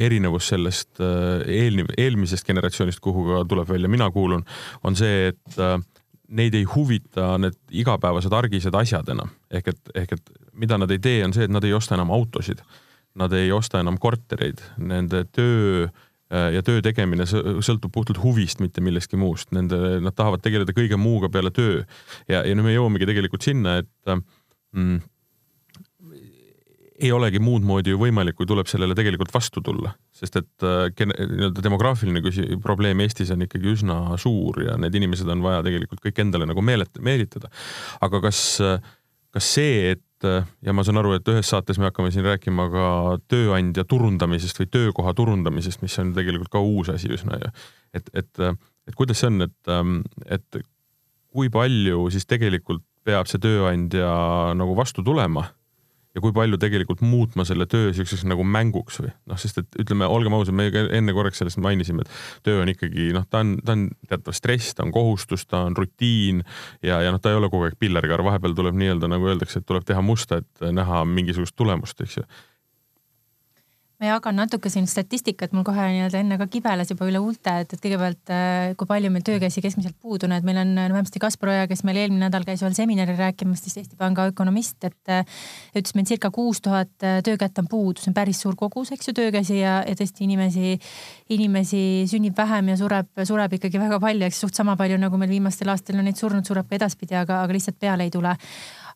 erinevus 0.00 0.48
sellest 0.50 0.98
eel, 0.98 1.84
eelmisest 1.94 2.46
generatsioonist, 2.48 3.00
kuhu 3.02 3.26
ka 3.28 3.44
tuleb 3.50 3.68
välja 3.70 3.90
mina 3.90 4.10
kuulun, 4.10 4.42
on 4.82 4.98
see, 4.98 5.30
et 5.30 5.58
neid 6.30 6.54
ei 6.54 6.66
huvita 6.74 7.32
need 7.42 7.58
igapäevased 7.82 8.34
argised 8.34 8.74
asjad 8.74 9.08
enam. 9.14 9.30
ehk 9.50 9.72
et, 9.72 9.80
ehk 9.94 10.14
et 10.18 10.30
mida 10.54 10.78
nad 10.78 10.90
ei 10.90 10.98
tee, 11.02 11.24
on 11.24 11.34
see, 11.34 11.46
et 11.46 11.54
nad 11.54 11.64
ei 11.66 11.74
osta 11.74 11.96
enam 11.98 12.10
autosid. 12.14 12.62
Nad 13.18 13.32
ei 13.34 13.50
osta 13.50 13.80
enam 13.82 13.96
kortereid, 13.98 14.60
nende 14.78 15.24
töö 15.34 15.88
Äh, 15.88 16.09
ja 16.30 16.62
töö 16.62 16.82
tegemine 16.84 17.26
sõltub 17.26 17.90
puhtalt 17.94 18.20
huvist, 18.22 18.60
mitte 18.62 18.82
millestki 18.84 19.18
muust. 19.18 19.50
Nende, 19.56 19.98
nad 20.04 20.14
tahavad 20.16 20.42
tegeleda 20.44 20.74
kõige 20.76 20.98
muuga 21.00 21.30
peale 21.32 21.50
töö. 21.54 21.82
ja, 22.30 22.44
ja 22.46 22.54
nüüd 22.54 22.68
me 22.68 22.74
jõuamegi 22.74 23.08
tegelikult 23.10 23.46
sinna, 23.46 23.80
et 23.82 24.12
mm, 24.76 25.00
ei 27.00 27.10
olegi 27.16 27.40
muud 27.42 27.64
moodi 27.66 27.94
ju 27.94 28.00
võimalik, 28.00 28.36
kui 28.38 28.48
tuleb 28.48 28.68
sellele 28.70 28.94
tegelikult 28.98 29.32
vastu 29.32 29.62
tulla, 29.64 29.92
sest 30.14 30.36
et 30.40 30.66
äh, 30.66 31.06
nii-öelda 31.08 31.64
demograafiline 31.64 32.22
küsi-, 32.24 32.48
probleem 32.62 33.00
Eestis 33.04 33.32
on 33.34 33.46
ikkagi 33.46 33.72
üsna 33.72 34.00
suur 34.20 34.60
ja 34.66 34.76
need 34.80 34.96
inimesed 35.00 35.28
on 35.32 35.42
vaja 35.44 35.64
tegelikult 35.66 36.02
kõik 36.04 36.20
endale 36.22 36.48
nagu 36.50 36.64
meelet-, 36.64 37.00
meelitada. 37.04 37.50
aga 38.04 38.20
kas, 38.28 38.42
kas 39.34 39.52
see, 39.56 39.96
et 39.96 40.04
et 40.20 40.28
äh, 40.28 40.48
ja 40.62 40.74
ma 40.76 40.84
saan 40.84 41.00
aru, 41.00 41.14
et 41.16 41.28
ühes 41.32 41.48
saates 41.48 41.78
me 41.80 41.88
hakkame 41.88 42.10
siin 42.12 42.26
rääkima 42.26 42.68
ka 42.72 42.86
tööandja 43.30 43.86
turundamisest 43.88 44.60
või 44.60 44.68
töökoha 44.70 45.14
turundamisest, 45.16 45.82
mis 45.82 45.96
on 46.02 46.12
tegelikult 46.16 46.52
ka 46.52 46.60
uus 46.60 46.92
asi 46.92 47.08
üsna 47.12 47.40
ju. 47.40 47.52
et, 47.94 48.10
et, 48.14 48.44
et 48.88 48.98
kuidas 48.98 49.22
see 49.22 49.30
on, 49.32 49.46
et, 49.48 49.56
ähm, 49.72 50.02
et 50.28 50.60
kui 51.30 51.50
palju 51.50 52.10
siis 52.12 52.26
tegelikult 52.28 52.84
peab 53.06 53.30
see 53.30 53.40
tööandja 53.40 54.10
nagu 54.58 54.76
vastu 54.76 55.02
tulema 55.02 55.48
ja 56.14 56.22
kui 56.22 56.32
palju 56.34 56.58
tegelikult 56.60 57.02
muutma 57.06 57.44
selle 57.48 57.66
töö 57.70 57.92
siukseks 57.94 58.24
nagu 58.28 58.44
mänguks 58.46 59.00
või? 59.02 59.12
Noh, 59.30 59.38
sest 59.40 59.60
et 59.62 59.80
ütleme, 59.84 60.08
olgem 60.10 60.34
ausad, 60.36 60.56
me 60.56 60.68
enne 60.70 61.14
korraks 61.16 61.42
sellest 61.42 61.60
mainisime, 61.62 62.04
et 62.06 62.46
töö 62.46 62.64
on 62.64 62.72
ikkagi 62.72 63.10
noh, 63.16 63.26
ta 63.30 63.44
on, 63.44 63.56
ta 63.64 63.76
on 63.76 63.86
teatav 64.10 64.36
stress, 64.36 64.74
ta 64.74 64.86
on 64.86 64.94
kohustus, 64.94 65.46
ta 65.46 65.64
on 65.68 65.78
rutiin 65.78 66.42
ja, 66.82 67.00
ja 67.04 67.14
noh, 67.14 67.22
ta 67.22 67.32
ei 67.32 67.38
ole 67.38 67.50
kogu 67.52 67.68
aeg 67.68 67.78
pillerkaar, 67.80 68.24
vahepeal 68.26 68.56
tuleb 68.58 68.78
nii-öelda 68.80 69.10
nagu 69.10 69.30
öeldakse, 69.30 69.62
et 69.62 69.68
tuleb 69.68 69.86
teha 69.86 70.02
musta, 70.04 70.42
et 70.42 70.70
näha 70.74 71.04
mingisugust 71.08 71.56
tulemust, 71.58 72.02
eks 72.06 72.20
ju 72.20 72.26
ma 74.00 74.08
jagan 74.08 74.38
natuke 74.40 74.70
siin 74.72 74.86
statistikat, 74.88 75.52
mul 75.52 75.64
kohe 75.66 75.84
nii-öelda 75.92 76.20
enne 76.22 76.38
ka 76.40 76.46
kibeles 76.50 76.88
juba 76.92 77.06
üle 77.10 77.20
huulte, 77.20 77.52
et, 77.62 77.74
et 77.76 77.82
kõigepealt 77.82 78.32
äh, 78.32 78.72
kui 78.80 78.88
palju 78.88 79.10
meil 79.12 79.24
töökäsi 79.26 79.60
keskmiselt 79.64 79.98
puudu 80.00 80.28
on, 80.28 80.34
et 80.38 80.46
meil 80.46 80.60
on 80.62 80.72
vähemasti 80.80 81.20
Kaspar 81.22 81.52
Oja, 81.52 81.66
kes 81.68 81.84
meil 81.84 82.00
eelmine 82.00 82.24
nädal 82.24 82.46
käis 82.48 82.64
ühel 82.64 82.74
seminaril 82.76 83.18
rääkimas, 83.20 83.60
siis 83.64 83.76
Eesti 83.82 83.98
Panga 84.00 84.24
ökonomist, 84.30 84.78
et 84.88 85.12
äh, 85.12 85.38
ütles 85.76 85.96
meil 85.98 86.08
circa 86.08 86.32
kuus 86.32 86.62
tuhat 86.64 86.92
äh, 87.04 87.20
töökätt 87.26 87.60
on 87.60 87.68
puudu, 87.68 88.00
see 88.00 88.12
on 88.12 88.16
päris 88.16 88.40
suur 88.40 88.56
kogus, 88.58 88.94
eks 88.96 89.12
ju, 89.12 89.16
töökäsi 89.20 89.60
ja, 89.60 89.80
ja 89.84 89.96
tõesti 89.98 90.24
inimesi, 90.24 90.74
inimesi 91.36 91.84
sünnib 92.10 92.38
vähem 92.40 92.72
ja 92.72 92.80
sureb, 92.80 93.12
sureb 93.28 93.60
ikkagi 93.60 93.84
väga 93.84 94.00
palju, 94.00 94.28
eks 94.30 94.44
suht 94.46 94.56
sama 94.56 94.78
palju 94.80 94.96
nagu 95.00 95.20
meil 95.20 95.36
viimastel 95.36 95.72
aastatel 95.74 96.00
on 96.00 96.08
neid 96.08 96.20
surnud, 96.20 96.48
sureb 96.48 96.72
ka 96.72 96.80
edaspidi, 96.80 97.18
aga, 97.20 97.42
aga 97.44 97.58
lihtsalt 97.58 97.80
peale 97.80 98.08
ei 98.08 98.16
tule. 98.16 98.32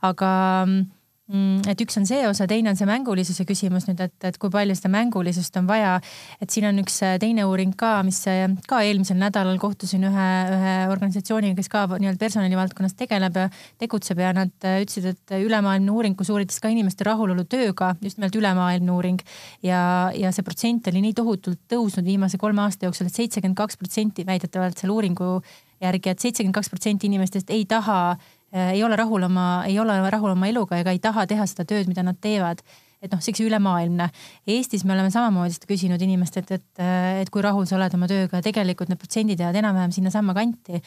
aga 0.04 0.34
Mm, 0.64 0.84
et 1.24 1.80
üks 1.80 1.96
on 1.96 2.04
see 2.04 2.20
osa, 2.28 2.44
teine 2.44 2.68
on 2.68 2.76
see 2.76 2.84
mängulisuse 2.84 3.46
küsimus 3.48 3.86
nüüd, 3.88 4.00
et, 4.04 4.12
et 4.28 4.36
kui 4.36 4.52
palju 4.52 4.74
seda 4.76 4.90
mängulisust 4.92 5.56
on 5.56 5.64
vaja. 5.64 5.94
et 6.36 6.52
siin 6.52 6.66
on 6.68 6.82
üks 6.82 6.98
äh, 7.06 7.14
teine 7.22 7.46
uuring 7.48 7.72
ka, 7.80 7.94
mis 8.04 8.18
äh, 8.28 8.44
ka 8.68 8.82
eelmisel 8.84 9.16
nädalal 9.16 9.56
kohtusin 9.62 10.04
ühe, 10.04 10.28
ühe 10.52 10.74
organisatsiooniga, 10.92 11.56
kes 11.56 11.72
ka 11.72 11.86
nii-öelda 11.94 12.20
personalivaldkonnas 12.20 12.96
tegeleb 13.00 13.40
ja 13.40 13.46
tegutseb 13.80 14.20
ja 14.20 14.34
nad 14.36 14.68
äh, 14.68 14.82
ütlesid, 14.84 15.08
et 15.14 15.36
ülemaailmne 15.38 15.96
uuring, 15.96 16.18
kus 16.18 16.28
uurides 16.34 16.60
ka 16.60 16.68
inimeste 16.68 17.08
rahulolu 17.08 17.48
tööga, 17.48 17.94
just 18.04 18.20
nimelt 18.20 18.36
ülemaailmne 18.36 18.92
uuring. 18.92 19.24
ja, 19.64 20.12
ja 20.12 20.32
see 20.34 20.44
protsent 20.44 20.92
oli 20.92 21.06
nii 21.08 21.16
tohutult 21.16 21.64
tõusnud 21.72 22.04
viimase 22.04 22.36
kolme 22.36 22.66
aasta 22.68 22.84
jooksul 22.84 23.08
et, 23.08 23.16
et 23.16 23.24
seitsekümmend 23.24 23.56
kaks 23.56 23.80
protsenti 23.80 24.28
väidetavalt 24.28 24.76
selle 24.76 24.92
uuringu 24.92 25.38
järgi 25.80 26.10
et, 26.10 26.18
et 26.18 26.28
seitsekümmend 26.28 26.60
kaks 26.60 26.72
protsenti 26.72 27.08
inimestest 27.08 27.48
ei 27.48 27.64
taha 27.64 28.00
Äh, 28.12 28.32
ei 28.54 28.82
ole 28.86 28.96
rahul 28.96 29.26
oma, 29.26 29.64
ei 29.68 29.78
ole 29.82 29.98
rahul 30.10 30.34
oma 30.34 30.48
eluga 30.50 30.78
ega 30.78 30.94
ei 30.94 31.02
taha 31.02 31.26
teha 31.30 31.46
seda 31.50 31.66
tööd, 31.68 31.88
mida 31.90 32.06
nad 32.06 32.20
teevad. 32.20 32.62
et 33.04 33.12
noh, 33.12 33.20
siukse 33.20 33.44
ülemaailmne. 33.44 34.06
Eestis 34.48 34.80
me 34.88 34.94
oleme 34.94 35.10
samamoodi 35.12 35.52
seda 35.52 35.66
küsinud 35.68 36.00
inimestelt, 36.00 36.48
et, 36.56 36.62
et, 36.78 36.84
et 37.20 37.28
kui 37.28 37.42
rahul 37.44 37.66
sa 37.68 37.76
oled 37.76 37.92
oma 37.98 38.06
tööga 38.08 38.40
tegelikult 38.40 38.88
need 38.88 38.96
protsendid 39.02 39.42
jäävad 39.42 39.58
enam-vähem 39.60 39.92
sinnasamma 39.92 40.32
kanti 40.32 40.80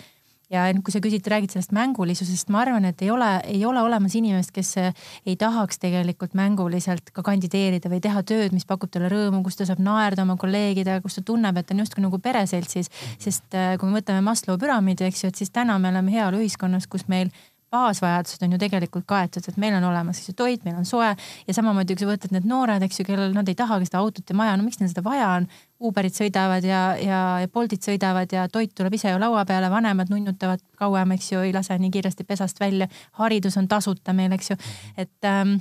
ja 0.52 0.64
kui 0.84 0.94
sa 0.94 1.02
küsid, 1.04 1.26
räägid 1.28 1.52
sellest 1.52 1.74
mängulisusest, 1.76 2.52
ma 2.54 2.62
arvan, 2.64 2.88
et 2.88 3.02
ei 3.04 3.12
ole, 3.12 3.28
ei 3.52 3.60
ole 3.68 3.82
olemas 3.84 4.16
inimest, 4.16 4.54
kes 4.56 4.74
ei 4.80 5.36
tahaks 5.40 5.82
tegelikult 5.84 6.38
mänguliselt 6.40 7.12
ka 7.16 7.24
kandideerida 7.26 7.92
või 7.92 8.00
teha 8.04 8.24
tööd, 8.28 8.56
mis 8.56 8.68
pakub 8.68 8.92
talle 8.94 9.12
rõõmu, 9.12 9.44
kus 9.46 9.60
ta 9.60 9.68
saab 9.68 9.82
naerda 9.84 10.24
oma 10.24 10.38
kolleegidega, 10.40 11.04
kus 11.04 11.20
ta 11.20 11.26
tunneb, 11.28 11.60
et 11.60 11.76
on 11.76 11.84
justkui 11.84 12.06
nagu 12.06 12.20
pereseltsis. 12.24 12.92
sest 13.20 13.58
äh, 13.58 13.76
kui 13.80 13.92
me 13.92 14.00
võtame 14.00 14.24
Maslow 14.24 14.60
püramiidi, 14.60 15.08
eks 15.08 15.26
ju, 15.26 15.34
et 15.34 15.44
siis 15.44 15.52
täna 15.52 15.78
me 15.80 15.92
oleme 15.92 16.16
heaoluühiskonnas, 16.16 16.88
kus 16.88 17.08
meil 17.12 17.34
baasvajadused 17.72 18.44
on 18.46 18.54
ju 18.56 18.60
tegelikult 18.62 19.06
kaetud, 19.08 19.44
et 19.50 19.58
meil 19.60 19.76
on 19.76 19.84
olemas, 19.90 20.22
eks 20.22 20.32
ju, 20.32 20.36
toit, 20.40 20.64
meil 20.64 20.78
on 20.80 20.86
soe 20.88 21.10
ja 21.12 21.56
samamoodi, 21.56 21.98
kui 21.98 22.06
sa 22.06 22.10
võtad 22.10 22.34
need 22.36 22.48
noored, 22.48 22.84
eks 22.86 23.02
ju, 23.02 23.06
kellel 23.08 23.34
nad 23.36 23.50
ei 23.52 23.58
tahagi 23.60 23.90
seda 23.90 24.00
autot 24.00 24.30
ja 24.30 24.36
maja, 24.40 24.56
no 24.56 24.64
miks 24.64 24.80
neil 24.80 24.92
seda 24.92 25.04
vaja 25.06 25.34
on. 25.36 25.48
Uberid 25.84 26.16
sõidavad 26.16 26.66
ja, 26.66 26.82
ja, 26.98 27.22
ja 27.44 27.50
Boltid 27.54 27.84
sõidavad 27.86 28.32
ja 28.34 28.48
toit 28.50 28.72
tuleb 28.78 28.96
ise 28.98 29.12
ju 29.12 29.20
laua 29.22 29.44
peale, 29.46 29.70
vanemad 29.70 30.10
nunnutavad 30.14 30.64
kauem, 30.80 31.12
eks 31.18 31.34
ju, 31.34 31.42
ei 31.44 31.52
lase 31.54 31.76
nii 31.82 31.92
kiiresti 31.94 32.26
pesast 32.28 32.62
välja. 32.64 32.88
haridus 33.20 33.60
on 33.60 33.68
tasuta 33.68 34.16
meil, 34.16 34.32
eks 34.38 34.54
ju, 34.54 34.58
et 34.98 35.28
ähm, 35.28 35.58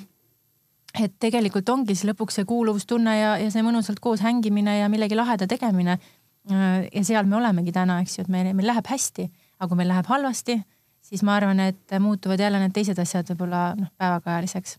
et 0.96 1.12
tegelikult 1.20 1.68
ongi 1.68 1.92
see 1.98 2.08
lõpuks 2.08 2.38
see 2.38 2.46
kuuluvustunne 2.48 3.18
ja, 3.18 3.34
ja 3.36 3.50
see 3.52 3.64
mõnusalt 3.66 3.98
koos 4.00 4.22
hängimine 4.24 4.78
ja 4.78 4.86
millegi 4.88 5.18
laheda 5.18 5.44
tegemine. 5.50 5.98
Äh, 6.48 6.86
ja 6.94 7.02
seal 7.04 7.26
me 7.28 7.36
olemegi 7.36 7.74
täna, 7.74 7.98
eks 8.00 8.16
ju, 8.16 8.24
et 8.24 8.32
meil, 8.32 8.54
meil 8.56 8.70
läheb 8.70 8.88
hästi, 8.88 9.26
aga 9.58 9.68
kui 9.68 9.82
meil 9.82 9.90
läheb 9.92 10.08
halvasti 10.08 10.56
siis 11.06 11.22
ma 11.26 11.36
arvan, 11.38 11.60
et 11.60 11.96
muutuvad 12.00 12.40
jälle 12.42 12.60
need 12.62 12.74
teised 12.74 12.98
asjad 13.02 13.30
võib-olla 13.32 13.68
noh, 13.78 13.92
päevakajaliseks. 14.00 14.76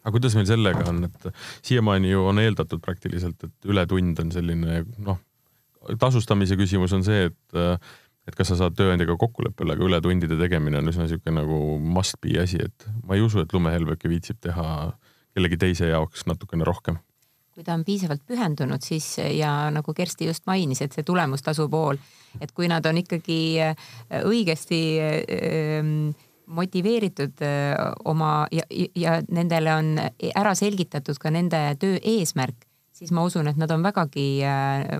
Aga 0.00 0.14
kuidas 0.14 0.36
meil 0.36 0.46
sellega 0.48 0.84
on, 0.88 1.02
et 1.08 1.26
siiamaani 1.66 2.12
ju 2.12 2.22
on 2.30 2.40
eeldatud 2.40 2.80
praktiliselt, 2.84 3.42
et 3.44 3.68
ületund 3.68 4.20
on 4.22 4.30
selline 4.32 4.84
noh, 5.04 5.18
tasustamise 6.00 6.56
küsimus 6.60 6.94
on 6.96 7.04
see, 7.06 7.28
et 7.30 7.60
et 8.28 8.36
kas 8.36 8.50
sa 8.52 8.56
saad 8.60 8.76
tööandjaga 8.78 9.16
kokkuleppele, 9.18 9.74
aga 9.74 9.86
ületundide 9.88 10.36
tegemine 10.38 10.78
on 10.78 10.90
üsna 10.92 11.06
niisugune 11.06 11.40
nagu 11.40 11.60
must 11.82 12.20
be 12.22 12.36
asi, 12.38 12.60
et 12.62 12.84
ma 13.02 13.16
ei 13.16 13.24
usu, 13.24 13.40
et 13.42 13.52
lumehelbeke 13.56 14.10
viitsib 14.12 14.38
teha 14.44 14.66
kellegi 15.34 15.58
teise 15.58 15.88
jaoks 15.88 16.26
natukene 16.28 16.66
rohkem 16.68 17.00
kui 17.54 17.64
ta 17.66 17.74
on 17.74 17.84
piisavalt 17.84 18.22
pühendunud, 18.26 18.82
siis 18.84 19.18
ja 19.18 19.70
nagu 19.74 19.94
Kersti 19.94 20.28
just 20.30 20.46
mainis, 20.46 20.82
et 20.82 20.96
see 20.96 21.06
tulemustasu 21.06 21.68
pool, 21.68 21.98
et 22.40 22.52
kui 22.54 22.68
nad 22.70 22.86
on 22.86 23.00
ikkagi 23.02 23.40
õigesti 24.22 24.82
äh, 25.02 26.26
motiveeritud 26.50 27.42
oma 28.10 28.30
ja, 28.50 28.64
ja 28.98 29.20
nendele 29.30 29.70
on 29.70 29.90
ära 30.00 30.54
selgitatud 30.58 31.18
ka 31.22 31.30
nende 31.30 31.60
töö 31.78 32.00
eesmärk, 32.02 32.66
siis 32.90 33.12
ma 33.14 33.22
usun, 33.22 33.46
et 33.46 33.60
nad 33.60 33.70
on 33.70 33.84
vägagi 33.86 34.42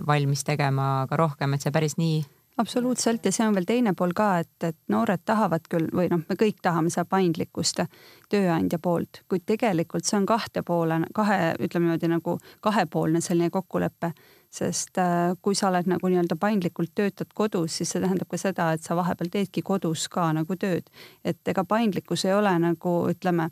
valmis 0.07 0.45
tegema 0.47 1.07
ka 1.09 1.19
rohkem, 1.19 1.57
et 1.57 1.65
see 1.65 1.73
päris 1.75 1.97
nii 1.99 2.21
absoluutselt. 2.57 3.25
Ja 3.25 3.31
see 3.31 3.47
on 3.47 3.55
veel 3.55 3.67
teine 3.67 3.93
pool 3.97 4.13
ka, 4.15 4.31
et, 4.43 4.53
et 4.63 4.77
noored 4.91 5.23
tahavad 5.25 5.65
küll 5.71 5.87
või 5.95 6.09
noh, 6.11 6.23
me 6.29 6.37
kõik 6.39 6.61
tahame 6.61 6.91
seda 6.93 7.05
paindlikkust 7.09 7.83
tööandja 8.31 8.79
poolt, 8.79 9.23
kuid 9.29 9.45
tegelikult 9.47 10.07
see 10.07 10.19
on 10.19 10.27
kahte 10.29 10.63
poole, 10.67 11.01
kahe, 11.15 11.55
ütleme 11.59 11.89
niimoodi 11.89 12.11
nagu 12.11 12.37
kahepoolne 12.61 13.21
selline 13.21 13.49
kokkulepe. 13.53 14.13
Sest 14.51 14.97
äh, 14.99 15.31
kui 15.41 15.55
sa 15.55 15.69
oled 15.69 15.87
nagu 15.87 16.09
nii-öelda 16.11 16.35
paindlikult 16.35 16.91
töötad 16.95 17.29
kodus, 17.33 17.77
siis 17.77 17.93
see 17.93 18.01
tähendab 18.03 18.27
ka 18.27 18.39
seda, 18.39 18.65
et 18.75 18.83
sa 18.83 18.97
vahepeal 18.99 19.29
teedki 19.31 19.63
kodus 19.63 20.09
ka 20.11 20.25
nagu 20.35 20.57
tööd. 20.59 20.89
et 21.23 21.47
ega 21.47 21.63
paindlikkus 21.63 22.25
ei 22.25 22.33
ole 22.35 22.51
nagu 22.59 22.95
ütleme, 23.07 23.47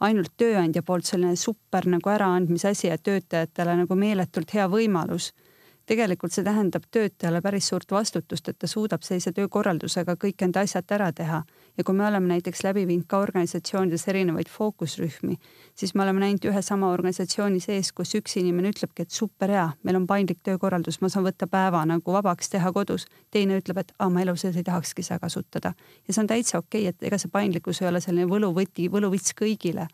ainult 0.00 0.34
tööandja 0.36 0.82
poolt 0.82 1.08
selline 1.08 1.36
super 1.40 1.88
nagu 1.88 2.10
äraandmise 2.10 2.68
asi 2.68 2.90
ja 2.90 2.98
töötajatele 2.98 3.78
nagu 3.80 3.96
meeletult 3.96 4.52
hea 4.52 4.68
võimalus 4.68 5.32
tegelikult 5.86 6.32
see 6.32 6.44
tähendab 6.44 6.84
töötajale 6.90 7.40
päris 7.42 7.68
suurt 7.68 7.90
vastutust, 7.90 8.48
et 8.48 8.58
ta 8.58 8.68
suudab 8.70 9.02
sellise 9.02 9.32
töökorraldusega 9.36 10.14
kõik 10.24 10.44
enda 10.46 10.62
asjad 10.62 10.94
ära 10.94 11.12
teha. 11.12 11.42
ja 11.78 11.84
kui 11.84 11.94
me 11.94 12.06
oleme 12.06 12.28
näiteks 12.28 12.62
läbi 12.64 12.86
viinud 12.86 13.06
ka 13.08 13.18
organisatsioonides 13.18 14.08
erinevaid 14.08 14.48
fookusrühmi, 14.48 15.36
siis 15.74 15.94
me 15.94 16.02
oleme 16.02 16.20
näinud 16.20 16.44
ühe 16.44 16.62
sama 16.62 16.90
organisatsiooni 16.92 17.60
sees, 17.60 17.92
kus 17.92 18.14
üks 18.14 18.36
inimene 18.36 18.68
ütlebki, 18.74 19.02
et 19.02 19.10
super 19.10 19.50
hea, 19.50 19.68
meil 19.82 19.96
on 19.96 20.06
paindlik 20.06 20.42
töökorraldus, 20.42 21.00
ma 21.00 21.08
saan 21.08 21.24
võtta 21.24 21.46
päeva 21.46 21.84
nagu 21.86 22.12
vabaks 22.12 22.50
teha 22.50 22.72
kodus. 22.72 23.06
teine 23.30 23.58
ütleb, 23.58 23.78
et 23.78 23.92
aa, 23.98 24.08
ma 24.08 24.20
elu 24.20 24.36
sees 24.36 24.56
ei 24.56 24.62
tahakski 24.62 25.02
seda 25.02 25.18
kasutada. 25.18 25.74
ja 26.08 26.14
see 26.14 26.22
on 26.22 26.26
täitsa 26.26 26.58
okei 26.58 26.88
okay,, 26.88 26.88
et 26.88 27.08
ega 27.08 27.18
see 27.18 27.30
paindlikkus 27.32 27.82
ei 27.82 27.88
ole 27.88 28.00
selline 28.00 28.28
võluvõti, 28.28 28.90
võluvits 28.90 29.34
kõigile 29.34 29.88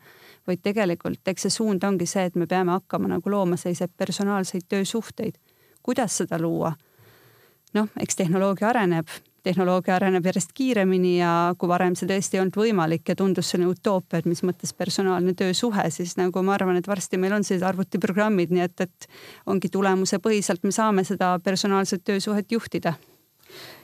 vaid 0.47 0.61
tegelikult 0.63 1.27
eks 1.27 1.47
see 1.47 1.53
suund 1.53 1.83
ongi 1.83 2.07
see, 2.09 2.25
et 2.29 2.35
me 2.35 2.47
peame 2.47 2.73
hakkama 2.75 3.11
nagu 3.11 3.31
looma 3.31 3.57
selliseid 3.57 3.93
personaalseid 3.97 4.67
töösuhteid 4.69 5.37
kuidas 5.83 6.17
seda 6.21 6.39
luua? 6.41 6.73
noh, 7.73 7.89
eks 8.01 8.15
tehnoloogia 8.17 8.69
areneb, 8.71 9.11
tehnoloogia 9.45 9.95
areneb 9.95 10.25
järjest 10.25 10.55
kiiremini 10.57 11.19
ja 11.19 11.33
kui 11.57 11.69
varem 11.69 11.93
see 11.95 12.09
tõesti 12.09 12.37
ei 12.37 12.41
olnud 12.41 12.57
võimalik 12.57 13.11
ja 13.11 13.15
tundus 13.19 13.51
selline 13.51 13.69
utoopia, 13.69 14.23
et 14.23 14.29
mis 14.29 14.41
mõttes 14.41 14.73
personaalne 14.73 15.35
töösuhe, 15.37 15.85
siis 15.93 16.15
nagu 16.17 16.43
ma 16.43 16.55
arvan, 16.57 16.79
et 16.79 16.89
varsti 16.89 17.19
meil 17.21 17.37
on 17.37 17.45
sellised 17.45 17.67
arvutiprogrammid, 17.69 18.49
nii 18.55 18.65
et, 18.65 18.87
et 18.87 19.09
ongi 19.45 19.69
tulemusepõhiselt 19.69 20.65
me 20.65 20.73
saame 20.75 21.05
seda 21.07 21.35
personaalset 21.45 22.03
töösuhet 22.09 22.51
juhtida 22.57 22.95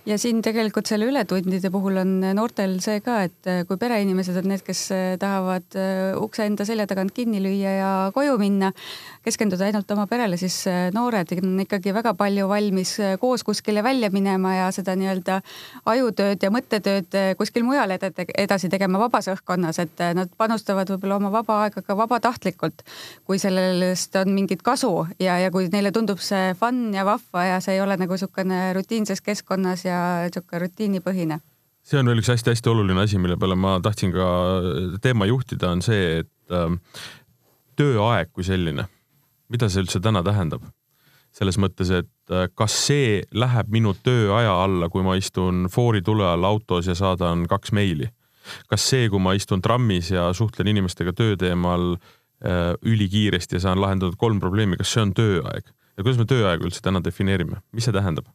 ja 0.06 0.18
siin 0.22 0.42
tegelikult 0.46 0.86
selle 0.90 1.08
ületundide 1.10 1.70
puhul 1.74 1.98
on 2.02 2.12
noortel 2.38 2.78
see 2.84 3.00
ka, 3.06 3.18
et 3.26 3.50
äh, 3.50 3.64
kui 3.68 3.78
pereinimesed 3.82 4.38
on 4.38 4.50
need, 4.52 4.62
kes 4.66 4.82
äh, 4.94 5.04
tahavad 5.22 5.78
äh, 5.80 6.14
ukse 6.22 6.46
enda 6.46 6.66
selja 6.68 6.86
tagant 6.90 7.14
kinni 7.16 7.42
lüüa 7.42 7.74
ja 7.80 7.90
koju 8.14 8.38
minna, 8.42 8.72
keskenduda 9.26 9.66
ainult 9.66 9.90
oma 9.96 10.06
perele, 10.10 10.38
siis 10.38 10.58
noored 10.94 11.34
on 11.40 11.56
ikkagi 11.64 11.94
väga 11.96 12.14
palju 12.18 12.48
valmis 12.50 12.96
koos 13.22 13.44
kuskile 13.44 13.84
välja 13.84 14.12
minema 14.14 14.54
ja 14.60 14.68
seda 14.76 14.94
nii-öelda 15.00 15.40
ajutööd 15.90 16.46
ja 16.46 16.52
mõttetööd 16.54 17.18
kuskil 17.40 17.66
mujal 17.66 17.96
edasi 17.96 18.70
tegema 18.70 19.02
vabas 19.02 19.30
õhkkonnas, 19.34 19.82
et 19.82 20.06
nad 20.18 20.30
panustavad 20.38 20.92
võib-olla 20.94 21.18
oma 21.18 21.34
vaba 21.34 21.64
aega 21.64 21.82
ka 21.82 21.98
vabatahtlikult, 21.98 22.86
kui 23.26 23.42
sellest 23.42 24.16
on 24.22 24.36
mingit 24.38 24.62
kasu 24.66 24.92
ja, 25.20 25.40
ja 25.42 25.50
kui 25.54 25.70
neile 25.74 25.90
tundub 25.96 26.22
see 26.22 26.54
fun 26.60 26.92
ja 26.94 27.06
vahva 27.08 27.48
ja 27.50 27.60
see 27.64 27.80
ei 27.80 27.84
ole 27.84 27.98
nagu 27.98 28.14
niisugune 28.16 28.62
rutiinses 28.78 29.26
keskkonnas 29.26 29.86
ja 29.88 29.95
ja 29.96 30.32
sihuke 30.34 30.62
rutiinipõhine. 30.66 31.40
see 31.86 32.00
on 32.00 32.10
veel 32.10 32.22
üks 32.22 32.32
hästi-hästi 32.34 32.72
oluline 32.72 33.06
asi, 33.06 33.20
mille 33.22 33.38
peale 33.38 33.56
ma 33.60 33.78
tahtsin 33.84 34.14
ka 34.14 34.30
teema 35.02 35.28
juhtida, 35.30 35.70
on 35.76 35.84
see, 35.86 36.24
et 36.24 36.54
äh, 36.54 36.74
tööaeg 37.80 38.32
kui 38.34 38.48
selline, 38.48 38.88
mida 39.52 39.70
see 39.70 39.86
üldse 39.86 40.02
täna 40.04 40.24
tähendab? 40.26 40.66
selles 41.36 41.58
mõttes, 41.60 41.90
et 41.92 42.32
äh, 42.32 42.48
kas 42.56 42.76
see 42.88 43.24
läheb 43.36 43.72
minu 43.74 43.92
tööaja 44.06 44.54
alla, 44.64 44.88
kui 44.90 45.04
ma 45.04 45.18
istun 45.20 45.68
foori 45.72 46.00
tule 46.06 46.24
all 46.30 46.48
autos 46.48 46.88
ja 46.88 46.96
saadan 46.96 47.44
kaks 47.52 47.74
meili? 47.76 48.08
kas 48.72 48.86
see, 48.92 49.10
kui 49.10 49.20
ma 49.22 49.34
istun 49.36 49.64
trammis 49.66 50.12
ja 50.14 50.30
suhtlen 50.38 50.70
inimestega 50.72 51.16
töö 51.18 51.36
teemal 51.40 51.96
äh, 51.96 52.74
ülikiiresti 52.86 53.58
ja 53.58 53.66
saan 53.68 53.82
lahendatud 53.82 54.18
kolm 54.22 54.40
probleemi, 54.40 54.80
kas 54.80 54.94
see 54.96 55.04
on 55.04 55.14
tööaeg? 55.18 55.68
ja 55.96 56.04
kuidas 56.04 56.20
me 56.22 56.28
tööaega 56.30 56.68
üldse 56.68 56.84
täna 56.86 57.04
defineerime, 57.04 57.62
mis 57.76 57.88
see 57.88 57.96
tähendab? 57.96 58.30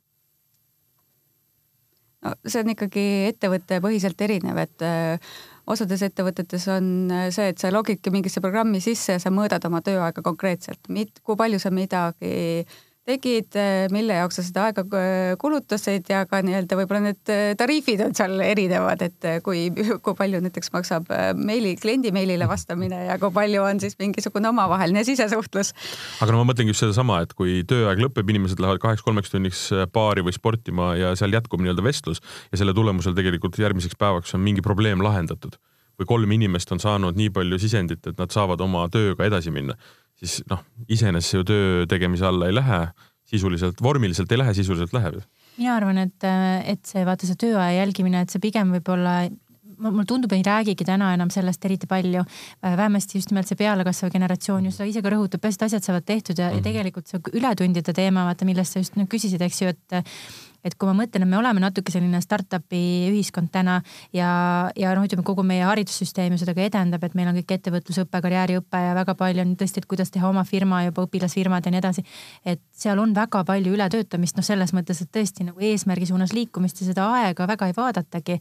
No 2.26 2.34
see 2.44 2.62
on 2.64 2.72
ikkagi 2.74 3.06
ettevõttepõhiselt 3.30 4.20
erinev, 4.26 4.60
et 4.62 4.84
äh, 4.86 5.32
osades 5.70 6.02
ettevõtetes 6.06 6.66
on 6.72 7.10
äh, 7.14 7.28
see, 7.34 7.50
et 7.52 7.62
sa 7.62 7.72
logidki 7.72 8.12
mingisse 8.14 8.42
programmi 8.44 8.82
sisse 8.84 9.16
ja 9.16 9.22
sa 9.22 9.32
mõõdad 9.34 9.64
oma 9.68 9.82
tööaega 9.84 10.24
konkreetselt, 10.26 10.90
kui 11.22 11.40
palju 11.40 11.60
sa 11.62 11.72
midagi 11.74 12.64
tegid, 13.09 13.48
eh, 13.57 13.86
mille 13.92 14.16
jaoks 14.18 14.38
sa 14.38 14.44
seda 14.44 14.66
aega 14.68 14.84
eh, 14.98 15.32
kulutasid 15.40 16.09
ja 16.11 16.24
ka 16.28 16.42
nii-öelda 16.44 16.76
võib-olla 16.78 17.01
need 17.09 17.32
eh, 17.32 17.53
tariifid 17.59 18.03
on 18.05 18.16
seal 18.16 18.36
erinevad, 18.44 19.03
et 19.07 19.28
kui, 19.46 19.66
kui 20.05 20.16
palju 20.18 20.42
näiteks 20.44 20.72
maksab 20.74 21.09
meili, 21.38 21.74
kliendi 21.80 22.12
meilile 22.14 22.48
vastamine 22.51 23.07
ja 23.09 23.16
kui 23.22 23.32
palju 23.34 23.64
on 23.66 23.80
siis 23.82 23.96
mingisugune 24.01 24.53
omavaheline 24.53 25.05
sisesuhtlus. 25.09 25.72
aga 26.20 26.34
no 26.34 26.42
ma 26.42 26.51
mõtlengi 26.53 26.74
just 26.74 26.84
sedasama, 26.84 27.22
et 27.24 27.34
kui 27.38 27.61
tööaeg 27.68 28.05
lõpeb, 28.05 28.34
inimesed 28.34 28.61
lähevad 28.62 28.82
kaheks-kolmeks 28.84 29.32
tunniks 29.32 29.64
baari 29.94 30.24
või 30.26 30.36
sportima 30.36 30.92
ja 30.98 31.14
seal 31.18 31.34
jätkub 31.34 31.64
nii-öelda 31.64 31.84
vestlus 31.86 32.22
ja 32.53 32.61
selle 32.61 32.76
tulemusel 32.76 33.16
tegelikult 33.16 33.59
järgmiseks 33.61 33.98
päevaks 34.01 34.36
on 34.36 34.44
mingi 34.44 34.64
probleem 34.64 35.03
lahendatud 35.05 35.57
või 36.01 36.09
kolm 36.09 36.32
inimest 36.32 36.72
on 36.72 36.80
saanud 36.80 37.16
nii 37.16 37.30
palju 37.30 37.59
sisendit, 37.61 38.07
et 38.07 38.18
nad 38.18 38.32
saavad 38.32 38.61
oma 38.61 38.86
tööga 38.88 39.26
edasi 39.28 39.53
minna 39.55 39.76
siis 40.20 40.40
noh, 40.51 40.64
iseenesest 40.92 41.32
see 41.32 41.40
ju 41.40 41.48
töö 41.48 41.84
tegemise 41.90 42.26
alla 42.28 42.48
ei 42.51 42.57
lähe, 42.57 42.80
sisuliselt, 43.30 43.82
vormiliselt 43.82 44.32
ei 44.32 44.40
lähe, 44.40 44.55
sisuliselt 44.57 44.96
läheb. 44.96 45.20
mina 45.61 45.76
arvan, 45.76 46.01
et, 46.07 46.26
et 46.72 46.82
see 46.88 47.05
vaata 47.07 47.28
see 47.28 47.38
tööaja 47.40 47.80
jälgimine, 47.80 48.24
et 48.24 48.32
see 48.32 48.42
pigem 48.42 48.74
võib-olla 48.76 49.22
mulle 49.80 50.05
tundub, 50.05 50.32
ei 50.36 50.42
räägigi 50.44 50.84
täna 50.84 51.14
enam 51.16 51.30
sellest 51.32 51.64
eriti 51.64 51.88
palju. 51.88 52.20
vähemasti 52.62 53.16
just 53.16 53.30
nimelt 53.32 53.48
see 53.48 53.57
pealekasvav 53.57 54.12
generatsioon 54.12 54.66
ju 54.68 54.72
seda 54.76 54.88
ise 54.90 55.01
ka 55.01 55.12
rõhutab, 55.14 55.40
peaasi, 55.40 55.57
et 55.57 55.66
asjad 55.70 55.86
saavad 55.86 56.05
tehtud 56.05 56.36
ja 56.38 56.51
mm, 56.51 56.51
-hmm. 56.51 56.53
ja 56.53 56.61
mhm. 56.61 56.64
tegelikult 56.68 57.07
see 57.07 57.40
ületundide 57.40 57.94
teema, 57.96 58.26
vaata 58.28 58.44
millest 58.44 58.76
sa 58.76 58.84
just 58.84 58.96
nüüd 59.01 59.09
küsisid, 59.09 59.40
eks 59.40 59.62
ju, 59.62 59.72
et 59.72 60.03
et 60.64 60.76
kui 60.76 60.88
ma 60.88 60.94
mõtlen, 61.02 61.24
et 61.24 61.30
me 61.30 61.38
oleme 61.38 61.62
natuke 61.62 61.92
selline 61.92 62.20
startup'i 62.24 62.82
ühiskond 63.11 63.50
täna 63.52 63.78
ja, 64.16 64.30
ja 64.78 64.92
noh, 64.96 65.06
ütleme 65.06 65.24
kogu 65.26 65.44
meie 65.46 65.64
haridussüsteem 65.68 66.34
ju 66.34 66.40
seda 66.42 66.54
ka 66.56 66.64
edendab, 66.66 67.04
et 67.06 67.16
meil 67.18 67.30
on 67.30 67.38
kõik 67.40 67.56
ettevõtlusõpe, 67.56 68.22
karjääriõpe 68.26 68.82
ja 68.84 68.94
väga 68.98 69.16
palju 69.18 69.44
on 69.44 69.56
tõesti, 69.61 69.82
et 69.82 69.88
kuidas 69.90 70.12
teha 70.14 70.28
oma 70.28 70.44
firma 70.48 70.82
juba 70.86 71.06
õpilasfirmad 71.08 71.66
ja 71.66 71.74
nii 71.74 71.82
edasi. 71.82 72.04
et 72.44 72.62
seal 72.72 72.98
on 72.98 73.14
väga 73.16 73.44
palju 73.48 73.74
ületöötamist, 73.76 74.36
noh, 74.36 74.46
selles 74.46 74.74
mõttes, 74.76 75.02
et 75.02 75.12
tõesti 75.12 75.46
nagu 75.48 75.61
eesmärgi 75.61 76.11
suunas 76.11 76.34
liikumist 76.36 76.80
ja 76.80 76.90
seda 76.90 77.11
aega 77.16 77.46
väga 77.48 77.70
ei 77.70 77.76
vaadatagi. 77.76 78.40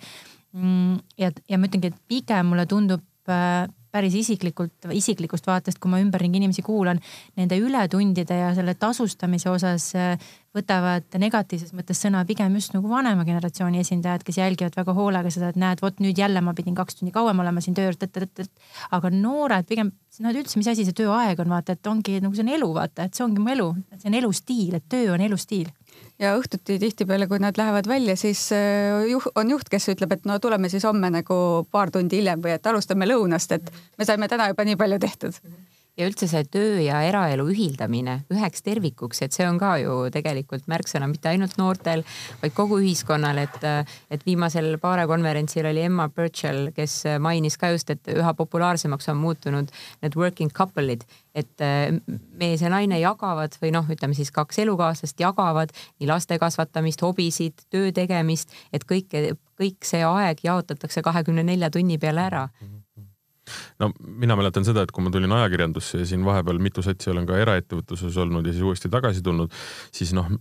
Mm, 0.53 0.99
ja, 1.21 1.31
ja 1.49 1.57
ma 1.57 1.69
ütlengi, 1.69 1.93
et 1.93 2.01
pigem 2.09 2.47
mulle 2.49 2.65
tundub 2.69 3.03
äh, 3.29 3.67
päris 3.91 4.15
isiklikult, 4.19 4.89
isiklikust 4.93 5.47
vaatest, 5.49 5.79
kui 5.81 5.91
ma 5.91 6.01
ümberringi 6.03 6.39
inimesi 6.41 6.63
kuulan, 6.65 6.99
nende 7.39 7.57
ületundide 7.61 8.37
ja 8.37 8.51
selle 8.57 8.75
tasustamise 8.77 9.49
osas 9.49 9.89
äh, 9.97 10.29
võtavad 10.55 11.05
negatiivses 11.21 11.73
mõttes 11.77 12.01
sõna 12.01 12.23
pigem 12.27 12.55
just 12.57 12.73
nagu 12.73 12.89
vanema 12.89 13.25
generatsiooni 13.25 13.81
esindajad, 13.83 14.23
kes 14.25 14.39
jälgivad 14.41 14.77
väga 14.77 14.95
hoolega 14.97 15.31
seda, 15.33 15.51
et 15.53 15.59
näed, 15.61 15.81
vot 15.83 16.01
nüüd 16.01 16.17
jälle 16.17 16.41
ma 16.41 16.55
pidin 16.57 16.77
kaks 16.77 16.99
tundi 16.99 17.13
kauem 17.13 17.41
olema 17.43 17.61
siin 17.61 17.77
tööl, 17.77 17.97
aga 18.97 19.11
noored 19.13 19.69
pigem, 19.69 19.91
nad 20.25 20.37
üldse, 20.37 20.57
mis 20.59 20.69
asi 20.71 20.87
see 20.87 20.97
tööaeg 20.97 21.39
on, 21.43 21.53
vaata, 21.53 21.77
et 21.77 21.91
ongi 21.91 22.17
nagu 22.23 22.33
see 22.35 22.45
on 22.45 22.53
elu, 22.57 22.71
vaata, 22.75 23.05
et 23.05 23.17
see 23.17 23.25
ongi 23.25 23.43
mu 23.43 23.53
elu, 23.53 23.69
see 23.97 24.09
on 24.09 24.17
elustiil, 24.21 24.79
et 24.79 24.89
töö 24.89 25.13
on 25.13 25.25
elustiil 25.29 25.69
ja 26.19 26.35
õhtuti 26.37 26.79
tihtipeale, 26.81 27.27
kui 27.27 27.39
nad 27.39 27.57
lähevad 27.57 27.87
välja, 27.87 28.15
siis 28.19 28.49
äh, 28.55 29.05
juht, 29.09 29.31
on 29.39 29.55
juht, 29.55 29.69
kes 29.71 29.89
ütleb, 29.95 30.17
et 30.17 30.29
no 30.29 30.39
tuleme 30.43 30.69
siis 30.69 30.85
homme 30.87 31.11
nagu 31.13 31.39
paar 31.71 31.91
tundi 31.95 32.19
hiljem 32.19 32.43
või 32.43 32.57
et 32.57 32.67
alustame 32.67 33.07
lõunast, 33.07 33.55
et 33.55 33.73
me 33.97 34.07
saime 34.07 34.27
täna 34.31 34.49
juba 34.51 34.67
nii 34.67 34.79
palju 34.79 34.99
tehtud 34.99 35.41
ja 35.99 36.07
üldse 36.07 36.29
see 36.31 36.45
töö 36.47 36.79
ja 36.81 37.01
eraelu 37.07 37.45
ühildamine 37.51 38.21
üheks 38.31 38.63
tervikuks, 38.63 39.21
et 39.25 39.35
see 39.35 39.47
on 39.47 39.59
ka 39.59 39.73
ju 39.81 39.95
tegelikult 40.13 40.69
märksõna 40.71 41.09
mitte 41.11 41.31
ainult 41.31 41.57
noortel, 41.59 42.05
vaid 42.41 42.55
kogu 42.55 42.79
ühiskonnal, 42.83 43.41
et, 43.43 43.59
et 44.11 44.23
viimasel 44.27 44.77
Paare 44.81 45.05
konverentsil 45.09 45.67
oli 45.67 45.83
Emma 45.87 46.07
Birchall, 46.13 46.71
kes 46.75 47.01
mainis 47.19 47.59
ka 47.59 47.73
just, 47.73 47.91
et 47.91 48.11
üha 48.15 48.33
populaarsemaks 48.37 49.11
on 49.11 49.19
muutunud 49.19 49.73
need 50.03 50.15
working 50.19 50.53
couple'id, 50.55 51.03
et 51.35 51.65
mees 52.39 52.63
ja 52.63 52.71
naine 52.71 52.99
jagavad 53.01 53.59
või 53.61 53.73
noh, 53.75 53.87
ütleme 53.91 54.15
siis 54.17 54.31
kaks 54.35 54.63
elukaaslast 54.63 55.19
jagavad 55.19 55.75
nii 55.99 56.09
laste 56.09 56.39
kasvatamist, 56.39 57.03
hobisid, 57.03 57.67
töö 57.73 57.91
tegemist, 57.95 58.55
et 58.73 58.87
kõike, 58.87 59.33
kõik 59.59 59.83
see 59.83 60.05
aeg 60.07 60.45
jaotatakse 60.47 61.03
kahekümne 61.03 61.43
nelja 61.43 61.71
tunni 61.73 61.99
peale 61.99 62.29
ära 62.29 62.47
no 63.79 63.91
mina 63.99 64.37
mäletan 64.39 64.67
seda, 64.67 64.83
et 64.85 64.93
kui 64.95 65.05
ma 65.05 65.13
tulin 65.13 65.31
ajakirjandusse 65.39 66.03
ja 66.03 66.09
siin 66.09 66.25
vahepeal 66.27 66.61
mitu 66.63 66.83
satsi 66.85 67.11
olen 67.13 67.27
ka 67.29 67.39
eraettevõtluses 67.41 68.17
olnud 68.23 68.47
ja 68.47 68.55
siis 68.55 68.65
uuesti 68.65 68.91
tagasi 68.91 69.25
tulnud, 69.25 69.53
siis 69.95 70.13
noh, 70.17 70.31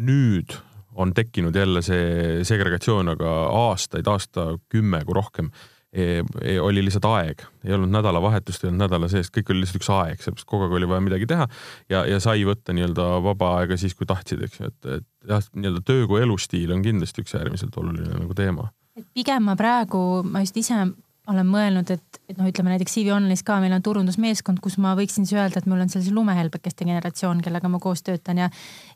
nüüd 0.00 0.56
on 1.00 1.14
tekkinud 1.14 1.56
jälle 1.56 1.82
see 1.82 2.40
segregatsioon, 2.46 3.14
aga 3.14 3.34
aastaid, 3.66 4.08
aastakümme 4.10 5.02
kui 5.06 5.14
rohkem 5.16 5.50
e, 5.92 6.22
e, 6.42 6.56
oli 6.60 6.82
lihtsalt 6.84 7.06
aeg, 7.10 7.44
ei 7.64 7.74
olnud 7.76 7.92
nädalavahetust, 7.94 8.64
ei 8.64 8.70
olnud 8.70 8.84
nädala 8.84 9.10
sees, 9.12 9.30
kõik 9.34 9.52
oli 9.52 9.62
lihtsalt 9.62 9.80
üks 9.80 9.90
aeg, 9.94 10.24
sellepärast 10.24 10.48
kogu 10.50 10.66
aeg 10.66 10.76
oli 10.80 10.90
vaja 10.90 11.04
midagi 11.06 11.28
teha 11.30 11.46
ja, 11.92 12.02
ja 12.10 12.18
sai 12.22 12.44
võtta 12.48 12.74
nii-öelda 12.76 13.06
vaba 13.26 13.54
aega 13.60 13.78
siis, 13.80 13.94
kui 13.98 14.08
tahtsid, 14.10 14.42
eks 14.46 14.60
ju, 14.60 14.72
et, 14.72 14.90
et 14.98 15.30
jah, 15.30 15.46
nii-öelda 15.54 15.84
töö 15.86 16.08
kui 16.10 16.22
elustiil 16.24 16.74
on 16.74 16.84
kindlasti 16.86 17.24
üks 17.24 17.38
äärmiselt 17.38 17.78
oluline 17.80 18.24
nagu 18.24 18.36
teema. 18.38 18.70
et 18.98 19.06
pigem 19.14 19.46
ma 19.46 19.56
praegu, 19.58 20.24
ma 20.26 20.44
just 20.44 20.58
ise 20.60 20.82
olen 21.30 21.46
mõelnud, 21.46 21.90
et, 21.94 22.20
et 22.28 22.38
noh, 22.38 22.48
ütleme 22.50 22.72
näiteks 22.72 22.96
CV 22.96 23.12
Online'is 23.14 23.44
ka 23.46 23.58
meil 23.62 23.74
on 23.76 23.84
turundusmeeskond, 23.84 24.60
kus 24.62 24.76
ma 24.82 24.96
võiksin 24.98 25.26
siis 25.28 25.38
öelda, 25.38 25.60
et 25.60 25.68
mul 25.70 25.82
on 25.82 25.90
sellise 25.92 26.14
lumehelbekeste 26.14 26.86
generatsioon, 26.88 27.42
kellega 27.44 27.70
ma 27.70 27.80
koos 27.82 28.02
töötan 28.06 28.42
ja 28.42 28.50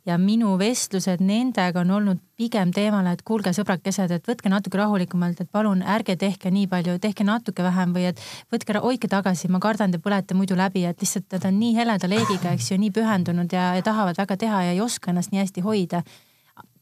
ja 0.07 0.19
minu 0.21 0.55
vestlused 0.61 1.23
nendega 1.25 1.81
on 1.81 1.93
olnud 1.97 2.21
pigem 2.37 2.75
teemale, 2.75 3.15
et 3.15 3.23
kuulge, 3.25 3.55
sõbrakesed, 3.57 4.11
et 4.13 4.29
võtke 4.29 4.51
natuke 4.53 4.79
rahulikumalt, 4.81 5.41
et 5.41 5.51
palun 5.53 5.81
ärge 5.95 6.19
tehke 6.21 6.51
nii 6.53 6.67
palju, 6.69 6.99
tehke 7.01 7.25
natuke 7.25 7.65
vähem 7.65 7.95
või 7.95 8.11
et 8.11 8.21
võtke, 8.53 8.77
hoidke 8.85 9.09
tagasi, 9.09 9.49
ma 9.49 9.63
kardan, 9.63 9.95
te 9.95 10.03
põlete 10.03 10.37
muidu 10.37 10.59
läbi, 10.59 10.85
et 10.89 11.01
lihtsalt 11.01 11.31
nad 11.39 11.49
on 11.49 11.59
nii 11.63 11.73
heleda 11.79 12.11
leegiga, 12.11 12.53
eks 12.53 12.73
ju, 12.73 12.81
nii 12.83 12.93
pühendunud 12.95 13.55
ja, 13.55 13.73
ja 13.79 13.87
tahavad 13.87 14.19
väga 14.21 14.37
teha 14.45 14.63
ja 14.69 14.77
ei 14.77 14.85
oska 14.85 15.15
ennast 15.15 15.33
nii 15.33 15.45
hästi 15.45 15.65
hoida 15.65 16.05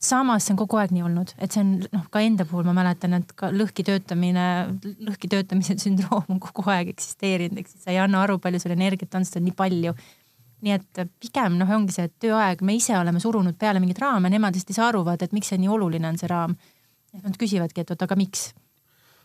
samas 0.02 0.46
see 0.46 0.54
on 0.54 0.60
kogu 0.62 0.78
aeg 0.80 0.92
nii 0.94 1.04
olnud, 1.06 1.34
et 1.38 1.54
see 1.54 1.62
on 1.62 1.74
noh, 1.84 2.06
ka 2.12 2.22
enda 2.24 2.46
puhul 2.48 2.66
ma 2.66 2.74
mäletan, 2.76 3.14
et 3.18 3.34
ka 3.38 3.52
lõhki 3.54 3.84
töötamine, 3.86 4.46
lõhki 5.06 5.30
töötamise 5.30 5.76
sündroom 5.84 6.34
on 6.34 6.40
kogu 6.42 6.64
aeg 6.74 6.92
eksisteerinud, 6.94 7.62
siis 7.68 7.86
sa 7.86 7.94
ei 7.94 8.00
anna 8.02 8.24
aru, 8.26 8.40
palju 8.42 8.62
sul 8.62 8.74
energiat 8.74 9.14
on, 9.18 9.26
sest 9.26 9.38
on 9.40 9.46
nii 9.46 9.56
palju. 9.58 9.94
nii 10.62 10.74
et 10.76 11.02
pigem 11.18 11.56
noh, 11.58 11.70
ongi 11.74 11.94
see, 11.94 12.10
tööaeg, 12.22 12.60
me 12.62 12.76
ise 12.78 12.94
oleme 12.94 13.18
surunud 13.22 13.56
peale 13.58 13.80
mingeid 13.82 13.98
raame, 14.02 14.30
nemad 14.30 14.54
hästi 14.54 14.76
arvavad, 14.82 15.22
et 15.22 15.32
miks 15.34 15.50
see 15.50 15.58
nii 15.58 15.70
oluline 15.74 16.06
on, 16.06 16.18
see 16.20 16.30
raam. 16.30 16.54
Nad 17.12 17.34
küsivadki, 17.36 17.82
et 17.82 17.90
oot, 17.92 18.04
aga 18.06 18.16
miks 18.16 18.52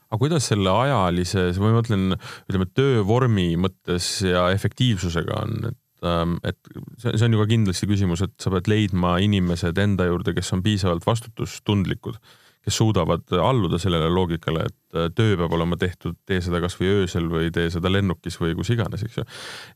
aga 0.07 0.19
kuidas 0.21 0.47
selle 0.49 0.71
ajalises, 0.71 1.59
ma 1.59 1.73
mõtlen, 1.75 2.15
ütleme 2.47 2.67
töövormi 2.75 3.49
mõttes 3.59 4.07
ja 4.25 4.47
efektiivsusega 4.55 5.41
on, 5.43 5.69
et 5.71 5.77
et 6.03 6.57
see, 6.97 7.13
see 7.13 7.25
on 7.25 7.33
ju 7.33 7.39
ka 7.41 7.47
kindlasti 7.49 7.87
küsimus, 7.89 8.21
et 8.25 8.35
sa 8.41 8.51
pead 8.53 8.69
leidma 8.69 9.15
inimesed 9.23 9.77
enda 9.81 10.05
juurde, 10.09 10.35
kes 10.37 10.53
on 10.53 10.61
piisavalt 10.65 11.07
vastutustundlikud, 11.07 12.19
kes 12.67 12.77
suudavad 12.81 13.23
alluda 13.39 13.79
sellele 13.79 14.09
loogikale, 14.11 14.65
et 14.67 14.97
äh, 14.97 15.09
töö 15.15 15.37
peab 15.39 15.53
olema 15.55 15.77
tehtud, 15.79 16.17
tee 16.27 16.41
seda 16.43 16.59
kasvõi 16.63 16.89
öösel 17.01 17.29
või 17.31 17.51
tee 17.55 17.69
seda 17.71 17.91
lennukis 17.91 18.35
või 18.41 18.57
kus 18.59 18.73
iganes, 18.75 19.05
eks 19.07 19.21
ju. 19.21 19.27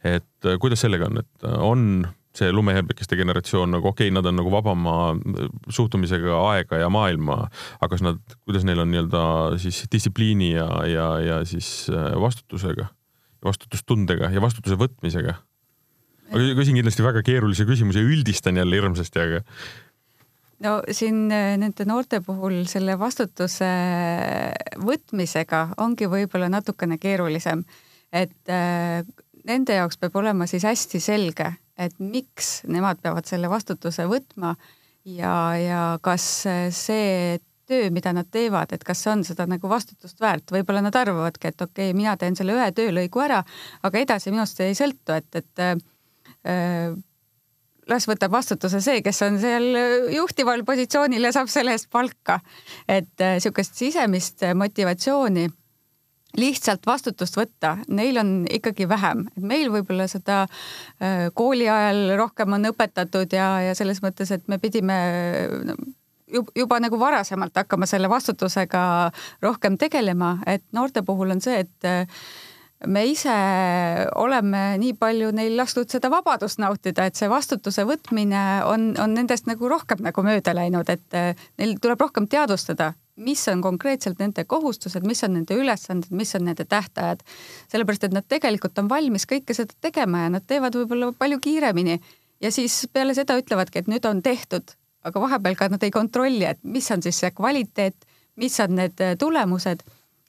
et 0.04 0.50
äh, 0.50 0.58
kuidas 0.60 0.84
sellega 0.84 1.08
on, 1.08 1.22
et 1.24 1.48
äh, 1.48 1.56
on 1.64 1.86
see 2.36 2.52
lumehelbekeste 2.52 3.16
generatsioon 3.20 3.74
nagu 3.76 3.90
okei 3.90 4.08
okay,, 4.08 4.16
nad 4.16 4.28
on 4.28 4.38
nagu 4.40 4.52
vabama 4.52 4.94
suhtumisega 5.72 6.38
aega 6.52 6.80
ja 6.80 6.88
maailma, 6.92 7.42
aga 7.80 7.90
kas 7.92 8.04
nad, 8.06 8.22
kuidas 8.48 8.64
neil 8.68 8.80
on 8.84 8.92
nii-öelda 8.92 9.24
siis 9.60 9.82
distsipliini 9.92 10.54
ja, 10.54 10.68
ja, 10.88 11.08
ja 11.20 11.40
siis 11.48 11.90
vastutusega, 11.92 12.88
vastutustundega 13.44 14.32
ja 14.32 14.44
vastutuse 14.44 14.80
võtmisega 14.80 15.42
ma 16.32 16.42
küsin 16.58 16.78
kindlasti 16.80 17.06
väga 17.06 17.24
keerulise 17.28 17.66
küsimuse 17.68 18.04
üldistan 18.06 18.60
jälle 18.60 18.80
hirmsasti, 18.80 19.24
aga. 19.24 19.42
no 20.66 20.78
siin 20.94 21.26
äh, 21.34 21.56
nende 21.62 21.86
noorte 21.90 22.22
puhul 22.26 22.62
selle 22.72 22.98
vastutuse 23.00 23.72
võtmisega 24.82 25.66
ongi 25.84 26.10
võib-olla 26.12 26.52
natukene 26.54 27.00
keerulisem, 27.02 27.66
et 28.14 28.54
äh, 28.54 29.04
nende 29.48 29.80
jaoks 29.80 30.00
peab 30.02 30.20
olema 30.22 30.48
siis 30.50 30.66
hästi 30.68 31.04
selge, 31.04 31.52
et 31.78 31.96
miks 32.00 32.62
nemad 32.70 33.02
peavad 33.02 33.28
selle 33.28 33.50
vastutuse 33.52 34.06
võtma 34.10 34.56
ja, 35.08 35.36
ja 35.58 35.86
kas 36.04 36.28
see 36.78 37.40
töö, 37.72 37.88
mida 37.94 38.12
nad 38.14 38.28
teevad, 38.28 38.74
et 38.76 38.84
kas 38.84 39.00
see 39.00 39.12
on 39.14 39.22
seda 39.24 39.46
nagu 39.48 39.70
vastutust 39.72 40.20
väärt, 40.20 40.52
võib-olla 40.52 40.82
nad 40.84 40.96
arvavadki, 40.98 41.52
et 41.54 41.64
okei 41.64 41.90
okay,, 41.90 41.98
mina 41.98 42.18
teen 42.20 42.36
selle 42.36 42.58
ühe 42.58 42.68
töölõigu 42.76 43.24
ära, 43.24 43.40
aga 43.88 44.02
edasi 44.02 44.34
minust 44.34 44.60
ei 44.60 44.76
sõltu, 44.76 45.16
et, 45.16 45.30
et 45.40 45.64
äh, 45.64 45.78
Äh, 45.80 45.91
las 47.92 48.08
võtab 48.10 48.32
vastutuse 48.34 48.82
see, 48.84 49.02
kes 49.06 49.22
on 49.26 49.40
seal 49.42 49.66
juhtival 50.14 50.64
positsioonil 50.68 51.28
ja 51.28 51.34
saab 51.36 51.50
selle 51.52 51.76
eest 51.76 51.90
palka. 51.92 52.40
et 52.88 53.12
niisugust 53.20 53.76
äh, 53.76 53.80
sisemist 53.86 54.46
motivatsiooni 54.56 55.48
lihtsalt 56.40 56.86
vastutust 56.88 57.36
võtta, 57.36 57.76
neil 57.92 58.18
on 58.22 58.46
ikkagi 58.48 58.88
vähem, 58.88 59.26
et 59.36 59.44
meil 59.44 59.72
võib-olla 59.74 60.08
seda 60.08 60.44
äh, 60.46 61.28
kooli 61.36 61.68
ajal 61.70 62.16
rohkem 62.20 62.56
on 62.56 62.70
õpetatud 62.72 63.34
ja, 63.36 63.50
ja 63.68 63.76
selles 63.76 64.00
mõttes, 64.04 64.32
et 64.32 64.48
me 64.48 64.60
pidime 64.62 64.98
no, 65.68 65.76
juba 66.56 66.80
nagu 66.80 67.00
varasemalt 67.00 67.58
hakkama 67.64 67.88
selle 67.90 68.10
vastutusega 68.10 68.84
rohkem 69.44 69.78
tegelema, 69.78 70.38
et 70.48 70.64
noorte 70.72 71.04
puhul 71.04 71.36
on 71.36 71.44
see, 71.44 71.66
et 71.66 71.90
me 72.88 73.04
ise 73.06 73.34
oleme 74.16 74.62
nii 74.82 74.96
palju 75.00 75.32
neil 75.36 75.54
lastud 75.58 75.90
seda 75.92 76.10
vabadust 76.12 76.62
nautida, 76.62 77.06
et 77.06 77.20
see 77.20 77.30
vastutuse 77.30 77.86
võtmine 77.88 78.42
on, 78.68 78.92
on 79.02 79.14
nendest 79.18 79.48
nagu 79.50 79.70
rohkem 79.70 80.02
nagu 80.06 80.24
mööda 80.26 80.56
läinud, 80.58 80.90
et 80.90 81.18
eh, 81.18 81.46
neil 81.62 81.76
tuleb 81.82 82.02
rohkem 82.02 82.28
teadvustada, 82.32 82.92
mis 83.22 83.44
on 83.52 83.62
konkreetselt 83.62 84.22
nende 84.22 84.46
kohustused, 84.50 85.06
mis 85.08 85.22
on 85.28 85.36
nende 85.38 85.58
ülesanded, 85.58 86.10
mis 86.16 86.34
on 86.38 86.48
nende 86.50 86.66
tähtajad. 86.66 87.22
sellepärast, 87.72 88.10
et 88.10 88.18
nad 88.18 88.28
tegelikult 88.28 88.80
on 88.82 88.90
valmis 88.90 89.28
kõike 89.30 89.56
seda 89.58 89.78
tegema 89.82 90.26
ja 90.26 90.36
nad 90.38 90.48
teevad 90.48 90.76
võib-olla 90.76 91.12
palju 91.18 91.40
kiiremini 91.40 92.00
ja 92.42 92.52
siis 92.52 92.88
peale 92.94 93.14
seda 93.18 93.38
ütlevadki, 93.38 93.84
et 93.84 93.92
nüüd 93.92 94.06
on 94.10 94.22
tehtud, 94.26 94.74
aga 95.06 95.22
vahepeal 95.22 95.58
ka 95.58 95.70
nad 95.70 95.84
ei 95.84 95.94
kontrolli, 95.94 96.46
et 96.46 96.64
mis 96.64 96.90
on 96.92 97.02
siis 97.02 97.20
see 97.22 97.32
kvaliteet, 97.36 98.10
mis 98.42 98.60
on 98.64 98.80
need 98.80 99.02
tulemused 99.20 99.84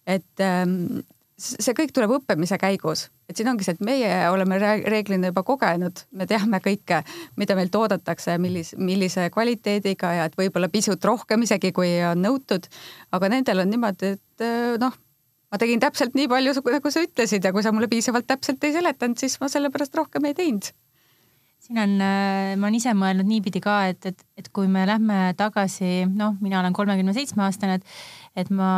et 0.07 0.43
ehm, 0.43 1.03
see 1.43 1.75
kõik 1.77 1.93
tuleb 1.95 2.13
õppimise 2.19 2.57
käigus, 2.61 3.07
et 3.31 3.39
siin 3.39 3.51
ongi 3.51 3.67
see, 3.67 3.75
et 3.77 3.85
meie 3.85 4.11
oleme 4.31 4.59
reeglina 4.63 5.33
juba 5.33 5.45
kogenud, 5.47 6.05
me 6.17 6.27
teame 6.31 6.61
kõike, 6.63 7.03
mida 7.41 7.57
meilt 7.59 7.75
oodatakse, 7.79 8.37
millis, 8.43 8.75
millise 8.79 9.29
kvaliteediga 9.35 10.13
ja 10.19 10.29
et 10.29 10.37
võib-olla 10.39 10.71
pisut 10.73 11.03
rohkem 11.05 11.47
isegi, 11.47 11.73
kui 11.75 11.95
on 12.07 12.23
nõutud. 12.23 12.69
aga 13.13 13.33
nendel 13.33 13.65
on 13.65 13.73
niimoodi, 13.73 14.15
et 14.19 14.47
eh, 14.47 14.77
noh, 14.83 14.95
ma 15.53 15.61
tegin 15.61 15.83
täpselt 15.83 16.15
nii 16.19 16.29
palju, 16.31 16.55
nagu 16.77 16.95
sa 16.95 17.03
ütlesid 17.03 17.45
ja 17.45 17.53
kui 17.53 17.65
sa 17.65 17.73
mulle 17.75 17.91
piisavalt 17.91 18.27
täpselt 18.27 18.63
ei 18.65 18.77
seletanud, 18.79 19.19
siis 19.19 19.39
ma 19.41 19.51
sellepärast 19.53 19.99
rohkem 19.99 20.31
ei 20.31 20.39
teinud 20.39 20.71
siin 21.63 21.79
on, 21.79 21.93
eh, 22.03 22.57
ma 22.59 22.67
olen 22.67 22.75
ise 22.75 22.91
mõelnud 22.99 23.29
niipidi 23.29 23.61
ka, 23.63 23.85
et, 23.93 24.07
et, 24.11 24.25
et 24.39 24.49
kui 24.51 24.67
me 24.67 24.83
lähme 24.89 25.31
tagasi, 25.39 26.09
noh, 26.11 26.35
mina 26.43 26.59
olen 26.59 26.75
kolmekümne 26.75 27.15
seitsme 27.15 27.45
aastane, 27.47 27.79
et, 27.79 27.93
et 28.43 28.51
ma 28.51 28.73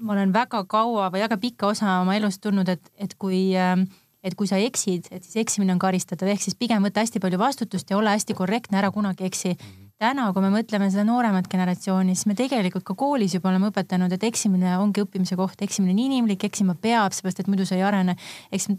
ma 0.00 0.14
olen 0.16 0.32
väga 0.34 0.62
kaua 0.70 1.08
või 1.12 1.24
väga 1.24 1.38
pikka 1.40 1.70
osa 1.74 2.00
oma 2.00 2.16
elust 2.18 2.42
tundnud, 2.44 2.68
et, 2.72 2.90
et 3.00 3.14
kui, 3.20 3.50
ähm, 3.58 3.86
et 4.24 4.36
kui 4.38 4.48
sa 4.48 4.58
eksid, 4.60 5.10
et 5.12 5.26
siis 5.26 5.40
eksimine 5.44 5.74
on 5.74 5.82
karistatav, 5.82 6.30
ehk 6.32 6.42
siis 6.44 6.56
pigem 6.58 6.84
võta 6.86 7.04
hästi 7.04 7.22
palju 7.22 7.40
vastutust 7.40 7.90
ja 7.90 7.98
ole 7.98 8.14
hästi 8.16 8.36
korrektne, 8.38 8.80
ära 8.80 8.92
kunagi 8.94 9.28
eksi. 9.28 9.56
täna, 10.00 10.30
kui 10.32 10.40
me 10.40 10.48
mõtleme 10.48 10.86
seda 10.88 11.02
nooremat 11.04 11.44
generatsiooni, 11.52 12.14
siis 12.16 12.24
me 12.24 12.32
tegelikult 12.32 12.86
ka 12.88 12.94
koolis 12.96 13.34
juba 13.34 13.50
oleme 13.50 13.68
õpetanud, 13.68 14.08
et 14.16 14.22
eksimine 14.24 14.78
ongi 14.80 15.02
õppimise 15.04 15.36
koht, 15.36 15.60
eksimine 15.60 15.92
on 15.92 15.98
inimlik, 16.00 16.46
eksima 16.48 16.72
peab, 16.72 17.12
seepärast 17.12 17.42
et 17.42 17.50
muidu 17.52 17.66
sa 17.68 17.76
ei 17.76 17.84
arene. 17.84 18.16
eks 18.50 18.70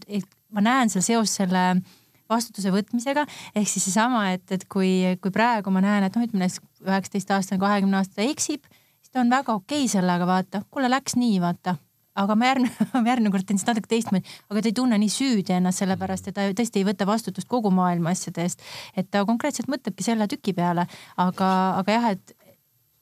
ma 0.49 0.63
näen 0.65 0.89
seal 0.89 1.05
seost 1.05 1.38
selle 1.38 1.84
vastutuse 2.32 2.72
võtmisega, 2.74 3.28
ehk 3.53 3.69
siis 3.69 3.86
seesama, 3.86 4.32
et, 4.34 4.47
et 4.49 4.65
kui, 4.65 5.13
kui 5.22 5.32
praegu 5.36 5.69
ma 5.69 5.84
näen, 5.86 6.07
et 6.07 6.17
noh, 6.17 6.26
ütleme 6.26 6.47
näiteks 6.47 6.63
üheksateist 6.88 7.36
aastane, 7.38 7.61
kahekümne 7.61 8.01
aastane 8.01 8.32
eksib 8.32 8.65
ta 9.12 9.24
on 9.24 9.32
väga 9.32 9.53
okei 9.53 9.86
okay 9.86 9.91
sellega, 9.91 10.28
vaata, 10.28 10.66
kuule 10.72 10.89
läks 10.91 11.18
nii, 11.20 11.39
vaata. 11.43 11.76
Aga 12.22 12.36
ma 12.36 12.49
järgmine, 12.49 12.88
järgmine 13.12 13.32
kord 13.32 13.47
teen 13.47 13.59
siis 13.59 13.70
natuke 13.70 13.88
teistmoodi, 13.88 14.28
aga 14.51 14.62
ta 14.62 14.68
ei 14.68 14.76
tunne 14.76 14.97
nii 14.99 15.12
süüdi 15.12 15.55
ennast 15.55 15.80
sellepärast, 15.80 16.28
et 16.28 16.36
ta 16.36 16.49
tõesti 16.57 16.82
ei 16.82 16.88
võta 16.88 17.07
vastutust 17.07 17.47
kogu 17.51 17.72
maailma 17.72 18.12
asjade 18.12 18.43
eest. 18.43 18.66
et 18.99 19.07
ta 19.12 19.24
konkreetselt 19.26 19.72
mõtlebki 19.72 20.03
selle 20.03 20.28
tüki 20.28 20.51
peale, 20.57 20.88
aga, 21.16 21.51
aga 21.80 21.95
jah, 21.95 22.09
et 22.18 22.36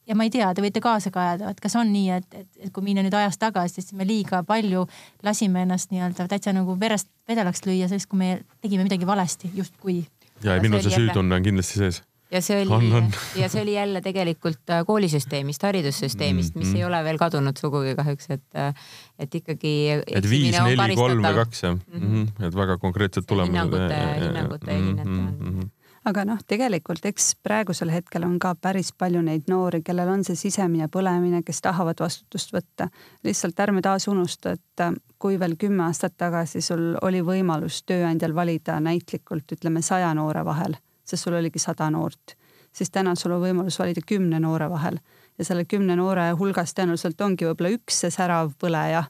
ja 0.09 0.17
ma 0.17 0.25
ei 0.25 0.33
tea, 0.33 0.49
te 0.53 0.61
võite 0.61 0.81
kaasa 0.81 1.09
ka 1.13 1.23
ajada, 1.23 1.53
et 1.53 1.61
kas 1.61 1.75
on 1.79 1.89
nii, 1.93 2.19
et, 2.19 2.37
et, 2.37 2.49
et 2.65 2.73
kui 2.73 2.85
minna 2.85 3.01
nüüd 3.05 3.17
ajas 3.17 3.37
tagasi, 3.41 3.81
siis 3.81 3.97
me 3.97 4.05
liiga 4.09 4.43
palju 4.45 4.85
lasime 5.25 5.65
ennast 5.65 5.93
nii-öelda 5.93 6.29
täitsa 6.29 6.53
nagu 6.53 6.77
verest 6.81 7.09
vedelaks 7.29 7.65
lüüa, 7.65 7.89
sest 7.91 8.09
kui 8.09 8.21
me 8.21 8.31
tegime 8.61 8.85
midagi 8.85 9.09
valesti 9.09 9.51
justkui. 9.57 10.03
ja, 10.43 10.55
ja 10.55 10.61
minul 10.61 10.85
see 10.85 10.97
süütunne 10.97 11.37
on 11.37 11.49
kindlasti 11.49 11.81
sees 11.81 12.03
ja 12.31 12.41
see 12.41 12.61
oli, 12.61 13.01
ja 13.39 13.49
see 13.49 13.61
oli 13.61 13.73
jälle 13.73 14.01
tegelikult 14.05 14.69
äh, 14.69 14.83
koolisüsteemist, 14.85 15.63
haridussüsteemist, 15.63 16.55
mis 16.55 16.67
mm, 16.67 16.77
ei 16.77 16.85
ole 16.85 17.01
veel 17.03 17.17
kadunud 17.21 17.57
sugugi 17.57 17.95
kahjuks, 17.97 18.29
et, 18.35 18.45
äh, 18.55 18.93
et 19.19 19.35
ikkagi. 19.41 19.73
et 20.05 20.29
viis, 20.29 20.53
neli, 20.59 20.95
kolm 20.99 21.25
või 21.25 21.41
kaks 21.41 21.65
jah 21.65 21.75
mm, 21.75 22.05
-hmm. 22.05 22.47
et 22.47 22.55
väga 22.55 22.77
konkreetsed 22.77 23.27
tulemused. 23.27 23.57
hinnangute, 23.57 24.23
hinnangute 24.23 24.71
erinevad 24.71 25.19
mm 25.19 25.59
-hmm 25.59 25.75
aga 26.09 26.23
noh, 26.25 26.39
tegelikult 26.47 27.05
eks 27.05 27.35
praegusel 27.43 27.91
hetkel 27.91 28.23
on 28.23 28.39
ka 28.39 28.55
päris 28.55 28.91
palju 28.97 29.21
neid 29.21 29.49
noori, 29.51 29.81
kellel 29.85 30.09
on 30.09 30.23
see 30.23 30.35
sisemine 30.35 30.87
põlemine, 30.87 31.43
kes 31.45 31.61
tahavad 31.61 31.99
vastutust 31.99 32.53
võtta. 32.53 32.89
lihtsalt 33.23 33.59
ärme 33.59 33.81
taas 33.81 34.07
unusta, 34.07 34.51
et 34.51 34.81
äh, 34.81 34.93
kui 35.19 35.39
veel 35.39 35.55
kümme 35.55 35.83
aastat 35.83 36.17
tagasi 36.17 36.61
sul 36.61 36.95
oli 37.01 37.21
võimalus 37.21 37.83
tööandjal 37.83 38.35
valida 38.35 38.79
näitlikult 38.79 39.51
ütleme 39.51 39.81
saja 39.81 40.13
noore 40.13 40.45
vahel 40.45 40.77
sest 41.09 41.25
sul 41.25 41.37
oligi 41.39 41.59
sada 41.59 41.89
noort, 41.89 42.35
siis 42.71 42.91
täna 42.93 43.15
sul 43.17 43.33
on 43.35 43.41
võimalus 43.43 43.79
valida 43.81 44.03
kümne 44.05 44.39
noore 44.39 44.69
vahel 44.69 44.99
ja 45.39 45.47
selle 45.47 45.65
kümne 45.65 45.95
noore 45.95 46.29
hulgas 46.39 46.75
tõenäoliselt 46.77 47.21
ongi 47.23 47.47
võib-olla 47.47 47.71
üks 47.77 48.03
see 48.03 48.13
särav 48.13 48.53
põleja. 48.61 49.05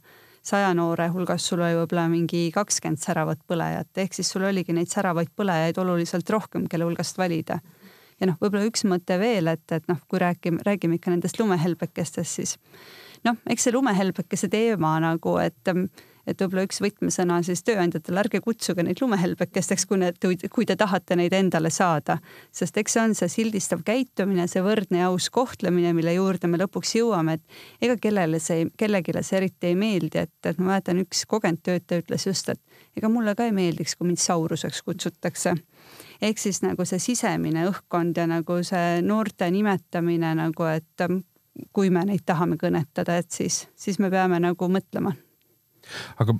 saja 0.49 0.69
noore 0.73 1.09
hulgas 1.13 1.45
sul 1.47 1.59
oli 1.59 1.75
võib-olla 1.75 2.07
mingi 2.09 2.49
kakskümmend 2.55 3.01
säravat 3.01 3.41
põlejat, 3.47 3.89
ehk 3.97 4.13
siis 4.13 4.29
sul 4.31 4.45
oligi 4.47 4.73
neid 4.73 4.87
säravaid 4.89 5.33
põlejaid 5.35 5.77
oluliselt 5.77 6.29
rohkem, 6.29 6.67
kelle 6.67 6.85
hulgast 6.85 7.17
valida. 7.17 7.59
ja 8.19 8.27
noh, 8.27 8.37
võib-olla 8.41 8.69
üks 8.69 8.85
mõte 8.85 9.19
veel, 9.19 9.47
et, 9.47 9.65
et 9.71 9.87
noh, 9.87 9.99
kui 10.07 10.19
räägime, 10.19 10.63
räägime 10.65 10.99
ikka 10.99 11.11
nendest 11.11 11.39
lumehelbekestest, 11.39 12.31
siis 12.39 12.57
noh, 13.25 13.35
eks 13.49 13.67
see 13.67 13.73
lumehelbekese 13.73 14.49
teema 14.49 14.95
nagu, 15.03 15.37
et 15.41 15.73
et 16.31 16.41
võib-olla 16.41 16.65
üks 16.67 16.81
võtmesõna 16.83 17.39
siis 17.45 17.63
tööandjatele, 17.67 18.21
ärge 18.23 18.41
kutsuge 18.45 18.83
neid 18.85 19.01
lumehelbekesteks, 19.01 19.85
kui 19.89 19.99
need, 20.01 20.19
kui 20.53 20.67
te 20.69 20.75
tahate 20.79 21.17
neid 21.19 21.33
endale 21.33 21.71
saada. 21.73 22.19
sest 22.51 22.77
eks 22.77 22.95
see 22.95 23.03
on 23.03 23.15
see 23.15 23.31
sildistav 23.31 23.83
käitumine, 23.85 24.47
see 24.47 24.63
võrdne 24.65 25.03
ja 25.03 25.09
aus 25.09 25.29
kohtlemine, 25.29 25.93
mille 25.93 26.13
juurde 26.13 26.47
me 26.47 26.59
lõpuks 26.61 26.95
jõuame, 26.99 27.39
et 27.39 27.87
ega 27.87 27.97
kellele 28.01 28.39
see, 28.39 28.67
kellelegi 28.77 29.17
see 29.21 29.37
eriti 29.37 29.71
ei 29.71 29.75
meeldi, 29.75 30.25
et, 30.25 30.35
et 30.45 30.59
ma 30.59 30.73
mäletan, 30.73 31.01
üks 31.05 31.25
kogenud 31.29 31.63
töötaja 31.63 32.03
ütles 32.03 32.27
just, 32.27 32.49
et 32.49 32.61
ega 32.97 33.09
mulle 33.09 33.35
ka 33.35 33.47
ei 33.47 33.55
meeldiks, 33.55 33.95
kui 33.95 34.11
mind 34.11 34.21
sauruseks 34.21 34.83
kutsutakse 34.85 35.55
ehk 36.21 36.37
siis 36.37 36.61
nagu 36.65 36.85
see 36.85 36.99
sisemine 36.99 37.63
õhkkond 37.69 38.17
ja 38.19 38.27
nagu 38.27 38.59
see 38.67 38.99
noorte 39.05 39.47
nimetamine 39.51 40.33
nagu, 40.35 40.67
et 40.67 41.07
kui 41.73 41.89
me 41.93 42.03
neid 42.07 42.25
tahame 42.25 42.59
kõnetada, 42.59 43.19
et 43.19 43.31
siis, 43.31 43.65
siis 43.75 43.99
me 43.99 44.11
peame 44.11 44.39
nagu 44.43 44.71
mõtlema 44.71 45.15
aga 46.21 46.35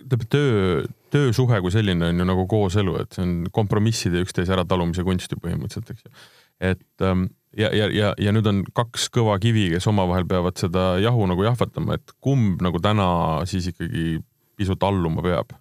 ütleme 0.00 0.28
töö, 0.32 0.84
töösuhe 1.14 1.60
kui 1.62 1.74
selline 1.74 2.10
on 2.10 2.22
ju 2.22 2.28
nagu 2.28 2.46
kooselu, 2.50 2.96
et 3.02 3.16
see 3.16 3.26
on 3.26 3.34
kompromisside 3.54 4.22
üksteise 4.24 4.54
äratalumise 4.56 5.04
kunst 5.06 5.32
ju 5.32 5.40
põhimõtteliselt, 5.42 5.92
eks 5.94 6.06
ju. 6.06 6.24
et 6.72 7.06
ähm, 7.06 7.28
ja, 7.56 7.70
ja, 7.74 7.90
ja, 7.94 8.12
ja 8.18 8.34
nüüd 8.34 8.48
on 8.50 8.64
kaks 8.76 9.08
kõva 9.14 9.36
kivi, 9.42 9.68
kes 9.74 9.88
omavahel 9.90 10.28
peavad 10.30 10.58
seda 10.60 10.92
jahu 11.02 11.28
nagu 11.30 11.46
jahvatama, 11.46 11.98
et 11.98 12.14
kumb 12.22 12.62
nagu 12.64 12.82
täna 12.82 13.08
siis 13.50 13.70
ikkagi 13.72 14.20
pisut 14.60 14.82
alluma 14.86 15.24
peab? 15.24 15.56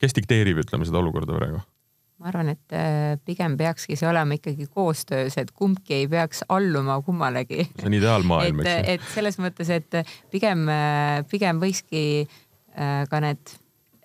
kes 0.00 0.16
dikteerib, 0.16 0.62
ütleme 0.62 0.86
seda 0.88 1.00
olukorda 1.02 1.36
praegu? 1.36 1.60
ma 2.20 2.28
arvan, 2.28 2.50
et 2.52 2.74
äh, 2.76 3.14
pigem 3.24 3.54
peakski 3.56 3.96
see 3.96 4.08
olema 4.08 4.36
ikkagi 4.36 4.66
koostöös, 4.68 5.38
et 5.40 5.54
kumbki 5.56 6.02
ei 6.02 6.08
peaks 6.08 6.42
alluma 6.52 6.98
kummalegi. 7.04 7.64
see 7.78 7.88
on 7.88 7.96
ideaalmaailm, 7.96 8.60
eks 8.60 8.70
ju. 8.74 8.84
et 8.94 9.06
selles 9.14 9.40
mõttes, 9.40 9.72
et 9.72 10.00
pigem, 10.32 10.66
äh, 10.68 11.22
pigem 11.30 11.62
võikski 11.62 12.02
ka 12.70 13.18
need, 13.20 13.52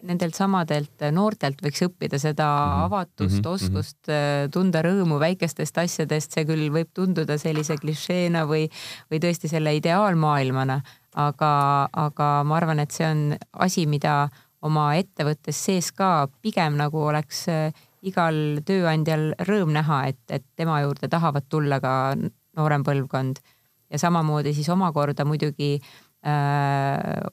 nendelt 0.05 0.38
samadelt 0.38 1.05
noortelt 1.13 1.61
võiks 1.63 1.84
õppida 1.86 2.20
seda 2.22 2.45
mhm. 2.45 2.84
avatust 2.88 3.39
mm, 3.39 3.41
-hmm. 3.41 3.53
oskust 3.53 4.11
äh, 4.11 4.45
tunda 4.53 4.82
rõõmu 4.86 5.20
väikestest 5.22 5.78
asjadest, 5.78 6.34
see 6.34 6.45
küll 6.45 6.70
võib 6.74 6.91
tunduda 6.93 7.38
sellise 7.41 7.78
klišeena 7.82 8.45
või, 8.49 8.68
või 9.11 9.22
tõesti 9.24 9.51
selle 9.51 9.76
ideaalmaailmana, 9.78 10.82
aga, 11.16 11.53
aga 11.91 12.30
ma 12.43 12.57
arvan, 12.57 12.80
et 12.84 12.91
see 12.91 13.07
on 13.07 13.26
asi, 13.53 13.86
mida 13.86 14.30
oma 14.66 14.95
ettevõttes 14.97 15.57
sees 15.68 15.91
ka 15.91 16.28
pigem 16.41 16.78
nagu 16.80 17.01
oleks 17.05 17.47
äh, 17.49 17.70
igal 18.05 18.61
tööandjal 18.66 19.34
rõõm 19.47 19.74
näha, 19.74 20.05
et, 20.11 20.22
et 20.30 20.45
tema 20.55 20.82
juurde 20.84 21.09
tahavad 21.09 21.47
tulla 21.49 21.80
ka 21.82 22.16
noorem 22.55 22.84
põlvkond 22.86 23.41
ja 23.91 23.99
samamoodi 24.01 24.53
siis 24.53 24.70
omakorda 24.74 25.26
muidugi 25.26 25.76
äh, 26.26 27.26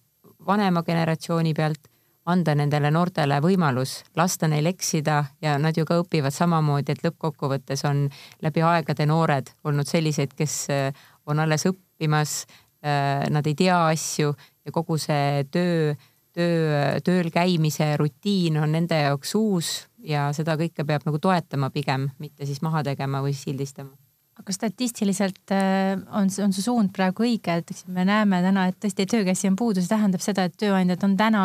vanema 0.46 0.82
generatsiooni 0.82 1.54
pealt, 1.54 1.88
anda 2.30 2.54
nendele 2.54 2.90
noortele 2.94 3.40
võimalus, 3.42 3.96
lasta 4.16 4.46
neil 4.50 4.68
eksida 4.70 5.16
ja 5.42 5.56
nad 5.58 5.76
ju 5.76 5.84
ka 5.86 5.98
õpivad 6.02 6.34
samamoodi, 6.34 6.94
et 6.94 7.02
lõppkokkuvõttes 7.02 7.82
on 7.88 8.04
läbi 8.44 8.62
aegade 8.62 9.06
noored 9.10 9.50
olnud 9.66 9.88
sellised, 9.88 10.36
kes 10.38 10.58
äh, 10.70 11.02
on 11.26 11.42
alles 11.42 11.66
õppimas, 11.70 12.44
äh, 12.84 13.26
nad 13.30 13.46
ei 13.46 13.56
tea 13.58 13.80
asju 13.88 14.34
ja 14.38 14.74
kogu 14.74 14.98
see 15.02 15.42
töö, 15.50 15.96
töö, 16.32 17.00
tööl 17.04 17.32
käimise 17.34 17.96
rutiin 17.98 18.60
on 18.62 18.78
nende 18.78 19.02
jaoks 19.02 19.34
uus 19.38 19.72
ja 19.98 20.30
seda 20.36 20.54
kõike 20.60 20.86
peab 20.86 21.08
nagu 21.08 21.18
toetama 21.18 21.72
pigem, 21.74 22.10
mitte 22.22 22.46
siis 22.46 22.62
maha 22.62 22.84
tegema 22.86 23.22
või 23.24 23.34
sildistama 23.34 24.01
aga 24.42 24.54
statistiliselt 24.54 25.52
äh, 25.54 25.94
on, 26.18 26.30
on 26.42 26.54
see 26.54 26.64
suund 26.64 26.90
praegu 26.96 27.26
õige, 27.26 27.60
et 27.62 27.84
me 27.86 28.04
näeme 28.08 28.42
täna, 28.42 28.66
et 28.70 28.78
tõesti 28.82 29.06
töökäsi 29.10 29.48
on 29.50 29.56
puudu, 29.58 29.82
see 29.82 29.92
tähendab 29.92 30.24
seda, 30.24 30.48
et 30.48 30.58
tööandjad 30.58 31.06
on 31.06 31.16
täna 31.18 31.44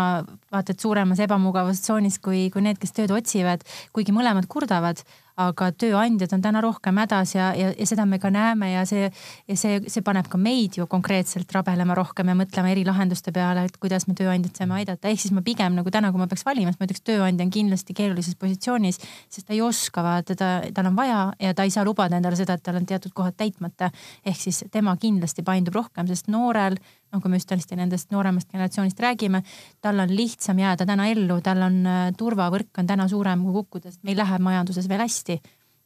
vaata 0.54 0.74
et 0.74 0.82
suuremas 0.82 1.22
ebamugavustsoonis 1.24 2.18
kui, 2.24 2.48
kui 2.54 2.66
need, 2.66 2.82
kes 2.82 2.96
tööd 2.98 3.14
otsivad, 3.14 3.66
kuigi 3.94 4.16
mõlemad 4.16 4.50
kurdavad 4.50 5.04
aga 5.38 5.70
tööandjad 5.78 6.34
on 6.34 6.42
täna 6.42 6.62
rohkem 6.66 6.98
hädas 6.98 7.36
ja, 7.36 7.52
ja, 7.58 7.70
ja 7.78 7.86
seda 7.90 8.08
me 8.10 8.18
ka 8.22 8.32
näeme 8.34 8.72
ja 8.72 8.84
see, 8.90 9.10
ja 9.48 9.58
see, 9.60 9.80
see 9.86 10.04
paneb 10.06 10.30
ka 10.32 10.40
meid 10.42 10.80
ju 10.80 10.88
konkreetselt 10.90 11.52
rabelema 11.54 11.96
rohkem 11.98 12.32
ja 12.32 12.36
mõtlema 12.38 12.72
eri 12.74 12.86
lahenduste 12.88 13.34
peale, 13.36 13.68
et 13.68 13.78
kuidas 13.82 14.08
me 14.10 14.16
tööandjat 14.18 14.58
saame 14.58 14.80
aidata. 14.80 15.12
ehk 15.12 15.22
siis 15.22 15.36
ma 15.36 15.44
pigem 15.46 15.78
nagu 15.78 15.94
täna, 15.94 16.12
kui 16.12 16.22
ma 16.22 16.30
peaks 16.32 16.46
valima, 16.48 16.74
siis 16.74 16.82
ma 16.82 16.90
ütleks, 16.90 17.06
tööandja 17.06 17.46
on 17.46 17.54
kindlasti 17.54 17.98
keerulises 17.98 18.38
positsioonis, 18.40 19.02
sest 19.30 19.48
ta 19.48 19.54
ei 19.54 19.62
oska 19.62 20.04
vaata, 20.06 20.38
ta, 20.38 20.52
tal 20.74 20.90
on 20.90 20.98
vaja 20.98 21.22
ja 21.44 21.54
ta 21.54 21.68
ei 21.68 21.74
saa 21.74 21.86
lubada 21.86 22.18
endale 22.18 22.40
seda, 22.40 22.58
et 22.58 22.66
tal 22.66 22.82
on 22.82 22.90
teatud 22.90 23.14
kohad 23.14 23.38
täitmata. 23.38 23.92
ehk 24.26 24.42
siis 24.42 24.64
tema 24.72 24.98
kindlasti 24.98 25.46
paindub 25.46 25.78
rohkem, 25.78 26.10
sest 26.10 26.34
noorel 26.34 26.82
noh, 27.14 27.22
kui 27.22 27.32
me 27.32 27.40
just 27.40 27.52
tõesti 27.52 27.78
nendest 27.80 28.12
nooremast 28.12 28.52
generatsioonist 28.52 29.00
räägime, 29.00 29.44
tal 29.82 30.00
on 30.04 30.16
lihtsam 30.16 30.60
jääda 30.60 30.88
täna 30.90 31.08
ellu, 31.14 31.40
tal 31.46 31.64
on 31.70 31.80
äh, 31.88 32.10
turvavõrk 32.18 32.82
on 32.82 32.90
täna 32.90 33.08
suurem 33.12 33.46
kui 33.48 33.62
kukkuda, 33.62 33.92
sest 33.92 34.04
meil 34.08 34.20
läheb 34.20 34.44
majanduses 34.44 34.90
veel 34.90 35.06
hästi 35.06 35.40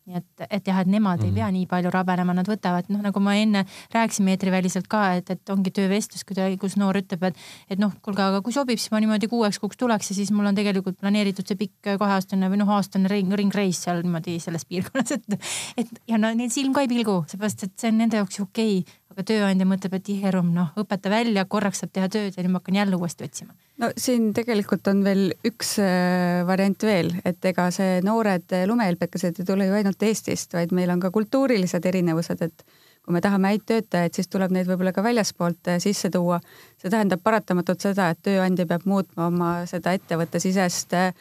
nii 0.10 0.18
et, 0.18 0.46
et 0.50 0.68
jah, 0.68 0.80
et 0.82 0.90
nemad 0.90 1.20
mm 1.20 1.22
-hmm. 1.22 1.26
ei 1.26 1.32
mhm. 1.32 1.36
pea 1.36 1.52
nii 1.52 1.66
palju 1.68 1.90
rabelema, 1.94 2.34
nad 2.34 2.48
võtavad, 2.48 2.88
noh, 2.90 3.02
nagu 3.02 3.20
ma 3.20 3.36
enne 3.36 3.66
rääkisime 3.94 4.34
eetriväliselt 4.34 4.88
ka, 4.88 5.14
et, 5.20 5.30
et 5.30 5.50
ongi 5.50 5.72
töövestlus, 5.72 6.24
kus 6.60 6.78
noor 6.78 6.98
ütleb, 6.98 7.24
et, 7.24 7.38
et 7.70 7.80
noh, 7.80 7.94
kuulge, 8.02 8.22
aga 8.22 8.42
kui 8.42 8.54
sobib, 8.54 8.80
siis 8.80 8.92
ma 8.92 9.00
niimoodi 9.00 9.28
kuueks 9.28 9.60
kuuks 9.60 9.78
tuleks 9.78 10.10
ja 10.10 10.16
siis 10.16 10.32
mul 10.32 10.46
on 10.46 10.56
tegelikult 10.56 10.98
planeeritud 10.98 11.48
see 11.48 11.56
pikk 11.56 11.94
kaheaastane 12.00 12.50
või 12.50 12.58
noh, 12.58 12.70
aastane 12.70 13.08
ring, 13.08 13.34
ringreis 13.34 13.84
seal 13.84 14.02
niimoodi 14.02 14.40
selles 14.40 14.66
piirkonnas, 14.66 15.12
et, 15.12 15.40
et 15.78 16.02
ja 16.08 16.18
no 16.18 16.34
neil 16.34 16.50
silm 16.50 16.74
ka 16.74 16.82
ei 16.82 16.90
pilgu, 16.90 17.24
seepärast 17.28 17.64
et 17.64 17.78
see 17.78 17.94
on 17.94 17.98
nende 17.98 18.18
jaoks 18.18 18.40
ju 18.40 18.44
okei 18.50 18.80
okay 18.80 19.01
aga 19.12 19.26
tööandja 19.28 19.68
mõtleb, 19.68 19.96
et 19.98 20.12
iherum, 20.14 20.52
noh, 20.56 20.72
õpeta 20.80 21.12
välja, 21.12 21.44
korraks 21.50 21.84
saab 21.84 21.92
teha 21.96 22.10
tööd 22.12 22.38
ja 22.38 22.44
nüüd 22.44 22.54
ma 22.54 22.62
hakkan 22.62 22.80
jälle 22.80 23.00
uuesti 23.00 23.28
otsima. 23.28 23.56
no 23.82 23.90
siin 23.98 24.30
tegelikult 24.38 24.88
on 24.92 25.04
veel 25.04 25.34
üks 25.48 25.76
äh, 25.84 26.42
variant 26.48 26.86
veel, 26.88 27.12
et 27.26 27.52
ega 27.52 27.68
see 27.76 28.00
noored 28.06 28.56
lumehelbekesed 28.70 29.42
ei 29.42 29.48
tule 29.48 29.68
ju 29.68 29.76
ainult 29.78 30.08
Eestist, 30.08 30.54
vaid 30.56 30.74
meil 30.76 30.94
on 30.94 31.04
ka 31.04 31.12
kultuurilised 31.12 31.86
erinevused, 31.92 32.42
et 32.42 32.66
kui 33.02 33.16
me 33.16 33.22
tahame 33.22 33.52
häid 33.52 33.66
töötajaid, 33.68 34.16
siis 34.16 34.30
tuleb 34.32 34.54
neid 34.54 34.70
võib-olla 34.70 34.94
ka 34.96 35.04
väljaspoolt 35.04 35.74
äh, 35.74 35.82
sisse 35.84 36.12
tuua. 36.14 36.40
see 36.78 36.90
tähendab 36.90 37.24
paratamatult 37.24 37.82
seda, 37.82 38.12
et 38.12 38.22
tööandja 38.24 38.68
peab 38.70 38.86
muutma 38.86 39.28
oma 39.28 39.54
seda 39.70 39.96
ettevõttesisest 39.98 40.94
äh, 40.98 41.14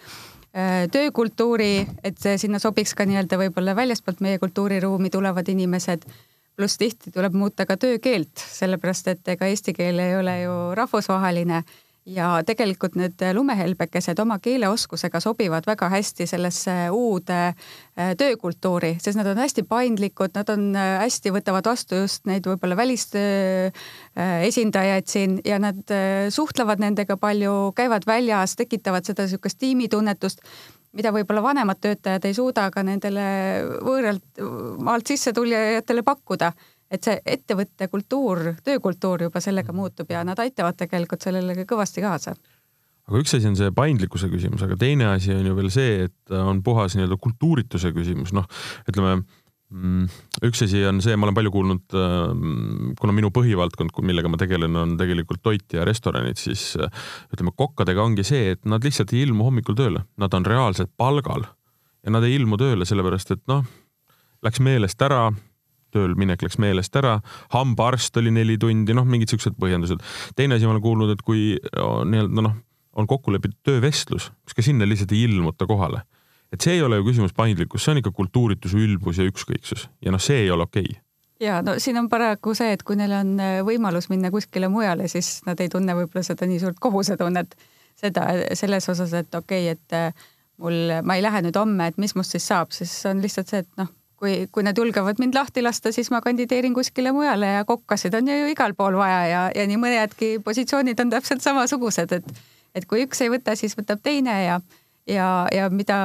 töökultuuri, 0.92 1.86
et 2.04 2.18
sinna 2.42 2.58
sobiks 2.58 2.94
ka 2.94 3.06
nii-öelda 3.06 3.38
võib-olla 3.38 3.76
väljaspoolt 3.78 4.20
meie 4.20 4.38
kultuuriruumi 4.42 5.10
tulevad 5.10 5.48
inimesed 5.48 6.06
pluss 6.60 6.76
tihti 6.80 7.12
tuleb 7.14 7.36
muuta 7.36 7.64
ka 7.64 7.78
töökeelt, 7.80 8.36
sellepärast 8.36 9.14
et 9.14 9.28
ega 9.32 9.48
eesti 9.48 9.72
keel 9.76 10.02
ei 10.02 10.18
ole 10.18 10.42
ju 10.42 10.56
rahvusvaheline. 10.76 11.64
Ja 12.10 12.40
tegelikult 12.48 12.94
need 12.96 13.20
lumehelbekesed 13.36 14.18
oma 14.22 14.38
keeleoskusega 14.42 15.20
sobivad 15.20 15.66
väga 15.68 15.90
hästi 15.92 16.24
sellesse 16.26 16.72
uude 16.96 17.36
äh, 17.52 18.14
töökultuuri, 18.18 18.94
sest 18.98 19.20
nad 19.20 19.28
on 19.28 19.38
hästi 19.38 19.66
paindlikud, 19.68 20.32
nad 20.34 20.48
on 20.50 20.64
äh, 20.80 20.94
hästi, 21.04 21.32
võtavad 21.36 21.68
vastu 21.68 22.00
just 22.00 22.24
neid 22.26 22.48
võib-olla 22.48 22.78
välistöö 22.80 23.68
äh, 23.68 24.32
esindajaid 24.48 25.12
siin 25.12 25.38
ja 25.44 25.60
nad 25.62 25.94
suhtlevad 26.32 26.80
nendega 26.82 27.20
palju, 27.20 27.70
käivad 27.76 28.08
väljas, 28.08 28.56
tekitavad 28.56 29.04
seda 29.06 29.28
niisugust 29.28 29.60
tiimitunnetust 29.60 30.40
mida 30.96 31.12
võib-olla 31.14 31.42
vanemad 31.42 31.80
töötajad 31.80 32.24
ei 32.26 32.34
suuda 32.34 32.68
ka 32.74 32.82
nendele 32.86 33.24
võõralt 33.86 34.42
maalt 34.82 35.06
sissetulijatele 35.06 36.02
pakkuda. 36.02 36.52
et 36.90 37.04
see 37.06 37.20
ettevõtte 37.24 37.86
kultuur, 37.88 38.56
töökultuur 38.66 39.22
juba 39.22 39.40
sellega 39.40 39.72
muutub 39.72 40.10
ja 40.10 40.24
nad 40.24 40.38
aitavad 40.38 40.74
tegelikult 40.74 41.22
sellele 41.22 41.64
kõvasti 41.64 42.02
kaasa 42.02 42.34
aga 43.10 43.18
üks 43.18 43.34
asi 43.34 43.48
on 43.50 43.56
see 43.58 43.70
paindlikkuse 43.74 44.30
küsimus, 44.30 44.62
aga 44.62 44.76
teine 44.78 45.08
asi 45.10 45.34
on 45.34 45.46
ju 45.46 45.54
veel 45.58 45.70
see, 45.74 46.06
et 46.06 46.34
on 46.34 46.62
puhas 46.62 46.94
nii-öelda 46.94 47.18
kultuurituse 47.18 47.90
küsimus, 47.96 48.30
noh, 48.36 48.46
ütleme 48.90 49.24
üks 49.70 50.64
asi 50.66 50.80
on 50.88 50.98
see, 51.04 51.14
ma 51.14 51.28
olen 51.28 51.36
palju 51.36 51.52
kuulnud, 51.54 51.84
äh, 51.94 52.94
kuna 52.98 53.14
minu 53.14 53.30
põhivaldkond, 53.34 53.94
millega 54.06 54.30
ma 54.30 54.40
tegelen, 54.40 54.74
on 54.76 54.96
tegelikult 54.98 55.42
toit 55.46 55.76
ja 55.76 55.84
restoranid, 55.86 56.40
siis 56.42 56.72
äh, 56.80 56.90
ütleme, 57.30 57.54
kokkadega 57.56 58.02
ongi 58.02 58.26
see, 58.26 58.56
et 58.56 58.64
nad 58.68 58.82
lihtsalt 58.84 59.14
ei 59.14 59.22
ilmu 59.28 59.46
hommikul 59.46 59.78
tööle, 59.78 60.02
nad 60.20 60.34
on 60.34 60.48
reaalselt 60.48 60.90
palgal 60.98 61.46
ja 62.02 62.14
nad 62.14 62.26
ei 62.26 62.34
ilmu 62.40 62.58
tööle 62.60 62.88
sellepärast, 62.88 63.36
et 63.36 63.44
noh, 63.50 63.62
läks 64.42 64.62
meelest 64.64 65.02
ära, 65.06 65.28
tööl 65.94 66.16
minek 66.18 66.42
läks 66.42 66.58
meelest 66.62 66.96
ära, 66.98 67.18
hambaarst 67.54 68.18
oli 68.18 68.34
neli 68.34 68.58
tundi, 68.58 68.94
noh, 68.96 69.06
mingid 69.06 69.30
siuksed 69.30 69.58
põhjendused. 69.60 70.02
teine 70.38 70.58
asi, 70.58 70.66
ma 70.66 70.74
olen 70.74 70.84
kuulnud, 70.84 71.14
et 71.14 71.22
kui 71.26 71.54
nii-öelda 71.60 72.46
noh, 72.46 72.58
on 72.98 73.06
kokku 73.10 73.34
lepitud 73.34 73.58
töövestlus, 73.66 74.32
siis 74.46 74.56
ka 74.56 74.64
sinna 74.66 74.88
lihtsalt 74.88 75.14
ei 75.14 75.28
ilmuta 75.28 75.66
kohale. 75.70 76.02
Et 76.52 76.64
see 76.64 76.78
ei 76.78 76.82
ole 76.82 77.00
ju 77.00 77.06
küsimus 77.10 77.36
paindlikkus, 77.36 77.84
see 77.84 77.94
on 77.94 78.02
ikka 78.02 78.14
kultuuritus, 78.16 78.74
ülbus 78.74 79.20
ja 79.20 79.28
ükskõiksus. 79.28 79.88
Ja 80.04 80.14
noh, 80.14 80.22
see 80.22 80.42
ei 80.44 80.50
ole 80.50 80.66
okei. 80.68 80.88
Okay 80.90 81.06
ja 81.40 81.62
no 81.64 81.78
siin 81.78 81.98
on 81.98 82.08
paraku 82.12 82.54
see, 82.54 82.74
et 82.76 82.82
kui 82.86 82.98
neil 83.00 83.14
on 83.16 83.36
äh, 83.40 83.60
võimalus 83.66 84.10
minna 84.12 84.30
kuskile 84.32 84.68
mujale, 84.68 85.08
siis 85.08 85.40
nad 85.46 85.60
ei 85.60 85.70
tunne 85.72 85.96
võib-olla 85.96 86.24
seda 86.26 86.48
nii 86.48 86.60
suurt 86.60 86.80
kohusetunnet, 86.82 87.56
seda 88.00 88.26
selles 88.58 88.88
osas, 88.92 89.14
et 89.16 89.34
okei 89.34 89.70
okay,, 89.70 89.78
et 89.78 89.96
äh, 89.96 90.28
mul, 90.60 91.00
ma 91.04 91.16
ei 91.16 91.24
lähe 91.24 91.42
nüüd 91.46 91.56
homme, 91.56 91.88
et 91.88 91.98
mis 92.00 92.14
must 92.18 92.36
siis 92.36 92.46
saab, 92.50 92.74
siis 92.76 92.92
on 93.08 93.22
lihtsalt 93.24 93.52
see, 93.52 93.64
et 93.64 93.80
noh, 93.80 93.88
kui, 94.20 94.34
kui 94.52 94.64
nad 94.66 94.76
julgevad 94.76 95.20
mind 95.22 95.36
lahti 95.36 95.64
lasta, 95.64 95.92
siis 95.96 96.12
ma 96.12 96.20
kandideerin 96.24 96.76
kuskile 96.76 97.12
mujale 97.16 97.54
ja 97.56 97.64
kokkasid 97.68 98.14
on 98.18 98.28
ju 98.28 98.52
igal 98.52 98.76
pool 98.76 98.98
vaja 99.00 99.20
ja, 99.30 99.42
ja 99.56 99.66
nii 99.68 99.80
mõnedki 99.80 100.34
positsioonid 100.44 101.00
on 101.00 101.14
täpselt 101.16 101.44
samasugused, 101.46 102.18
et 102.20 102.32
et 102.70 102.84
kui 102.86 103.00
üks 103.02 103.18
ei 103.24 103.32
võta, 103.32 103.56
siis 103.58 103.72
võtab 103.74 103.98
teine 103.98 104.34
ja, 104.44 104.60
ja, 105.08 105.46
ja 105.52 105.68
mida 105.70 105.98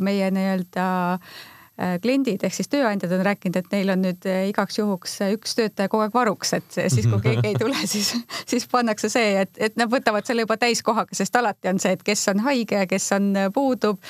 meie 0.00 0.30
nii-öelda 0.34 0.84
äh, 1.14 1.96
kliendid 2.02 2.44
ehk 2.46 2.54
siis 2.56 2.70
tööandjad 2.72 3.12
on 3.16 3.24
rääkinud, 3.26 3.56
et 3.60 3.72
neil 3.74 3.92
on 3.94 4.02
nüüd 4.04 4.28
äh, 4.28 4.42
igaks 4.50 4.80
juhuks 4.80 5.16
üks 5.36 5.56
töötaja 5.58 5.92
kogu 5.92 6.06
aeg 6.06 6.14
varuks, 6.16 6.54
et 6.58 6.78
siis 6.92 7.08
kui 7.08 7.20
keegi 7.24 7.52
ei 7.52 7.58
tule, 7.60 7.86
siis, 7.94 8.12
siis 8.50 8.68
pannakse 8.70 9.12
see, 9.12 9.34
et, 9.44 9.52
et 9.58 9.80
nad 9.80 9.90
võtavad 9.92 10.28
selle 10.28 10.46
juba 10.46 10.58
täiskohaga, 10.60 11.16
sest 11.16 11.36
alati 11.40 11.72
on 11.72 11.82
see, 11.82 11.96
et 11.98 12.06
kes 12.06 12.26
on 12.34 12.44
haige, 12.46 12.84
kes 12.90 13.10
on, 13.18 13.32
äh, 13.36 13.50
puudub, 13.54 14.00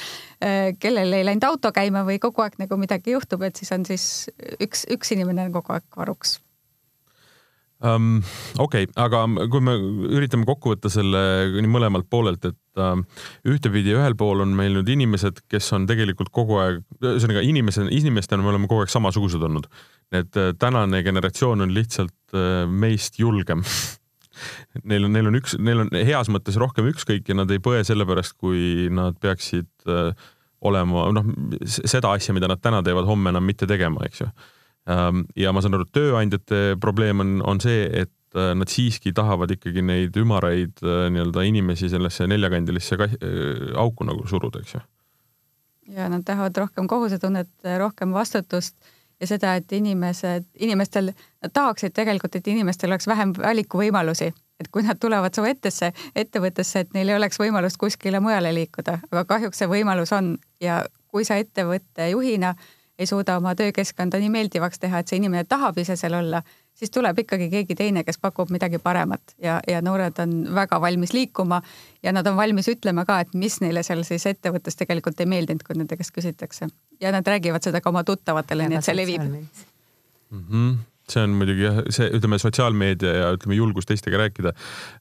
kellel 0.81 1.13
ei 1.13 1.25
läinud 1.27 1.45
auto 1.45 1.69
käima 1.77 2.01
või 2.07 2.17
kogu 2.23 2.41
aeg 2.41 2.55
nagu 2.63 2.79
midagi 2.81 3.13
juhtub, 3.13 3.43
et 3.45 3.61
siis 3.61 3.75
on 3.77 3.85
siis 3.85 4.07
üks, 4.57 4.87
üks 4.89 5.13
inimene 5.13 5.51
kogu 5.53 5.77
aeg 5.77 5.85
varuks 6.01 6.39
um,. 7.85 8.23
okei 8.59 8.87
okay,, 8.87 8.95
aga 9.01 9.23
kui 9.51 9.63
me 9.65 9.75
üritame 10.11 10.47
kokku 10.49 10.75
võtta 10.75 10.91
selle 10.93 11.21
nii 11.57 11.71
mõlemalt 11.71 12.09
poolelt, 12.13 12.45
et 12.49 12.81
uh, 12.81 12.99
ühtepidi 13.49 13.95
ühel 13.97 14.17
pool 14.21 14.45
on 14.45 14.53
meil 14.57 14.75
nüüd 14.79 14.91
inimesed, 14.95 15.43
kes 15.51 15.71
on 15.77 15.87
tegelikult 15.91 16.33
kogu 16.35 16.61
aeg, 16.63 16.83
ühesõnaga 17.03 17.45
inimesed, 17.47 17.91
inimestena 17.97 18.45
me 18.45 18.53
oleme 18.55 18.71
kogu 18.71 18.85
aeg 18.85 18.93
samasugused 18.93 19.43
olnud. 19.49 19.71
et 20.13 20.41
uh, 20.41 20.53
tänane 20.59 21.03
generatsioon 21.07 21.67
on 21.67 21.73
lihtsalt 21.75 22.37
uh, 22.37 22.67
meist 22.69 23.19
julgem 23.21 23.65
Neil 24.89 25.05
on, 25.05 25.13
neil 25.13 25.27
on 25.29 25.37
üks, 25.37 25.57
neil 25.61 25.83
on 25.83 25.91
heas 25.93 26.31
mõttes 26.33 26.57
rohkem 26.57 26.87
ükskõik 26.89 27.27
ja 27.29 27.35
nad 27.37 27.51
ei 27.53 27.61
põe 27.61 27.83
selle 27.85 28.07
pärast, 28.09 28.39
kui 28.41 28.87
nad 28.89 29.19
peaksid 29.21 29.69
olema, 30.65 31.03
noh, 31.13 31.27
seda 31.67 32.15
asja, 32.15 32.33
mida 32.33 32.49
nad 32.49 32.63
täna 32.63 32.81
teevad, 32.87 33.05
homme 33.09 33.35
enam 33.35 33.45
mitte 33.45 33.69
tegema, 33.69 34.07
eks 34.07 34.23
ju 34.23 34.31
ja 35.37 35.53
ma 35.53 35.63
saan 35.63 35.77
aru, 35.77 35.87
et 35.87 35.93
tööandjate 35.95 36.61
probleem 36.81 37.21
on, 37.23 37.35
on 37.47 37.61
see, 37.63 37.85
et 38.03 38.39
äh, 38.39 38.53
nad 38.59 38.71
siiski 38.73 39.13
tahavad 39.17 39.53
ikkagi 39.55 39.85
neid 39.85 40.17
ümaraid 40.19 40.81
äh, 40.83 41.05
nii-öelda 41.13 41.45
inimesi 41.47 41.91
sellesse 41.93 42.27
neljakandilisse 42.31 42.99
äh, 43.05 43.11
auku 43.79 44.09
nagu 44.09 44.27
suruda, 44.31 44.63
eks 44.65 44.79
ju. 44.79 44.81
ja 45.97 46.09
nad 46.09 46.25
tahavad 46.27 46.57
rohkem 46.65 46.89
kohusetunnet, 46.91 47.53
rohkem 47.79 48.17
vastutust 48.17 48.77
ja 49.21 49.29
seda, 49.29 49.55
et 49.61 49.73
inimesed, 49.73 50.47
inimestel, 50.65 51.13
nad 51.43 51.53
tahaksid 51.53 51.95
tegelikult, 51.97 52.37
et 52.37 52.49
inimestel 52.49 52.91
oleks 52.91 53.09
vähem 53.11 53.35
valikuvõimalusi, 53.37 54.31
et 54.61 54.69
kui 54.73 54.85
nad 54.87 54.99
tulevad 55.01 55.37
su 55.37 55.45
ettesse, 55.49 55.93
ettevõttesse, 56.17 56.85
et 56.85 56.95
neil 56.97 57.13
ei 57.13 57.19
oleks 57.19 57.41
võimalust 57.41 57.81
kuskile 57.81 58.21
mujale 58.21 58.53
liikuda, 58.57 58.99
aga 59.11 59.25
kahjuks 59.29 59.61
see 59.61 59.71
võimalus 59.71 60.13
on. 60.17 60.35
Ja 60.61 60.83
kui 61.11 61.25
sa 61.27 61.37
ettevõtte 61.41 62.11
juhina 62.13 62.55
ei 63.01 63.07
suuda 63.09 63.37
oma 63.41 63.55
töökeskkonda 63.57 64.19
nii 64.21 64.31
meeldivaks 64.33 64.83
teha, 64.83 65.01
et 65.01 65.09
see 65.09 65.17
inimene 65.21 65.47
tahab 65.49 65.79
ise 65.81 65.97
seal 65.97 66.19
olla, 66.19 66.43
siis 66.77 66.93
tuleb 66.93 67.19
ikkagi 67.25 67.49
keegi 67.53 67.77
teine, 67.79 68.05
kes 68.05 68.21
pakub 68.21 68.53
midagi 68.53 68.79
paremat 68.83 69.35
ja, 69.43 69.59
ja 69.69 69.81
noored 69.85 70.21
on 70.23 70.37
väga 70.55 70.81
valmis 70.81 71.15
liikuma 71.17 71.63
ja 72.03 72.13
nad 72.13 72.29
on 72.29 72.37
valmis 72.37 72.69
ütlema 72.73 73.07
ka, 73.09 73.21
et 73.25 73.35
mis 73.35 73.61
neile 73.65 73.83
seal 73.87 74.05
siis 74.09 74.27
ettevõttes 74.29 74.77
tegelikult 74.77 75.21
ei 75.21 75.31
meeldinud, 75.33 75.65
kui 75.67 75.81
nende 75.81 75.97
käest 75.97 76.15
küsitakse. 76.17 76.69
ja 77.01 77.13
nad 77.13 77.27
räägivad 77.27 77.65
seda 77.65 77.81
ka 77.81 77.91
oma 77.91 78.05
tuttavatele, 78.05 78.69
nii 78.69 78.81
et 78.81 78.85
see 78.85 78.97
levib. 78.97 79.27
Mm 80.31 80.45
-hmm 80.45 80.79
see 81.13 81.25
on 81.27 81.35
muidugi 81.39 81.67
jah, 81.67 81.81
see 81.93 82.09
ütleme, 82.17 82.39
sotsiaalmeedia 82.43 83.15
ja 83.17 83.31
ütleme, 83.37 83.59
julgus 83.59 83.89
teistega 83.89 84.21
rääkida. 84.23 84.53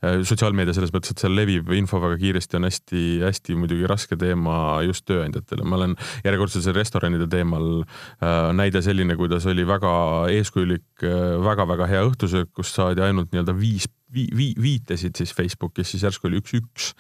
Äh, 0.04 0.20
sotsiaalmeedia 0.28 0.76
selles 0.78 0.94
mõttes, 0.96 1.14
et 1.14 1.24
seal 1.24 1.36
levib 1.38 1.72
info 1.78 2.02
väga 2.04 2.20
kiiresti, 2.22 2.60
on 2.60 2.68
hästi-hästi 2.70 3.58
muidugi 3.60 3.90
raske 3.90 4.18
teema 4.20 4.80
just 4.88 5.06
tööandjatele. 5.10 5.68
ma 5.68 5.80
olen 5.80 5.96
järjekordselt 6.26 6.66
seal 6.66 6.78
restoranide 6.78 7.30
teemal 7.32 7.70
äh, 7.84 8.50
näide 8.58 8.84
selline, 8.86 9.18
kuidas 9.20 9.48
oli 9.50 9.68
väga 9.68 9.94
eeskujulik 10.34 11.06
äh,, 11.06 11.38
väga-väga 11.46 11.88
hea 11.90 12.04
õhtusöök, 12.08 12.54
kus 12.58 12.74
saadi 12.76 13.04
ainult 13.06 13.32
nii-öelda 13.34 13.56
viis 13.58 13.90
vi, 14.14 14.28
vi, 14.36 14.54
viitesid 14.62 15.18
siis 15.20 15.34
Facebookis, 15.36 15.92
siis 15.92 16.04
järsku 16.04 16.30
oli 16.30 16.40
üks-üks. 16.42 16.94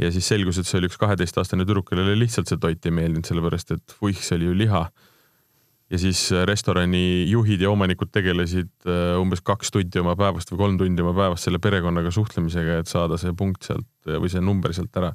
ja 0.00 0.10
siis 0.12 0.28
selgus, 0.28 0.58
et 0.58 0.68
see 0.68 0.80
oli 0.80 0.90
üks 0.90 1.00
kaheteistaastane 1.00 1.66
tüdruk, 1.66 1.90
kellele 1.90 2.16
lihtsalt 2.18 2.48
see 2.50 2.60
toit 2.60 2.86
ei 2.86 2.94
meeldinud, 2.94 3.28
sellepärast 3.28 3.76
et 3.76 3.96
vuih, 4.00 4.16
see 4.16 4.38
oli 4.38 4.50
ju 4.50 4.56
liha 4.64 4.86
ja 5.90 5.98
siis 5.98 6.20
äh, 6.34 6.42
restorani 6.48 7.26
juhid 7.30 7.62
ja 7.62 7.70
omanikud 7.70 8.10
tegelesid 8.14 8.70
äh, 8.90 9.14
umbes 9.20 9.42
kaks 9.46 9.70
tundi 9.74 10.00
oma 10.02 10.16
päevast 10.18 10.50
või 10.50 10.58
kolm 10.62 10.78
tundi 10.80 11.04
oma 11.04 11.12
päevast 11.14 11.46
selle 11.46 11.60
perekonnaga 11.62 12.10
suhtlemisega, 12.14 12.80
et 12.82 12.90
saada 12.90 13.18
see 13.20 13.34
punkt 13.38 13.68
sealt 13.68 13.86
äh, 14.08 14.18
või 14.22 14.30
see 14.32 14.42
number 14.42 14.74
sealt 14.74 14.98
ära. 14.98 15.12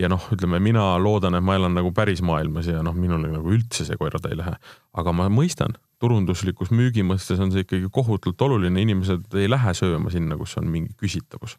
ja 0.00 0.08
noh, 0.08 0.24
ütleme 0.32 0.62
mina 0.64 0.94
loodan, 1.02 1.36
et 1.36 1.44
ma 1.44 1.58
elan 1.58 1.76
nagu 1.76 1.92
päris 1.96 2.22
maailmas 2.24 2.70
ja 2.72 2.80
noh, 2.84 2.96
minul 2.96 3.20
nagu 3.26 3.52
üldse 3.52 3.84
see 3.84 4.00
koerad 4.00 4.24
ei 4.30 4.38
lähe, 4.40 4.54
aga 4.96 5.12
ma 5.12 5.28
mõistan, 5.32 5.76
turunduslikus 6.00 6.72
müügi 6.72 7.04
mõttes 7.04 7.40
on 7.42 7.52
see 7.52 7.66
ikkagi 7.66 7.92
kohutavalt 7.92 8.48
oluline, 8.48 8.80
inimesed 8.80 9.36
ei 9.36 9.50
lähe 9.50 9.76
sööma 9.76 10.12
sinna, 10.14 10.40
kus 10.40 10.56
on 10.56 10.72
mingi 10.72 10.96
küsitavus. 10.96 11.58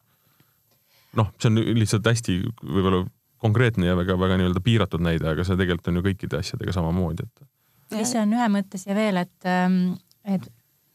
noh, 1.13 1.29
see 1.37 1.53
on 1.53 1.61
lihtsalt 1.77 2.09
hästi 2.09 2.41
võib-olla 2.65 3.05
konkreetne 3.39 3.87
ja 3.87 3.95
väga-väga 3.95 4.41
nii-öelda 4.41 4.61
piiratud 4.63 5.05
näide, 5.05 5.29
aga 5.29 5.45
see 5.45 5.55
tegelikult 5.59 5.93
on 5.93 6.01
ju 6.01 6.07
kõikide 6.09 6.41
asjadega 6.41 6.73
samamoodi, 6.75 7.29
et 7.29 7.47
mis 7.95 8.15
on 8.19 8.37
ühe 8.37 8.47
mõtte 8.53 8.81
siia 8.81 8.95
veel, 8.97 9.21
et, 9.23 9.35
ähm, 9.49 9.95
et, 10.23 10.45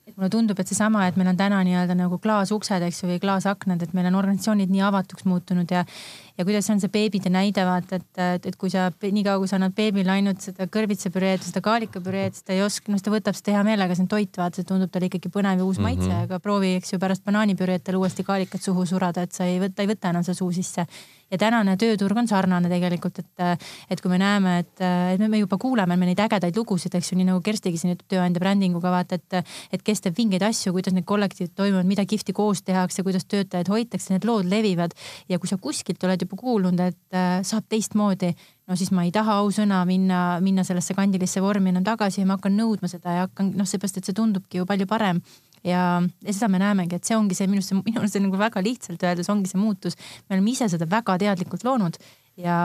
et 0.07 0.17
mulle 0.17 0.31
tundub, 0.33 0.59
et 0.61 0.71
seesama, 0.71 1.07
et 1.09 1.17
meil 1.21 1.33
on 1.33 1.41
täna 1.41 1.63
nii-öelda 1.67 1.97
nagu 1.99 2.19
klaasuksed, 2.23 2.85
eks 2.89 3.03
ju, 3.03 3.11
või 3.13 3.23
klaasaknad, 3.23 3.83
et 3.83 3.97
meil 3.97 4.11
on 4.11 4.21
organisatsioonid 4.21 4.73
nii 4.73 4.85
avatuks 4.91 5.27
muutunud 5.29 5.71
ja 5.75 5.85
ja 6.39 6.45
kuidas 6.45 6.67
on 6.71 6.81
see 6.83 6.91
beebide 6.91 7.31
näide, 7.31 7.63
vaata, 7.67 8.01
et, 8.01 8.09
et, 8.19 8.47
et 8.51 8.57
kui 8.59 8.71
sa 8.73 8.89
niikaua, 8.91 9.39
kui 9.39 9.51
sa 9.51 9.59
annad 9.59 9.75
beebile 9.77 10.11
ainult 10.17 10.43
seda 10.43 10.67
kõrvitsapüreed, 10.73 11.45
seda 11.47 11.63
kaalikapüreed, 11.65 12.35
siis 12.35 12.47
ta 12.47 12.57
ei 12.57 12.63
oska, 12.65 12.91
noh, 12.91 13.03
ta 13.03 13.13
võtab 13.15 13.39
seda 13.39 13.55
hea 13.55 13.63
meelega, 13.67 13.95
see 13.95 14.07
on 14.07 14.11
toit, 14.11 14.41
vaata, 14.41 14.59
see 14.59 14.69
tundub 14.69 14.91
talle 14.93 15.11
ikkagi 15.11 15.31
põnev 15.35 15.63
ja 15.63 15.67
uus 15.67 15.79
mm 15.79 15.87
-hmm. 15.87 16.01
maitse, 16.03 16.23
aga 16.27 16.41
proovi, 16.43 16.75
eks 16.81 16.93
ju, 16.93 16.99
pärast 17.03 17.25
banaanipüreed 17.25 17.85
talle 17.87 18.03
uuesti 18.03 18.27
kaalikat 18.27 18.63
suhu 18.63 18.87
surada, 18.87 19.23
et 19.23 19.33
sa 19.33 19.47
ei 19.47 19.61
võta, 19.63 19.87
ei 19.87 19.93
võta 19.95 20.11
enam 20.11 20.27
seda 20.27 20.35
suu 20.35 20.51
sisse 20.53 20.87
ja 21.31 21.39
tänane 21.41 21.77
tööturg 21.81 22.19
on 22.21 22.29
sarnane 22.31 22.71
tegelikult, 22.71 23.21
et, 23.23 23.67
et 23.91 24.03
kui 24.03 24.13
me 24.13 24.19
näeme, 24.21 24.57
et, 24.65 24.85
et 25.15 25.23
me 25.23 25.41
juba 25.41 25.59
kuuleme 25.61 25.97
me 25.97 26.09
neid 26.09 26.21
ägedaid 26.25 26.57
lugusid, 26.59 26.95
eks 26.95 27.13
ju, 27.13 27.19
nii 27.19 27.29
nagu 27.31 27.43
Kerstigi 27.45 27.81
siin 27.81 27.95
ütleb 27.95 28.11
tööandja 28.17 28.43
brändinguga 28.43 28.93
vaata, 28.95 29.19
et, 29.19 29.55
et 29.75 29.85
kes 29.85 30.05
teeb 30.05 30.19
vingeid 30.19 30.45
asju, 30.47 30.75
kuidas 30.77 30.97
need 30.97 31.07
kollektiivid 31.09 31.55
toimuvad, 31.57 31.89
mida 31.89 32.05
kihvti 32.09 32.35
koos 32.37 32.65
tehakse, 32.67 33.05
kuidas 33.07 33.27
töötajaid 33.31 33.71
hoitakse, 33.73 34.13
need 34.15 34.27
lood 34.29 34.49
levivad. 34.51 34.95
Ja 35.29 35.41
kui 35.41 35.51
sa 35.51 35.59
kuskilt 35.61 36.05
oled 36.05 36.27
juba 36.27 36.39
kuulnud, 36.41 36.81
et 36.85 37.17
äh, 37.17 37.41
saab 37.47 37.69
teistmoodi, 37.73 38.35
no 38.69 38.77
siis 38.79 38.93
ma 38.95 39.07
ei 39.07 39.13
taha 39.15 39.41
ausõna 39.43 39.83
minna, 39.89 40.21
minna 40.45 40.65
sellesse 40.67 40.97
kandilisse 40.97 41.43
vormi 41.45 41.73
enam 41.73 41.85
tagasi 41.87 42.23
ja 42.23 42.29
ma 42.29 42.39
hakkan 42.39 42.57
nõudma 42.59 42.91
seda 42.91 43.19
ja 43.19 43.27
hakkan 43.29 43.53
noh, 43.59 43.69
seepärast, 43.69 44.01
et 44.01 44.09
see 44.09 44.17
tundubki 44.17 44.61
ju 44.61 44.69
palju 44.69 44.89
parem 44.91 45.21
ja, 45.65 46.03
ja 46.03 46.35
seda 46.35 46.51
me 46.53 46.61
näemegi, 46.63 46.99
et 46.99 47.09
see 47.09 47.17
ongi 47.17 47.37
see 47.39 47.49
minu 47.51 47.63
arust, 47.63 47.75
minu 47.89 48.03
arust 48.03 48.21
nagu 48.21 48.41
väga 48.41 48.63
lihtsalt 48.65 49.09
öeldes 49.09 49.31
ongi 49.33 49.51
see 49.51 49.61
muutus. 49.61 49.99
me 50.29 50.37
oleme 50.37 50.55
ise 50.55 50.69
seda 50.73 50.89
väga 50.91 51.19
teadlikult 51.23 51.65
loonud 51.67 51.99
ja, 52.37 52.59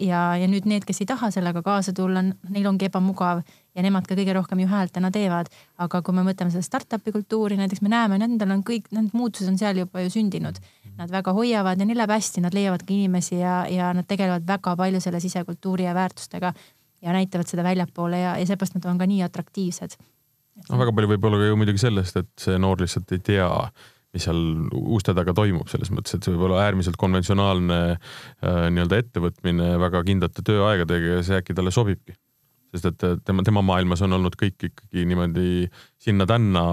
ja, 0.00 0.20
ja 0.38 0.46
nüüd 0.50 0.66
need, 0.68 0.86
kes 0.86 1.02
ei 1.02 1.08
taha 1.08 1.30
sellega 1.34 1.62
kaasa 1.64 1.94
tulla, 1.96 2.22
neil 2.24 2.66
ongi 2.68 2.88
ebamugav 2.88 3.42
ja 3.74 3.82
nemad 3.84 4.06
ka 4.08 4.16
kõige 4.18 4.34
rohkem 4.36 4.62
ju 4.64 4.68
häält 4.70 4.94
täna 4.94 5.10
teevad. 5.14 5.50
aga 5.78 6.02
kui 6.02 6.14
me 6.14 6.24
mõtleme 6.26 6.52
seda 6.54 6.62
startup'i 6.66 7.12
kultuuri, 7.14 7.58
näiteks 7.58 7.82
me 7.82 7.92
näeme, 7.92 8.18
nendel 8.18 8.54
on 8.54 8.62
kõik, 8.66 8.90
need 8.94 9.14
muutused 9.14 9.48
on 9.50 9.58
seal 9.58 9.78
juba 9.82 10.04
ju 10.04 10.12
sündinud. 10.14 10.60
Nad 10.98 11.10
väga 11.10 11.32
hoiavad 11.34 11.80
ja 11.80 11.86
neil 11.86 11.98
läheb 11.98 12.14
hästi, 12.14 12.44
nad 12.44 12.54
leiavad 12.54 12.84
ka 12.86 12.94
inimesi 12.94 13.40
ja, 13.40 13.64
ja 13.70 13.90
nad 13.94 14.06
tegelevad 14.06 14.46
väga 14.46 14.76
palju 14.78 15.00
selle 15.02 15.20
sisekultuuri 15.20 15.88
ja 15.88 15.94
väärtustega 15.94 16.52
ja 17.02 17.12
näitavad 17.12 17.50
seda 17.50 17.66
väljapoole 17.66 18.20
ja, 18.20 18.36
ja 18.38 18.46
seepärast 18.46 18.78
nad 18.78 18.86
on 18.90 18.98
ka 18.98 19.10
nii 19.10 19.22
atraktiivsed 19.26 19.98
no 20.68 20.80
väga 20.80 20.94
palju 20.94 21.12
võib 21.14 21.28
olla 21.28 21.40
ka 21.40 21.50
ju 21.50 21.58
muidugi 21.60 21.82
sellest, 21.82 22.20
et 22.20 22.32
see 22.40 22.58
noor 22.62 22.82
lihtsalt 22.82 23.14
ei 23.16 23.22
tea, 23.24 23.48
mis 24.14 24.26
seal 24.28 24.42
uste 24.94 25.14
taga 25.16 25.34
toimub, 25.36 25.66
selles 25.70 25.90
mõttes, 25.94 26.16
et 26.16 26.26
see 26.26 26.34
võib 26.34 26.48
olla 26.48 26.62
äärmiselt 26.68 26.98
konventsionaalne 27.00 27.80
äh, 27.94 28.66
nii-öelda 28.74 29.00
ettevõtmine 29.02 29.74
väga 29.82 30.04
kindlate 30.06 30.46
tööaegadega 30.46 31.18
ja 31.18 31.24
see 31.26 31.40
äkki 31.42 31.56
talle 31.58 31.74
sobibki 31.74 32.14
sest 32.74 32.90
et 32.90 33.24
tema, 33.24 33.44
tema 33.46 33.62
maailmas 33.62 34.02
on 34.04 34.16
olnud 34.18 34.36
kõik 34.40 34.68
ikkagi 34.70 35.06
niimoodi 35.08 35.68
sinna-tänna, 36.04 36.64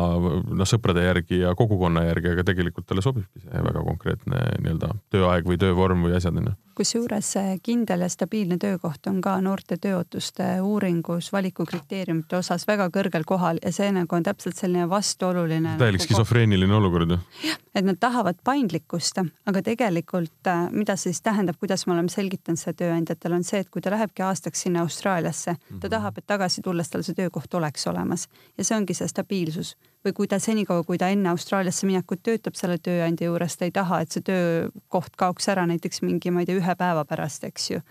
noh, 0.51 0.67
sõprade 0.67 1.05
järgi 1.05 1.43
ja 1.43 1.53
kogukonna 1.57 2.03
järgi, 2.07 2.33
aga 2.33 2.45
tegelikult 2.47 2.89
talle 2.89 3.03
sobibki 3.05 3.43
see 3.45 3.63
väga 3.69 3.85
konkreetne 3.85 4.41
nii-öelda 4.63 4.91
tööaeg 5.13 5.47
või 5.47 5.61
töövorm 5.61 6.07
või 6.07 6.17
asjad 6.17 6.41
onju 6.41 6.57
kusjuures 6.81 7.27
see 7.35 7.55
kindel 7.63 8.05
ja 8.05 8.09
stabiilne 8.09 8.57
töökoht 8.61 9.07
on 9.09 9.19
ka 9.23 9.35
noorte 9.43 9.77
tööootuste 9.81 10.45
uuringus 10.65 11.29
valikukriteeriumite 11.33 12.39
osas 12.39 12.65
väga 12.67 12.87
kõrgel 12.93 13.25
kohal 13.27 13.59
ja 13.61 13.73
see 13.75 13.91
nagu 13.93 14.15
on 14.15 14.25
täpselt 14.25 14.57
selline 14.57 14.87
vastuoluline. 14.89 15.75
täielik 15.77 16.01
nagu 16.01 16.07
skisofreeniline 16.07 16.75
olukord 16.75 17.13
ju. 17.13 17.19
jah, 17.45 17.59
et 17.75 17.85
nad 17.85 17.99
tahavad 17.99 18.39
paindlikkust, 18.43 19.21
aga 19.45 19.63
tegelikult 19.65 20.49
äh, 20.49 20.63
mida 20.71 20.95
see 20.95 21.11
siis 21.11 21.21
tähendab, 21.25 21.59
kuidas 21.59 21.85
me 21.87 21.95
oleme 21.95 22.09
selgitanud 22.09 22.59
seda 22.59 22.77
tööandjatele, 22.85 23.41
on 23.41 23.45
see, 23.47 23.61
et 23.61 23.69
kui 23.69 23.83
ta 23.83 23.91
lähebki 23.93 24.23
aastaks 24.25 24.65
sinna 24.65 24.85
Austraaliasse, 24.85 25.57
ta. 25.81 25.90
Tahab, 25.91 26.17
et 26.17 26.27
tagasi 26.27 26.63
tulles 26.65 26.89
tal 26.89 27.03
see 27.05 27.15
töökoht 27.17 27.53
oleks 27.57 27.87
olemas. 27.91 28.27
Ja 28.57 28.65
see 28.65 28.77
ongi 28.77 28.95
see 28.97 29.09
stabiilsus. 29.09 29.75
Või 30.05 30.15
kui 30.17 30.27
ta 30.27 30.39
senikaua, 30.41 30.83
kui 30.83 30.97
ta 30.97 31.11
enne 31.13 31.29
Austraaliasse 31.29 31.85
minekut 31.85 32.23
töötab 32.25 32.55
selle 32.57 32.79
tööandja 32.81 33.27
juures, 33.27 33.57
ta 33.57 33.67
ei 33.67 33.73
taha, 33.75 34.01
et 34.01 34.15
see 34.15 34.23
töökoht 34.25 35.17
kaoks 35.19 35.49
ära 35.53 35.67
näiteks 35.69 36.01
mingi, 36.01 36.31
ma 36.33 36.41
ei 36.41 36.49
tea, 36.49 36.57
ühe 36.57 36.75
päeva 36.79 37.03
pärast, 37.05 37.45
eks 37.45 37.69
ju. 37.71 37.81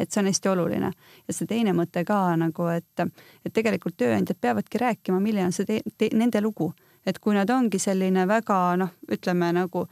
et 0.00 0.08
see 0.08 0.22
on 0.22 0.30
hästi 0.30 0.48
oluline. 0.48 0.92
Ja 1.28 1.36
see 1.36 1.50
teine 1.50 1.74
mõte 1.76 2.04
ka 2.08 2.22
nagu, 2.40 2.70
et, 2.72 3.04
et 3.44 3.52
tegelikult 3.52 3.98
tööandjad 4.00 4.40
peavadki 4.40 4.80
rääkima, 4.80 5.20
milline 5.20 5.50
on 5.50 5.52
see 5.52 5.68
te, 5.68 5.82
te, 5.98 6.08
nende 6.16 6.40
lugu, 6.40 6.70
et 7.04 7.18
kui 7.18 7.36
nad 7.36 7.50
ongi 7.50 7.78
selline 7.82 8.24
väga 8.28 8.62
noh, 8.80 8.96
ütleme 9.12 9.52
nagu 9.52 9.84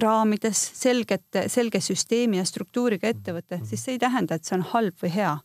raamides 0.00 0.62
selgete, 0.80 1.48
selge 1.52 1.82
süsteemi 1.84 2.40
ja 2.40 2.46
struktuuriga 2.48 3.10
ettevõte, 3.10 3.60
siis 3.66 3.84
see 3.84 3.98
ei 3.98 4.02
tähenda, 4.02 4.38
et 4.38 4.48
see 4.48 4.56
on 4.56 4.64
halb 4.72 4.96
või 5.02 5.12
hea 5.18 5.36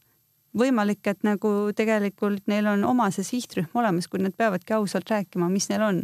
võimalik, 0.57 1.03
et 1.07 1.23
nagu 1.27 1.51
tegelikult 1.75 2.45
neil 2.51 2.67
on 2.71 2.85
oma 2.87 3.09
see 3.13 3.25
sihtrühm 3.27 3.75
olemas, 3.77 4.07
kui 4.07 4.21
nad 4.23 4.35
peavadki 4.37 4.75
ausalt 4.77 5.09
rääkima, 5.11 5.49
mis 5.51 5.69
neil 5.71 5.85
on. 5.85 6.03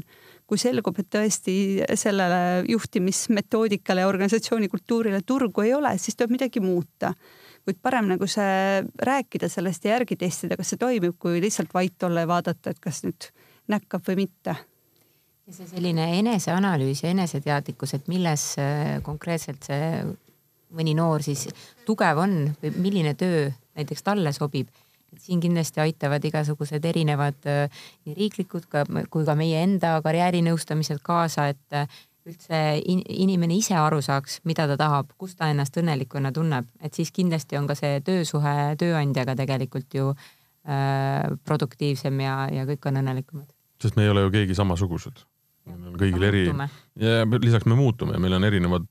kui 0.51 0.59
selgub, 0.59 0.97
et 0.99 1.07
tõesti 1.07 1.53
sellele 1.95 2.65
juhtimismetoodikale 2.67 4.03
ja 4.03 4.07
organisatsiooni 4.09 4.67
kultuurile 4.67 5.21
turgu 5.23 5.63
ei 5.63 5.71
ole, 5.73 5.93
siis 5.97 6.17
tuleb 6.19 6.35
midagi 6.35 6.59
muuta. 6.59 7.13
kuid 7.63 7.77
parem 7.81 8.09
nagu 8.09 8.27
see 8.27 8.81
rääkida 8.99 9.47
sellest 9.49 9.85
ja 9.85 9.93
järgi 9.93 10.17
testida, 10.17 10.57
kas 10.57 10.73
see 10.73 10.81
toimib, 10.81 11.15
kui 11.19 11.39
lihtsalt 11.41 11.73
vait 11.73 12.03
olla 12.03 12.25
ja 12.25 12.27
vaadata, 12.27 12.71
et 12.73 12.79
kas 12.83 13.03
nüüd 13.05 13.29
näkkab 13.71 14.03
või 14.07 14.25
mitte 14.25 14.57
ja 15.51 15.53
see 15.55 15.67
selline 15.67 16.07
eneseanalüüs 16.19 17.03
ja 17.03 17.11
eneseteadlikkus, 17.11 17.95
et 17.97 18.07
milles 18.11 18.43
äh, 18.61 18.99
konkreetselt 19.03 19.67
see 19.67 20.03
mõni 20.75 20.95
noor 20.97 21.23
siis 21.25 21.47
tugev 21.85 22.21
on 22.23 22.37
või 22.61 22.71
milline 22.77 23.13
töö 23.19 23.49
näiteks 23.75 24.03
talle 24.03 24.33
sobib. 24.35 24.67
siin 25.19 25.41
kindlasti 25.43 25.81
aitavad 25.83 26.23
igasugused 26.23 26.85
erinevad 26.87 27.47
äh, 27.49 27.81
nii 28.05 28.15
riiklikud 28.15 28.69
kui 29.11 29.25
ka 29.27 29.35
meie 29.35 29.63
enda 29.63 29.97
karjäärinõustamised 30.01 31.01
kaasa, 31.03 31.49
et 31.51 31.75
äh, 31.75 31.87
üldse 32.25 32.59
in, 32.85 33.01
inimene 33.09 33.57
ise 33.57 33.75
aru 33.75 33.99
saaks, 34.01 34.39
mida 34.47 34.67
ta 34.69 34.77
tahab, 34.79 35.11
kus 35.17 35.35
ta 35.35 35.49
ennast 35.51 35.77
õnnelikuna 35.77 36.31
tunneb, 36.31 36.69
et 36.79 36.93
siis 36.93 37.11
kindlasti 37.11 37.57
on 37.59 37.67
ka 37.67 37.75
see 37.75 37.99
töösuhe 38.07 38.75
tööandjaga 38.79 39.35
tegelikult 39.35 39.99
ju 39.99 40.13
äh, 40.13 41.27
produktiivsem 41.43 42.23
ja, 42.23 42.37
ja 42.53 42.65
kõik 42.69 42.87
on 42.87 43.01
õnnelikumad. 43.03 43.49
sest 43.81 43.99
me 43.99 44.07
ei 44.07 44.13
ole 44.13 44.23
ju 44.27 44.31
keegi 44.37 44.55
samasugused 44.55 45.25
meil 45.69 45.91
on 45.91 45.99
kõigil 45.99 46.27
eri 46.27 46.43
ja 46.49 47.23
lisaks 47.37 47.67
me 47.69 47.77
muutume, 47.77 48.17
meil 48.21 48.37
on 48.37 48.47
erinevad 48.47 48.87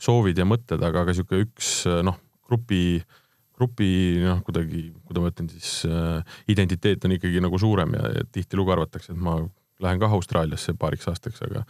soovid 0.00 0.38
ja 0.38 0.46
mõtted, 0.48 0.82
aga 0.82 1.06
ka 1.06 1.14
sihuke 1.16 1.42
üks 1.44 1.84
noh, 2.06 2.18
grupi 2.48 2.82
äh, 2.98 3.18
grupi 3.60 3.90
noh, 4.24 4.40
kuidagi, 4.46 4.88
kuidas 5.04 5.24
ma 5.24 5.30
ütlen 5.32 5.52
siis 5.52 5.70
äh, 5.88 6.36
identiteet 6.52 7.04
on 7.04 7.16
ikkagi 7.16 7.42
nagu 7.44 7.60
suurem 7.60 7.94
ja, 7.98 8.12
ja 8.16 8.26
tihtilugu 8.32 8.72
arvatakse, 8.76 9.12
et 9.12 9.20
ma 9.20 9.36
lähen 9.84 10.00
ka 10.00 10.10
Austraaliasse 10.16 10.74
paariks 10.80 11.08
aastaks, 11.12 11.42
aga 11.44 11.64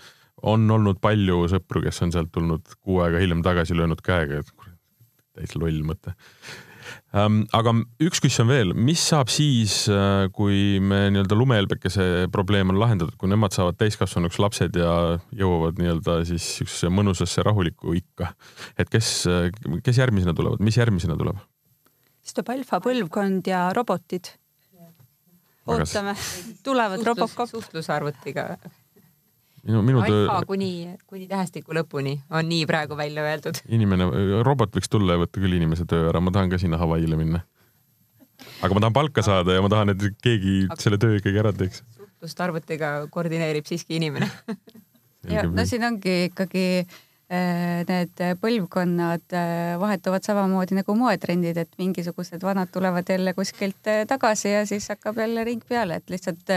on 0.51 0.65
olnud 0.71 1.01
palju 1.03 1.43
sõpru, 1.53 1.83
kes 1.85 2.01
on 2.07 2.15
sealt 2.15 2.31
tulnud 2.35 2.77
kuu 2.79 3.03
aega 3.05 3.21
hiljem 3.23 3.43
tagasi 3.45 3.77
löönud 3.77 4.03
käega, 4.07 4.41
et 4.41 4.71
täitsa 5.37 5.61
loll 5.63 5.83
mõte. 5.87 6.15
Aga 7.13 7.75
üks 8.03 8.23
küsimus 8.23 8.41
on 8.45 8.51
veel, 8.51 8.75
mis 8.75 9.03
saab 9.13 9.31
siis, 9.33 9.83
äh, 9.91 10.27
kui 10.35 10.79
me 10.81 11.07
nii-öelda 11.13 11.39
lumehelbekese 11.39 12.27
probleem 12.33 12.73
on 12.73 12.81
lahendatud, 12.81 13.17
kui 13.21 13.31
nemad 13.31 13.55
saavad 13.57 13.79
täiskasvanuks 13.81 14.41
lapsed 14.43 14.77
ja 14.79 14.93
jõuavad 15.37 15.81
nii-öelda 15.81 16.21
siis 16.29 16.47
siuksesse 16.61 16.93
mõnusasse 16.95 17.45
rahulikku 17.47 17.97
ikka, 17.99 18.33
et 18.79 18.93
kes, 18.93 19.15
kes 19.85 20.03
järgmisena 20.03 20.37
tulevad, 20.37 20.63
mis 20.65 20.79
järgmisena 20.81 21.19
tuleb? 21.21 21.41
siis 22.21 22.37
tuleb 22.37 22.53
alfa 22.55 22.79
põlvkond 22.85 23.49
ja 23.51 23.65
robotid. 23.77 24.35
ootame, 25.67 26.15
tulevad 26.65 27.03
Robocop. 27.07 27.49
suhtlusarvutiga. 27.51 28.57
Minu, 29.67 29.83
minu 29.87 30.03
töö. 30.05 30.27
alfa 30.27 30.49
kuni, 30.49 30.71
kuni 31.11 31.29
tähestiku 31.31 31.77
lõpuni 31.77 32.17
on 32.31 32.49
nii 32.51 32.67
praegu 32.71 32.99
välja 32.99 33.25
öeldud. 33.27 33.63
inimene, 33.69 34.09
robot 34.47 34.75
võiks 34.77 34.93
tulla 34.93 35.17
ja 35.17 35.25
võtta 35.25 35.43
küll 35.43 35.57
inimese 35.59 35.87
töö 35.91 36.09
ära, 36.13 36.23
ma 36.25 36.35
tahan 36.35 36.53
ka 36.53 36.61
sinna 36.63 36.81
Hawaii'le 36.81 37.19
minna. 37.21 37.43
aga 38.63 38.75
ma 38.75 38.85
tahan 38.87 38.97
palka 38.97 39.25
saada 39.27 39.59
ja 39.59 39.65
ma 39.65 39.73
tahan, 39.73 39.95
et 39.95 40.09
keegi 40.23 40.65
aga... 40.69 40.81
selle 40.83 41.01
töö 41.03 41.21
ikkagi 41.21 41.45
ära 41.45 41.53
teeks. 41.57 41.85
suhtlust 41.97 42.47
arvutiga 42.47 42.95
koordineerib 43.13 43.69
siiski 43.69 44.01
inimene 44.01 44.31
ja 45.29 45.47
no 45.49 45.69
siin 45.69 45.85
ongi 45.87 46.17
ikkagi 46.31 46.67
Äh, 46.85 47.10
need 47.31 48.23
põlvkonnad 48.43 49.35
äh, 49.39 49.77
vahetuvad 49.79 50.25
samamoodi 50.27 50.75
nagu 50.81 50.95
moetrendid, 50.99 51.61
et 51.63 51.79
mingisugused 51.79 52.43
vanad 52.43 52.73
tulevad 52.75 53.07
jälle 53.09 53.35
kuskilt 53.35 53.87
äh, 53.87 54.03
tagasi 54.11 54.51
ja 54.51 54.65
siis 54.67 54.89
hakkab 54.91 55.19
jälle 55.23 55.45
ring 55.45 55.63
peale, 55.69 56.01
et 56.01 56.11
lihtsalt 56.11 56.51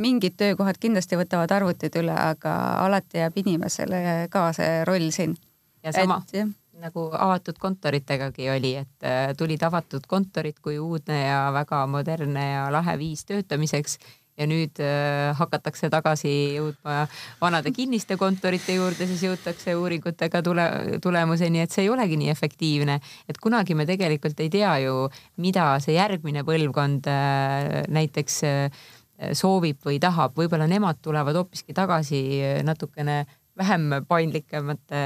mingid 0.00 0.38
töökohad 0.40 0.80
kindlasti 0.80 1.20
võtavad 1.20 1.52
arvutid 1.52 2.00
üle, 2.00 2.16
aga 2.16 2.56
alati 2.86 3.20
jääb 3.20 3.36
inimesele 3.44 4.02
ka 4.32 4.48
see 4.56 4.84
roll 4.88 5.10
siin. 5.12 5.36
ja 5.84 5.92
sama 5.92 6.22
et, 6.32 6.56
nagu 6.80 7.10
avatud 7.12 7.60
kontoritegagi 7.60 8.48
oli, 8.50 8.74
et 8.80 9.08
tulid 9.36 9.62
avatud 9.62 10.08
kontorid 10.08 10.56
kui 10.64 10.78
uudne 10.78 11.20
ja 11.26 11.50
väga 11.52 11.84
modernne 11.86 12.50
ja 12.50 12.68
lahe 12.72 12.96
viis 12.98 13.24
töötamiseks 13.28 13.98
ja 14.38 14.46
nüüd 14.50 14.80
äh, 14.82 15.30
hakatakse 15.38 15.88
tagasi 15.92 16.32
jõudma 16.56 17.04
vanade 17.40 17.70
kinniste 17.74 18.16
kontorite 18.20 18.74
juurde, 18.74 19.06
siis 19.10 19.22
jõutakse 19.26 19.76
uuringutega 19.78 20.42
tule, 20.46 20.66
tulemuseni, 21.02 21.62
et 21.62 21.74
see 21.74 21.86
ei 21.86 21.92
olegi 21.92 22.18
nii 22.20 22.32
efektiivne, 22.32 22.98
et 23.30 23.38
kunagi 23.42 23.76
me 23.78 23.86
tegelikult 23.86 24.42
ei 24.42 24.50
tea 24.52 24.74
ju, 24.86 25.06
mida 25.42 25.68
see 25.84 25.94
järgmine 25.98 26.42
põlvkond 26.46 27.08
äh, 27.10 27.84
näiteks 27.94 28.42
äh, 28.48 28.84
soovib 29.38 29.78
või 29.86 30.00
tahab, 30.02 30.34
võib-olla 30.38 30.66
nemad 30.70 30.98
tulevad 31.02 31.38
hoopiski 31.38 31.76
tagasi 31.76 32.20
natukene 32.66 33.22
vähem 33.54 34.00
paindlikemate 34.10 35.04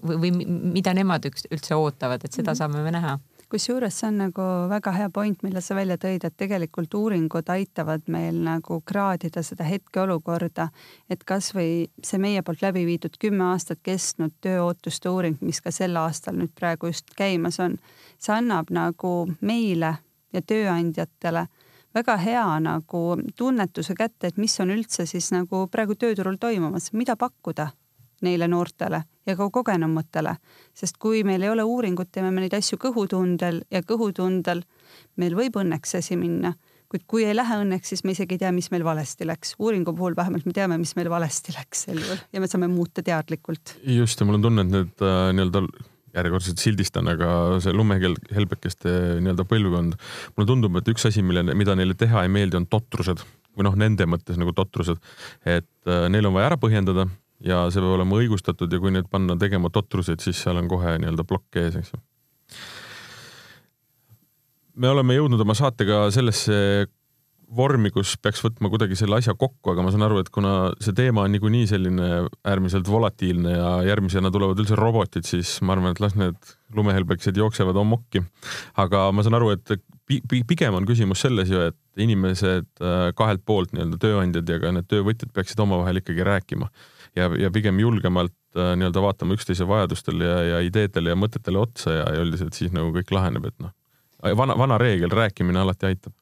või, 0.00 0.16
või 0.22 0.30
mida 0.72 0.94
nemad 0.96 1.28
üks, 1.28 1.44
üldse 1.52 1.76
ootavad, 1.76 2.24
et 2.24 2.32
seda 2.32 2.54
mhm. 2.54 2.62
saame 2.62 2.84
me 2.86 2.94
näha 2.96 3.18
kusjuures 3.54 3.94
see 4.00 4.08
on 4.08 4.16
nagu 4.18 4.44
väga 4.70 4.92
hea 4.96 5.10
point, 5.14 5.42
mille 5.46 5.60
sa 5.62 5.76
välja 5.78 5.94
tõid, 6.00 6.24
et 6.26 6.34
tegelikult 6.40 6.94
uuringud 6.98 7.50
aitavad 7.54 8.08
meil 8.10 8.40
nagu 8.42 8.80
kraadida 8.82 9.44
seda 9.46 9.66
hetkeolukorda, 9.68 10.66
et 11.10 11.22
kasvõi 11.28 11.86
see 12.02 12.18
meie 12.18 12.42
poolt 12.42 12.64
läbi 12.64 12.82
viidud 12.88 13.14
kümme 13.22 13.46
aastat 13.52 13.78
kestnud 13.86 14.34
tööootuste 14.42 15.12
uuring, 15.12 15.38
mis 15.46 15.62
ka 15.62 15.70
sel 15.74 15.94
aastal 16.00 16.34
nüüd 16.40 16.50
praegu 16.58 16.90
just 16.90 17.14
käimas 17.14 17.60
on, 17.62 17.78
see 18.18 18.34
annab 18.34 18.74
nagu 18.74 19.14
meile 19.40 19.94
ja 20.34 20.42
tööandjatele 20.42 21.46
väga 21.94 22.18
hea 22.26 22.46
nagu 22.64 23.06
tunnetuse 23.38 23.94
kätte, 23.94 24.32
et 24.32 24.40
mis 24.40 24.58
on 24.60 24.74
üldse 24.74 25.06
siis 25.06 25.30
nagu 25.30 25.68
praegu 25.70 25.94
tööturul 25.94 26.42
toimumas, 26.42 26.90
mida 26.92 27.14
pakkuda 27.14 27.70
neile 28.26 28.50
noortele 28.50 29.04
ja 29.26 29.36
ka 29.38 29.48
kogenumatele, 29.52 30.36
sest 30.76 30.98
kui 31.02 31.24
meil 31.26 31.42
ei 31.42 31.52
ole 31.52 31.64
uuringut, 31.66 32.10
teeme 32.12 32.30
me 32.34 32.44
neid 32.44 32.54
asju 32.56 32.78
kõhutundel 32.82 33.62
ja 33.72 33.82
kõhutundel 33.86 34.64
meil 35.20 35.36
võib 35.38 35.56
õnneks 35.62 35.96
asi 36.00 36.18
minna, 36.20 36.54
kuid 36.92 37.06
kui 37.10 37.24
ei 37.26 37.34
lähe 37.34 37.58
õnneks, 37.62 37.94
siis 37.94 38.04
me 38.04 38.14
isegi 38.14 38.36
ei 38.36 38.44
tea, 38.44 38.52
mis 38.54 38.70
meil 38.74 38.84
valesti 38.86 39.26
läks. 39.26 39.56
uuringu 39.58 39.94
puhul 39.96 40.16
vähemalt 40.16 40.46
me 40.46 40.52
teame, 40.56 40.78
mis 40.78 40.94
meil 40.98 41.10
valesti 41.10 41.56
läks 41.56 41.88
sel 41.88 41.98
juhul 42.02 42.20
ja 42.32 42.44
me 42.44 42.50
saame 42.50 42.68
muuta 42.68 43.02
teadlikult. 43.02 43.76
just 43.96 44.20
ja 44.20 44.26
mul 44.26 44.38
on 44.40 44.48
tunne, 44.48 44.66
et 44.66 44.72
need 44.76 45.04
äh, 45.04 45.32
nii-öelda 45.34 45.66
järjekordselt 46.14 46.60
sildistan, 46.62 47.08
aga 47.10 47.58
see 47.62 47.74
lumehelbekeste 47.74 48.92
nii-öelda 49.24 49.46
põlvkond, 49.50 49.96
mulle 50.36 50.46
tundub, 50.46 50.76
et 50.78 50.90
üks 50.92 51.08
asi, 51.10 51.24
mille, 51.26 51.42
mida 51.58 51.74
neile 51.74 51.96
teha 51.98 52.22
ei 52.22 52.30
meeldi, 52.30 52.60
on 52.60 52.68
totrused. 52.70 53.24
Või 53.54 53.66
noh, 53.66 53.74
nende 53.78 54.06
mõttes 54.10 54.38
nagu 54.38 54.50
totrused, 54.54 54.98
et 55.46 55.90
äh, 55.90 56.06
neil 56.10 56.30
on 56.30 56.34
vaja 56.36 56.52
ära 56.52 56.58
põhjendada 56.60 57.08
ja 57.42 57.64
see 57.70 57.82
peab 57.82 57.96
olema 57.96 58.18
õigustatud 58.20 58.72
ja 58.72 58.80
kui 58.82 58.92
nüüd 58.94 59.08
panna 59.10 59.36
tegema 59.40 59.70
totruseid, 59.72 60.22
siis 60.24 60.40
seal 60.44 60.60
on 60.60 60.68
kohe 60.70 60.96
nii-öelda 61.00 61.26
plokk 61.28 61.62
ees, 61.62 61.78
eks 61.80 61.94
ju. 61.94 62.02
me 64.76 64.90
oleme 64.90 65.16
jõudnud 65.18 65.40
oma 65.42 65.56
saatega 65.58 66.06
sellesse 66.14 66.86
vormi, 67.54 67.90
kus 67.94 68.14
peaks 68.22 68.42
võtma 68.42 68.70
kuidagi 68.72 68.96
selle 68.98 69.18
asja 69.20 69.34
kokku, 69.38 69.72
aga 69.72 69.84
ma 69.84 69.92
saan 69.92 70.06
aru, 70.06 70.20
et 70.22 70.30
kuna 70.34 70.72
see 70.82 70.94
teema 70.96 71.24
on 71.24 71.34
niikuinii 71.34 71.68
selline 71.70 72.08
äärmiselt 72.46 72.88
volatiilne 72.90 73.52
ja 73.54 73.70
järgmisena 73.90 74.32
tulevad 74.34 74.60
üldse 74.62 74.78
robotid, 74.78 75.26
siis 75.28 75.56
ma 75.62 75.76
arvan, 75.76 75.94
et 75.94 76.02
las 76.02 76.16
need 76.18 76.54
lumehelbekesed 76.74 77.36
jooksevad 77.38 77.78
amokki. 77.78 78.24
aga 78.80 79.06
ma 79.14 79.22
saan 79.22 79.38
aru, 79.38 79.52
et 79.54 79.76
pigem 80.48 80.74
on 80.74 80.88
küsimus 80.88 81.22
selles 81.24 81.52
ju, 81.52 81.60
et 81.70 81.78
inimesed 82.00 82.66
äh, 82.82 83.12
kahelt 83.16 83.44
poolt 83.46 83.72
nii-öelda 83.72 84.00
tööandjad 84.02 84.50
ja 84.50 84.58
ka 84.60 84.74
need 84.74 84.88
töövõtjad 84.90 85.30
peaksid 85.36 85.60
omavahel 85.64 86.02
ikkagi 86.02 86.26
rääkima 86.26 86.70
ja, 87.16 87.30
ja 87.38 87.50
pigem 87.54 87.78
julgemalt 87.80 88.34
äh, 88.56 88.74
nii-öelda 88.78 89.02
vaatama 89.04 89.36
üksteise 89.38 89.68
vajadustele 89.68 90.26
ja, 90.26 90.42
ja 90.54 90.60
ideedele 90.66 91.14
ja 91.14 91.18
mõtetele 91.18 91.60
otsa 91.62 91.98
ja, 92.00 92.10
ja 92.16 92.26
üldiselt 92.26 92.58
siis 92.58 92.74
nagu 92.74 92.92
kõik 92.96 93.14
laheneb, 93.14 93.48
et 93.50 93.56
noh, 93.62 93.74
vana, 94.36 94.58
vana 94.58 94.78
reegel, 94.80 95.12
rääkimine 95.14 95.62
alati 95.62 95.92
aitab 95.92 96.14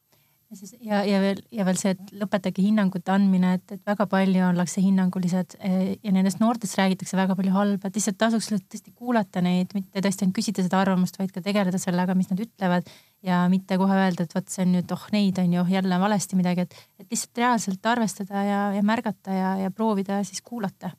ja 0.53 0.59
siis 0.59 0.75
ja, 0.81 1.01
ja 1.07 1.19
veel 1.21 1.39
ja 1.53 1.65
veel 1.65 1.77
see, 1.79 1.93
et 1.95 2.11
lõpetage 2.17 2.61
hinnangute 2.63 3.11
andmine, 3.13 3.55
et, 3.57 3.65
et 3.73 3.81
väga 3.87 4.05
palju 4.09 4.43
ollakse 4.45 4.83
hinnangulised 4.83 5.55
eh, 5.59 5.95
ja 6.03 6.13
nendest 6.13 6.41
noortest 6.41 6.77
räägitakse 6.77 7.17
väga 7.17 7.37
palju 7.39 7.53
halba, 7.55 7.89
et 7.89 7.97
lihtsalt 7.97 8.19
tasuks 8.21 8.51
tõesti 8.53 8.93
kuulata 8.93 9.41
neid, 9.45 9.73
mitte 9.77 10.03
tõesti 10.03 10.25
ainult 10.25 10.37
küsida 10.37 10.65
seda 10.65 10.81
arvamust, 10.83 11.17
vaid 11.19 11.33
ka 11.33 11.41
tegeleda 11.45 11.81
sellega, 11.81 12.15
mis 12.17 12.29
nad 12.29 12.43
ütlevad 12.45 12.89
ja 13.25 13.43
mitte 13.51 13.77
kohe 13.81 13.97
öelda, 13.97 14.27
et 14.27 14.35
vot 14.35 14.49
see 14.53 14.65
on 14.67 14.75
nüüd, 14.77 14.93
oh 14.93 15.05
neid 15.15 15.39
on 15.41 15.57
ju 15.57 15.65
jälle 15.73 16.01
valesti 16.05 16.39
midagi, 16.39 16.67
et, 16.67 16.81
et 17.01 17.07
lihtsalt 17.09 17.43
reaalselt 17.43 17.93
arvestada 17.93 18.47
ja, 18.47 18.65
ja 18.77 18.83
märgata 18.85 19.37
ja, 19.37 19.53
ja 19.65 19.71
proovida 19.73 20.21
siis 20.27 20.43
kuulata. 20.45 20.93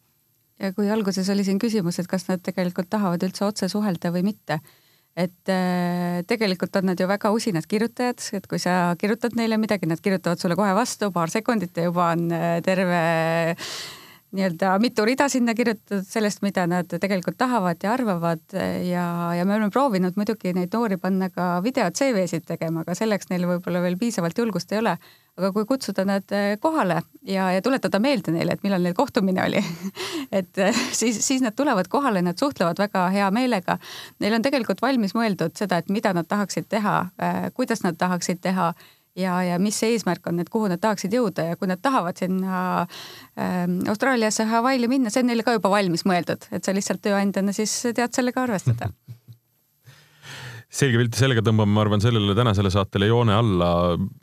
ja 0.61 0.73
kui 0.75 0.91
alguses 0.91 1.31
oli 1.31 1.47
siin 1.47 1.63
küsimus, 1.63 2.01
et 2.03 2.11
kas 2.11 2.27
nad 2.31 2.43
tegelikult 2.43 2.91
tahavad 2.91 3.23
üldse 3.23 3.47
otse 3.47 3.71
suhelda 3.71 4.11
või 4.15 4.27
mitte 4.33 4.61
et 5.15 5.51
äh, 5.53 6.23
tegelikult 6.27 6.77
on 6.77 6.91
nad 6.91 7.01
ju 7.01 7.07
väga 7.07 7.31
usinad 7.35 7.67
kirjutajad, 7.71 8.23
et 8.35 8.49
kui 8.51 8.59
sa 8.59 8.95
kirjutad 8.99 9.37
neile 9.39 9.59
midagi, 9.63 9.87
nad 9.87 10.03
kirjutavad 10.03 10.43
sulle 10.43 10.59
kohe 10.59 10.75
vastu, 10.75 11.13
paar 11.15 11.31
sekundit 11.31 11.77
ja 11.79 11.87
juba 11.87 12.11
on 12.17 12.27
äh, 12.35 12.59
terve 12.67 13.03
nii-öelda 14.35 14.75
mitu 14.83 15.05
rida 15.07 15.29
sinna 15.31 15.55
kirjutatud 15.55 16.05
sellest, 16.09 16.43
mida 16.43 16.67
nad 16.71 16.91
tegelikult 16.91 17.37
tahavad 17.39 17.83
ja 17.83 17.93
arvavad 17.95 18.43
ja, 18.85 19.07
ja 19.39 19.45
me 19.45 19.57
oleme 19.57 19.71
proovinud 19.75 20.17
muidugi 20.19 20.53
neid 20.57 20.75
noori 20.75 20.99
panna 21.01 21.31
ka 21.31 21.59
video 21.65 21.87
CV-sid 21.91 22.47
tegema, 22.49 22.83
aga 22.83 22.97
selleks 22.99 23.31
neil 23.31 23.47
võib-olla 23.49 23.83
veel 23.85 23.99
piisavalt 24.01 24.39
julgust 24.39 24.73
ei 24.73 24.83
ole. 24.83 24.97
aga 25.35 25.51
kui 25.53 25.65
kutsuda 25.67 26.05
nad 26.07 26.31
eh, 26.31 26.57
kohale 26.63 27.01
ja, 27.27 27.49
ja 27.51 27.63
tuletada 27.63 27.99
meelde 27.99 28.31
neile, 28.31 28.55
et 28.55 28.63
millal 28.63 28.83
neil 28.83 28.95
kohtumine 28.95 29.43
oli 29.43 29.63
et 30.39 30.59
eh, 30.63 30.83
siis, 30.93 31.19
siis 31.27 31.43
nad 31.43 31.57
tulevad 31.59 31.89
kohale, 31.91 32.23
nad 32.23 32.39
suhtlevad 32.39 32.79
väga 32.79 33.09
hea 33.11 33.31
meelega. 33.35 33.79
Neil 34.23 34.39
on 34.39 34.47
tegelikult 34.47 34.83
valmis 34.83 35.15
mõeldud 35.15 35.57
seda, 35.59 35.83
et 35.83 35.91
mida 35.91 36.13
nad 36.15 36.31
tahaksid 36.31 36.71
teha, 36.71 37.01
eh, 37.19 37.41
kuidas 37.55 37.83
nad 37.83 37.99
tahaksid 37.99 38.43
teha 38.47 38.73
ja, 39.19 39.39
ja 39.47 39.59
mis 39.63 39.79
see 39.81 39.95
eesmärk 39.95 40.27
on, 40.31 40.41
et 40.43 40.51
kuhu 40.53 40.69
nad 40.71 40.83
tahaksid 40.83 41.15
jõuda 41.15 41.49
ja 41.51 41.59
kui 41.59 41.71
nad 41.71 41.83
tahavad 41.83 42.19
sinna 42.19 42.61
äh, 42.83 43.65
Austraaliasse, 43.91 44.47
Hawaii'le 44.51 44.91
minna, 44.91 45.13
see 45.13 45.25
on 45.25 45.31
neile 45.31 45.47
ka 45.47 45.57
juba 45.57 45.73
valmis 45.73 46.07
mõeldud, 46.09 46.49
et 46.55 46.65
sa 46.65 46.75
lihtsalt 46.75 47.03
tööandjana 47.05 47.55
siis 47.57 47.75
tead 47.95 48.17
sellega 48.17 48.45
arvestada 48.47 48.91
selge 50.79 50.99
pilt 50.99 51.15
ja 51.15 51.25
sellega 51.25 51.45
tõmbame, 51.47 51.71
ma 51.75 51.85
arvan, 51.85 52.03
sellele 52.03 52.35
tänasele 52.37 52.73
saatele 52.75 53.11
joone 53.11 53.35
alla. 53.37 53.71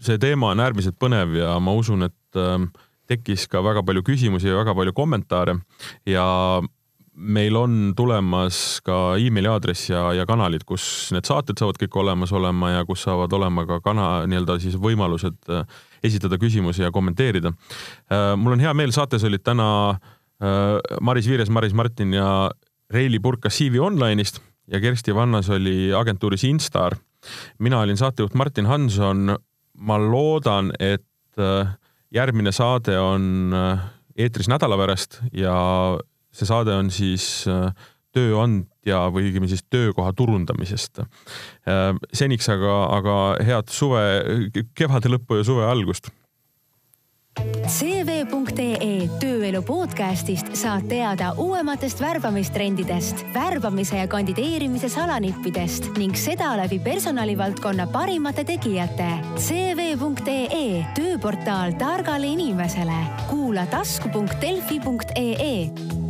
see 0.04 0.20
teema 0.22 0.52
on 0.52 0.64
äärmiselt 0.64 1.00
põnev 1.00 1.38
ja 1.40 1.56
ma 1.64 1.76
usun, 1.78 2.10
et 2.10 2.40
äh, 2.40 2.58
tekkis 3.12 3.48
ka 3.52 3.64
väga 3.64 3.84
palju 3.88 4.04
küsimusi 4.08 4.52
ja 4.52 4.60
väga 4.60 4.76
palju 4.76 4.94
kommentaare 4.96 5.58
ja 6.08 6.26
meil 7.22 7.56
on 7.56 7.94
tulemas 7.98 8.82
ka 8.86 9.16
emaili 9.22 9.50
aadress 9.52 9.90
ja, 9.92 10.02
ja 10.18 10.26
kanalid, 10.30 10.64
kus 10.68 10.84
need 11.14 11.28
saated 11.28 11.60
saavad 11.62 11.78
kõik 11.82 11.98
olemas 12.02 12.34
olema 12.36 12.72
ja 12.74 12.86
kus 12.88 13.06
saavad 13.06 13.34
olema 13.38 13.66
ka 13.70 13.80
kana 13.86 14.08
nii-öelda 14.30 14.58
siis 14.64 14.78
võimalused 14.82 15.38
äh, 15.54 15.64
esitada 16.04 16.40
küsimusi 16.42 16.84
ja 16.86 16.92
kommenteerida. 16.94 17.54
Äh, 18.12 18.34
mul 18.40 18.58
on 18.58 18.64
hea 18.64 18.74
meel, 18.78 18.94
saates 18.96 19.26
olid 19.28 19.46
täna 19.46 19.68
äh, 19.92 20.98
Maris 21.02 21.30
Viires, 21.30 21.54
Maris 21.54 21.76
Martin 21.78 22.16
ja 22.18 22.50
Reili 22.92 23.22
Purkas 23.24 23.60
CV 23.60 23.84
Online'ist 23.86 24.42
ja 24.72 24.82
Kersti 24.82 25.16
Vannas 25.16 25.50
oli 25.54 25.94
agentuuris 25.94 26.44
Instar. 26.50 26.98
mina 27.60 27.80
olin 27.80 27.98
saatejuht 27.98 28.34
Martin 28.34 28.66
Hanson. 28.66 29.38
ma 29.78 29.98
loodan, 29.98 30.72
et 30.80 31.06
järgmine 32.12 32.52
saade 32.52 33.00
on 33.00 33.56
eetris 34.18 34.50
nädala 34.52 34.78
pärast 34.78 35.22
ja 35.34 35.56
see 36.32 36.50
saade 36.50 36.76
on 36.76 36.92
siis 36.94 37.26
äh, 37.50 37.72
tööandja 38.16 39.06
või 39.12 39.30
õigemini 39.30 39.52
siis 39.52 39.66
töökoha 39.72 40.14
turundamisest. 40.16 41.04
Äh, 41.04 41.92
seniks 42.14 42.50
aga, 42.52 42.80
aga 42.98 43.20
head 43.46 43.72
suve, 43.72 44.02
kevade 44.76 45.12
lõppu 45.12 45.42
ja 45.42 45.48
suve 45.48 45.68
algust 45.68 46.12
CV.ee 47.72 49.06
tööelu 49.22 49.62
podcastist 49.64 50.50
saad 50.60 50.90
teada 50.92 51.30
uuematest 51.40 52.02
värbamistrendidest, 52.04 53.24
värbamise 53.34 54.02
ja 54.02 54.08
kandideerimise 54.12 54.90
salanippidest 54.92 55.88
ning 55.96 56.18
seda 56.20 56.52
läbi 56.60 56.82
personalivaldkonna 56.84 57.88
parimate 57.94 58.44
tegijate. 58.50 59.08
CV.ee 59.40 60.84
tööportaal 60.98 61.72
targale 61.80 62.28
inimesele. 62.36 63.00
kuula 63.32 63.64
tasku.delfi.ee 63.72 66.01